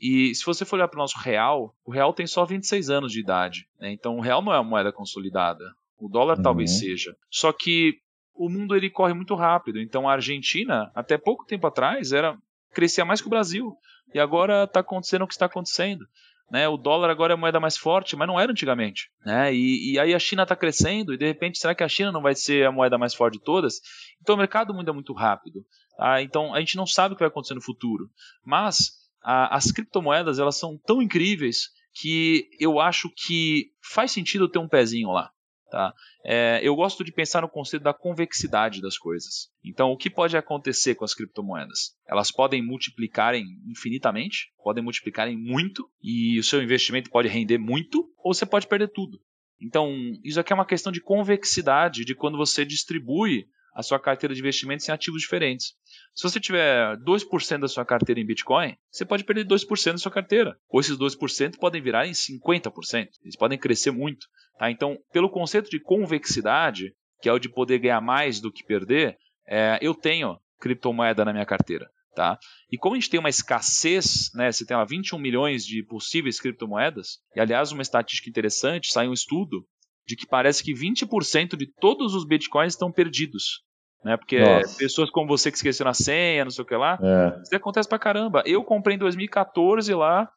E 0.00 0.34
se 0.34 0.44
você 0.44 0.64
for 0.64 0.76
olhar 0.76 0.88
para 0.88 0.98
o 0.98 1.02
nosso 1.02 1.18
real, 1.18 1.74
o 1.84 1.90
real 1.90 2.12
tem 2.12 2.26
só 2.26 2.44
26 2.44 2.90
anos 2.90 3.12
de 3.12 3.20
idade. 3.20 3.68
Né? 3.80 3.92
Então 3.92 4.16
o 4.16 4.20
real 4.20 4.42
não 4.42 4.52
é 4.52 4.58
uma 4.58 4.70
moeda 4.70 4.92
consolidada. 4.92 5.64
O 5.98 6.08
dólar 6.08 6.36
uhum. 6.36 6.42
talvez 6.42 6.78
seja. 6.78 7.16
Só 7.30 7.52
que 7.52 7.98
o 8.34 8.48
mundo 8.48 8.74
ele 8.74 8.90
corre 8.90 9.14
muito 9.14 9.34
rápido. 9.34 9.80
Então 9.80 10.08
a 10.08 10.12
Argentina, 10.12 10.90
até 10.94 11.16
pouco 11.16 11.46
tempo 11.46 11.66
atrás, 11.66 12.12
era 12.12 12.36
crescia 12.72 13.04
mais 13.04 13.20
que 13.20 13.28
o 13.28 13.30
Brasil. 13.30 13.76
E 14.12 14.18
agora 14.18 14.64
está 14.64 14.80
acontecendo 14.80 15.22
o 15.22 15.26
que 15.26 15.34
está 15.34 15.46
acontecendo. 15.46 16.04
Né, 16.50 16.68
o 16.68 16.76
dólar 16.76 17.08
agora 17.08 17.32
é 17.32 17.34
a 17.34 17.38
moeda 17.38 17.58
mais 17.58 17.76
forte, 17.76 18.14
mas 18.14 18.28
não 18.28 18.38
era 18.38 18.52
antigamente. 18.52 19.10
Né, 19.24 19.52
e, 19.54 19.92
e 19.92 19.98
aí 19.98 20.14
a 20.14 20.18
China 20.18 20.42
está 20.42 20.54
crescendo, 20.54 21.14
e 21.14 21.16
de 21.16 21.24
repente, 21.24 21.58
será 21.58 21.74
que 21.74 21.82
a 21.82 21.88
China 21.88 22.12
não 22.12 22.20
vai 22.20 22.34
ser 22.34 22.66
a 22.66 22.70
moeda 22.70 22.98
mais 22.98 23.14
forte 23.14 23.38
de 23.38 23.44
todas? 23.44 23.80
Então 24.20 24.34
o 24.34 24.38
mercado 24.38 24.74
muda 24.74 24.92
muito 24.92 25.14
rápido. 25.14 25.64
Tá? 25.96 26.20
Então 26.22 26.54
a 26.54 26.60
gente 26.60 26.76
não 26.76 26.86
sabe 26.86 27.14
o 27.14 27.16
que 27.16 27.22
vai 27.22 27.28
acontecer 27.28 27.54
no 27.54 27.62
futuro. 27.62 28.10
Mas 28.44 29.03
a, 29.24 29.56
as 29.56 29.72
criptomoedas 29.72 30.38
elas 30.38 30.58
são 30.58 30.78
tão 30.78 31.00
incríveis 31.00 31.70
que 31.94 32.48
eu 32.60 32.78
acho 32.78 33.08
que 33.10 33.70
faz 33.82 34.12
sentido 34.12 34.48
ter 34.48 34.58
um 34.58 34.68
pezinho 34.68 35.10
lá. 35.10 35.30
Tá? 35.70 35.92
É, 36.24 36.60
eu 36.62 36.76
gosto 36.76 37.02
de 37.02 37.10
pensar 37.10 37.42
no 37.42 37.48
conceito 37.48 37.82
da 37.82 37.92
convexidade 37.92 38.80
das 38.80 38.96
coisas. 38.96 39.48
Então, 39.64 39.90
o 39.90 39.96
que 39.96 40.08
pode 40.08 40.36
acontecer 40.36 40.94
com 40.94 41.04
as 41.04 41.14
criptomoedas? 41.14 41.96
Elas 42.06 42.30
podem 42.30 42.62
multiplicarem 42.62 43.44
infinitamente, 43.66 44.52
podem 44.62 44.84
multiplicarem 44.84 45.36
muito, 45.36 45.88
e 46.00 46.38
o 46.38 46.44
seu 46.44 46.62
investimento 46.62 47.10
pode 47.10 47.26
render 47.26 47.58
muito, 47.58 48.08
ou 48.18 48.32
você 48.32 48.46
pode 48.46 48.68
perder 48.68 48.88
tudo. 48.92 49.18
Então, 49.60 49.92
isso 50.22 50.38
aqui 50.38 50.52
é 50.52 50.54
uma 50.54 50.66
questão 50.66 50.92
de 50.92 51.00
convexidade, 51.00 52.04
de 52.04 52.14
quando 52.14 52.38
você 52.38 52.64
distribui 52.64 53.46
a 53.74 53.82
sua 53.82 53.98
carteira 53.98 54.34
de 54.34 54.40
investimentos 54.40 54.88
em 54.88 54.92
ativos 54.92 55.22
diferentes. 55.22 55.74
Se 56.14 56.22
você 56.22 56.38
tiver 56.38 56.96
2% 56.98 57.58
da 57.58 57.68
sua 57.68 57.84
carteira 57.84 58.20
em 58.20 58.26
Bitcoin, 58.26 58.76
você 58.90 59.04
pode 59.04 59.24
perder 59.24 59.44
2% 59.46 59.92
da 59.92 59.98
sua 59.98 60.12
carteira. 60.12 60.56
Ou 60.68 60.80
esses 60.80 60.96
2% 60.96 61.58
podem 61.58 61.82
virar 61.82 62.06
em 62.06 62.12
50%. 62.12 63.08
Eles 63.22 63.36
podem 63.36 63.58
crescer 63.58 63.90
muito. 63.90 64.26
Tá? 64.58 64.70
Então, 64.70 64.96
pelo 65.12 65.28
conceito 65.28 65.68
de 65.68 65.80
convexidade, 65.80 66.94
que 67.20 67.28
é 67.28 67.32
o 67.32 67.38
de 67.38 67.48
poder 67.48 67.78
ganhar 67.80 68.00
mais 68.00 68.40
do 68.40 68.52
que 68.52 68.64
perder, 68.64 69.18
é, 69.48 69.78
eu 69.82 69.94
tenho 69.94 70.38
criptomoeda 70.60 71.24
na 71.24 71.32
minha 71.32 71.46
carteira. 71.46 71.90
Tá? 72.14 72.38
E 72.70 72.78
como 72.78 72.94
a 72.94 72.98
gente 72.98 73.10
tem 73.10 73.18
uma 73.18 73.28
escassez, 73.28 74.30
né, 74.34 74.52
você 74.52 74.64
tem 74.64 74.76
lá 74.76 74.84
21 74.84 75.18
milhões 75.18 75.66
de 75.66 75.82
possíveis 75.82 76.38
criptomoedas, 76.38 77.18
e 77.34 77.40
aliás, 77.40 77.72
uma 77.72 77.82
estatística 77.82 78.30
interessante, 78.30 78.92
saiu 78.92 79.10
um 79.10 79.14
estudo 79.14 79.66
de 80.06 80.16
que 80.16 80.26
parece 80.26 80.62
que 80.62 80.72
20% 80.72 81.56
de 81.56 81.66
todos 81.80 82.14
os 82.14 82.26
bitcoins 82.26 82.74
estão 82.74 82.92
perdidos. 82.92 83.62
Né? 84.04 84.16
Porque 84.16 84.38
Nossa. 84.38 84.76
pessoas 84.76 85.10
como 85.10 85.26
você 85.26 85.50
que 85.50 85.56
esqueceram 85.56 85.90
a 85.90 85.94
senha, 85.94 86.44
não 86.44 86.50
sei 86.50 86.62
o 86.62 86.66
que 86.66 86.76
lá, 86.76 86.98
é. 87.02 87.42
isso 87.42 87.56
acontece 87.56 87.88
pra 87.88 87.98
caramba. 87.98 88.42
Eu 88.44 88.62
comprei 88.62 88.96
em 88.96 88.98
2014 88.98 89.94
lá, 89.94 90.28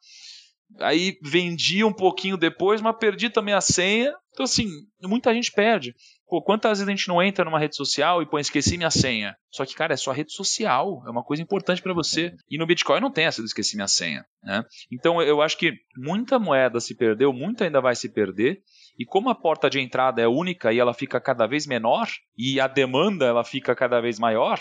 aí 0.80 1.18
vendi 1.22 1.84
um 1.84 1.92
pouquinho 1.92 2.36
depois, 2.36 2.80
mas 2.80 2.96
perdi 2.96 3.28
também 3.28 3.54
a 3.54 3.60
senha. 3.60 4.14
Então, 4.32 4.44
assim, 4.44 4.68
muita 5.02 5.34
gente 5.34 5.52
perde. 5.52 5.94
Pô, 6.28 6.42
quantas 6.42 6.78
vezes 6.78 6.86
a 6.86 6.90
gente 6.90 7.08
não 7.08 7.22
entra 7.22 7.44
numa 7.44 7.58
rede 7.58 7.74
social 7.74 8.22
e 8.22 8.26
põe 8.26 8.40
esqueci 8.40 8.76
minha 8.76 8.90
senha? 8.90 9.34
Só 9.50 9.64
que, 9.64 9.74
cara, 9.74 9.94
é 9.94 9.96
só 9.96 10.12
rede 10.12 10.32
social, 10.32 11.02
é 11.06 11.10
uma 11.10 11.24
coisa 11.24 11.42
importante 11.42 11.82
para 11.82 11.94
você. 11.94 12.34
E 12.50 12.58
no 12.58 12.66
Bitcoin 12.66 13.00
não 13.00 13.10
tem 13.10 13.24
essa 13.24 13.42
do 13.42 13.46
esqueci 13.46 13.76
minha 13.76 13.88
senha. 13.88 14.24
Né? 14.42 14.62
Então 14.92 15.20
eu 15.22 15.40
acho 15.42 15.56
que 15.56 15.72
muita 15.96 16.38
moeda 16.38 16.80
se 16.80 16.94
perdeu, 16.94 17.32
muita 17.32 17.64
ainda 17.64 17.80
vai 17.80 17.96
se 17.96 18.10
perder. 18.12 18.60
E 18.98 19.04
como 19.04 19.30
a 19.30 19.34
porta 19.34 19.70
de 19.70 19.78
entrada 19.80 20.20
é 20.20 20.26
única 20.26 20.72
e 20.72 20.78
ela 20.78 20.92
fica 20.92 21.20
cada 21.20 21.46
vez 21.46 21.66
menor, 21.66 22.08
e 22.36 22.58
a 22.58 22.66
demanda 22.66 23.26
ela 23.26 23.44
fica 23.44 23.74
cada 23.74 24.00
vez 24.00 24.18
maior, 24.18 24.58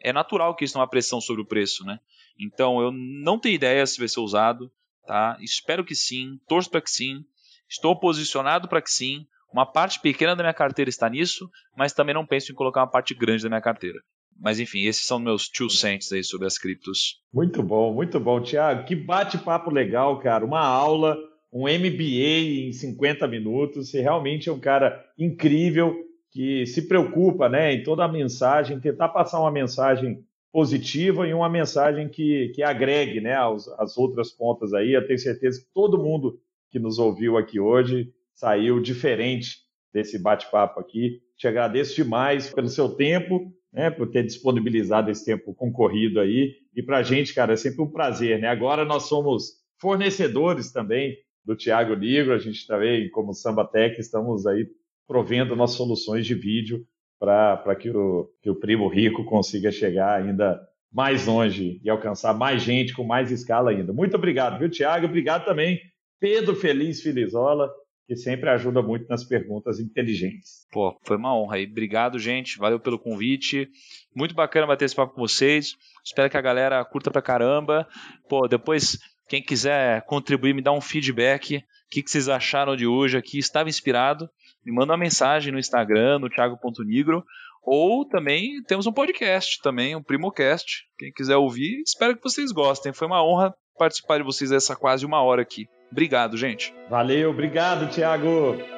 é 0.00 0.12
natural 0.12 0.54
que 0.54 0.64
isso 0.64 0.74
tenha 0.74 0.82
uma 0.82 0.90
pressão 0.90 1.20
sobre 1.20 1.42
o 1.42 1.46
preço, 1.46 1.84
né? 1.84 1.98
Então 2.38 2.80
eu 2.80 2.92
não 2.92 3.38
tenho 3.38 3.54
ideia 3.54 3.86
se 3.86 3.98
vai 3.98 4.08
ser 4.08 4.20
usado, 4.20 4.70
tá? 5.06 5.36
Espero 5.40 5.84
que 5.84 5.94
sim, 5.94 6.38
torço 6.46 6.70
para 6.70 6.82
que 6.82 6.90
sim, 6.90 7.24
estou 7.68 7.98
posicionado 7.98 8.68
para 8.68 8.82
que 8.82 8.90
sim. 8.90 9.26
Uma 9.50 9.64
parte 9.64 9.98
pequena 10.00 10.36
da 10.36 10.42
minha 10.42 10.52
carteira 10.52 10.90
está 10.90 11.08
nisso, 11.08 11.50
mas 11.74 11.94
também 11.94 12.14
não 12.14 12.26
penso 12.26 12.52
em 12.52 12.54
colocar 12.54 12.82
uma 12.82 12.90
parte 12.90 13.14
grande 13.14 13.42
da 13.42 13.48
minha 13.48 13.62
carteira. 13.62 13.98
Mas 14.38 14.60
enfim, 14.60 14.84
esses 14.84 15.04
são 15.04 15.18
meus 15.18 15.48
two 15.48 15.70
cents 15.70 16.12
aí 16.12 16.22
sobre 16.22 16.46
as 16.46 16.58
criptos. 16.58 17.20
Muito 17.32 17.62
bom, 17.62 17.92
muito 17.92 18.20
bom, 18.20 18.40
Tiago. 18.40 18.84
Que 18.84 18.94
bate-papo 18.94 19.70
legal, 19.70 20.20
cara. 20.20 20.44
Uma 20.44 20.60
aula, 20.60 21.16
um 21.52 21.62
MBA 21.62 22.68
em 22.68 22.72
50 22.72 23.26
minutos. 23.26 23.90
Você 23.90 24.00
realmente 24.00 24.48
é 24.48 24.52
um 24.52 24.60
cara 24.60 25.04
incrível 25.18 25.96
que 26.30 26.66
se 26.66 26.86
preocupa 26.86 27.48
né, 27.48 27.72
em 27.72 27.82
toda 27.82 28.04
a 28.04 28.08
mensagem, 28.08 28.80
tentar 28.80 29.08
passar 29.08 29.40
uma 29.40 29.50
mensagem 29.50 30.24
positiva 30.52 31.26
e 31.26 31.34
uma 31.34 31.48
mensagem 31.48 32.08
que, 32.08 32.50
que 32.54 32.62
agregue 32.62 33.20
né, 33.20 33.34
as, 33.34 33.68
as 33.78 33.96
outras 33.96 34.30
pontas 34.30 34.72
aí. 34.72 34.92
Eu 34.92 35.06
tenho 35.06 35.18
certeza 35.18 35.60
que 35.60 35.66
todo 35.72 36.02
mundo 36.02 36.40
que 36.70 36.78
nos 36.78 36.98
ouviu 36.98 37.36
aqui 37.36 37.58
hoje 37.58 38.12
saiu 38.34 38.80
diferente 38.80 39.58
desse 39.92 40.18
bate-papo 40.18 40.78
aqui. 40.80 41.20
Te 41.36 41.48
agradeço 41.48 41.94
demais 41.94 42.52
pelo 42.52 42.68
seu 42.68 42.90
tempo, 42.90 43.52
né, 43.72 43.90
por 43.90 44.10
ter 44.10 44.24
disponibilizado 44.24 45.10
esse 45.10 45.24
tempo 45.24 45.54
concorrido 45.54 46.20
aí. 46.20 46.54
E 46.74 46.82
para 46.82 46.98
a 46.98 47.02
gente, 47.02 47.34
cara, 47.34 47.54
é 47.54 47.56
sempre 47.56 47.82
um 47.82 47.90
prazer. 47.90 48.38
Né? 48.38 48.48
Agora 48.48 48.84
nós 48.84 49.04
somos 49.04 49.54
fornecedores 49.78 50.72
também 50.72 51.16
do 51.48 51.56
Tiago 51.56 51.96
Negro, 51.96 52.34
a 52.34 52.38
gente 52.38 52.66
também, 52.66 53.08
como 53.08 53.32
Samba 53.32 53.64
Tech, 53.64 53.98
estamos 53.98 54.46
aí 54.46 54.68
provendo 55.06 55.56
nossas 55.56 55.78
soluções 55.78 56.26
de 56.26 56.34
vídeo 56.34 56.86
para 57.18 57.74
que 57.74 57.88
o, 57.88 58.30
que 58.42 58.50
o 58.50 58.54
primo 58.54 58.86
rico 58.86 59.24
consiga 59.24 59.72
chegar 59.72 60.20
ainda 60.20 60.60
mais 60.92 61.26
longe 61.26 61.80
e 61.82 61.88
alcançar 61.88 62.34
mais 62.34 62.62
gente 62.62 62.92
com 62.94 63.02
mais 63.02 63.32
escala 63.32 63.70
ainda. 63.70 63.94
Muito 63.94 64.14
obrigado, 64.14 64.58
viu, 64.58 64.68
Tiago? 64.68 65.06
Obrigado 65.06 65.46
também, 65.46 65.80
Pedro 66.20 66.54
Feliz 66.54 67.00
Filizola 67.00 67.72
que 68.06 68.16
sempre 68.16 68.48
ajuda 68.48 68.80
muito 68.80 69.06
nas 69.06 69.22
perguntas 69.22 69.78
inteligentes. 69.78 70.66
Pô, 70.72 70.98
foi 71.02 71.18
uma 71.18 71.36
honra 71.36 71.56
aí. 71.56 71.66
Obrigado, 71.66 72.18
gente. 72.18 72.56
Valeu 72.56 72.80
pelo 72.80 72.98
convite. 72.98 73.68
Muito 74.16 74.34
bacana 74.34 74.66
bater 74.66 74.86
esse 74.86 74.96
papo 74.96 75.12
com 75.12 75.20
vocês. 75.20 75.76
Espero 76.02 76.30
que 76.30 76.36
a 76.38 76.40
galera 76.40 76.82
curta 76.86 77.10
pra 77.10 77.20
caramba. 77.20 77.86
Pô, 78.26 78.48
depois, 78.48 78.98
quem 79.28 79.42
quiser 79.42 80.02
contribuir, 80.06 80.54
me 80.54 80.62
dá 80.62 80.72
um 80.72 80.80
feedback. 80.80 81.58
O 81.58 81.62
que, 81.90 82.02
que 82.02 82.10
vocês 82.10 82.28
acharam 82.28 82.74
de 82.74 82.86
hoje 82.86 83.16
aqui? 83.16 83.38
Estava 83.38 83.68
inspirado? 83.68 84.28
Me 84.64 84.72
manda 84.72 84.92
uma 84.92 84.98
mensagem 84.98 85.52
no 85.52 85.58
Instagram, 85.58 86.18
no 86.18 86.28
thiago.nigro. 86.28 87.24
Ou 87.62 88.06
também 88.06 88.62
temos 88.66 88.86
um 88.86 88.92
podcast 88.92 89.60
também, 89.62 89.94
um 89.94 90.02
Primocast. 90.02 90.84
Quem 90.98 91.12
quiser 91.12 91.36
ouvir, 91.36 91.82
espero 91.82 92.16
que 92.16 92.22
vocês 92.22 92.50
gostem. 92.50 92.92
Foi 92.92 93.06
uma 93.06 93.22
honra 93.22 93.54
participar 93.78 94.18
de 94.18 94.24
vocês 94.24 94.50
essa 94.50 94.74
quase 94.74 95.04
uma 95.04 95.22
hora 95.22 95.42
aqui. 95.42 95.68
Obrigado, 95.92 96.36
gente. 96.36 96.74
Valeu, 96.88 97.30
obrigado, 97.30 97.90
Thiago. 97.90 98.77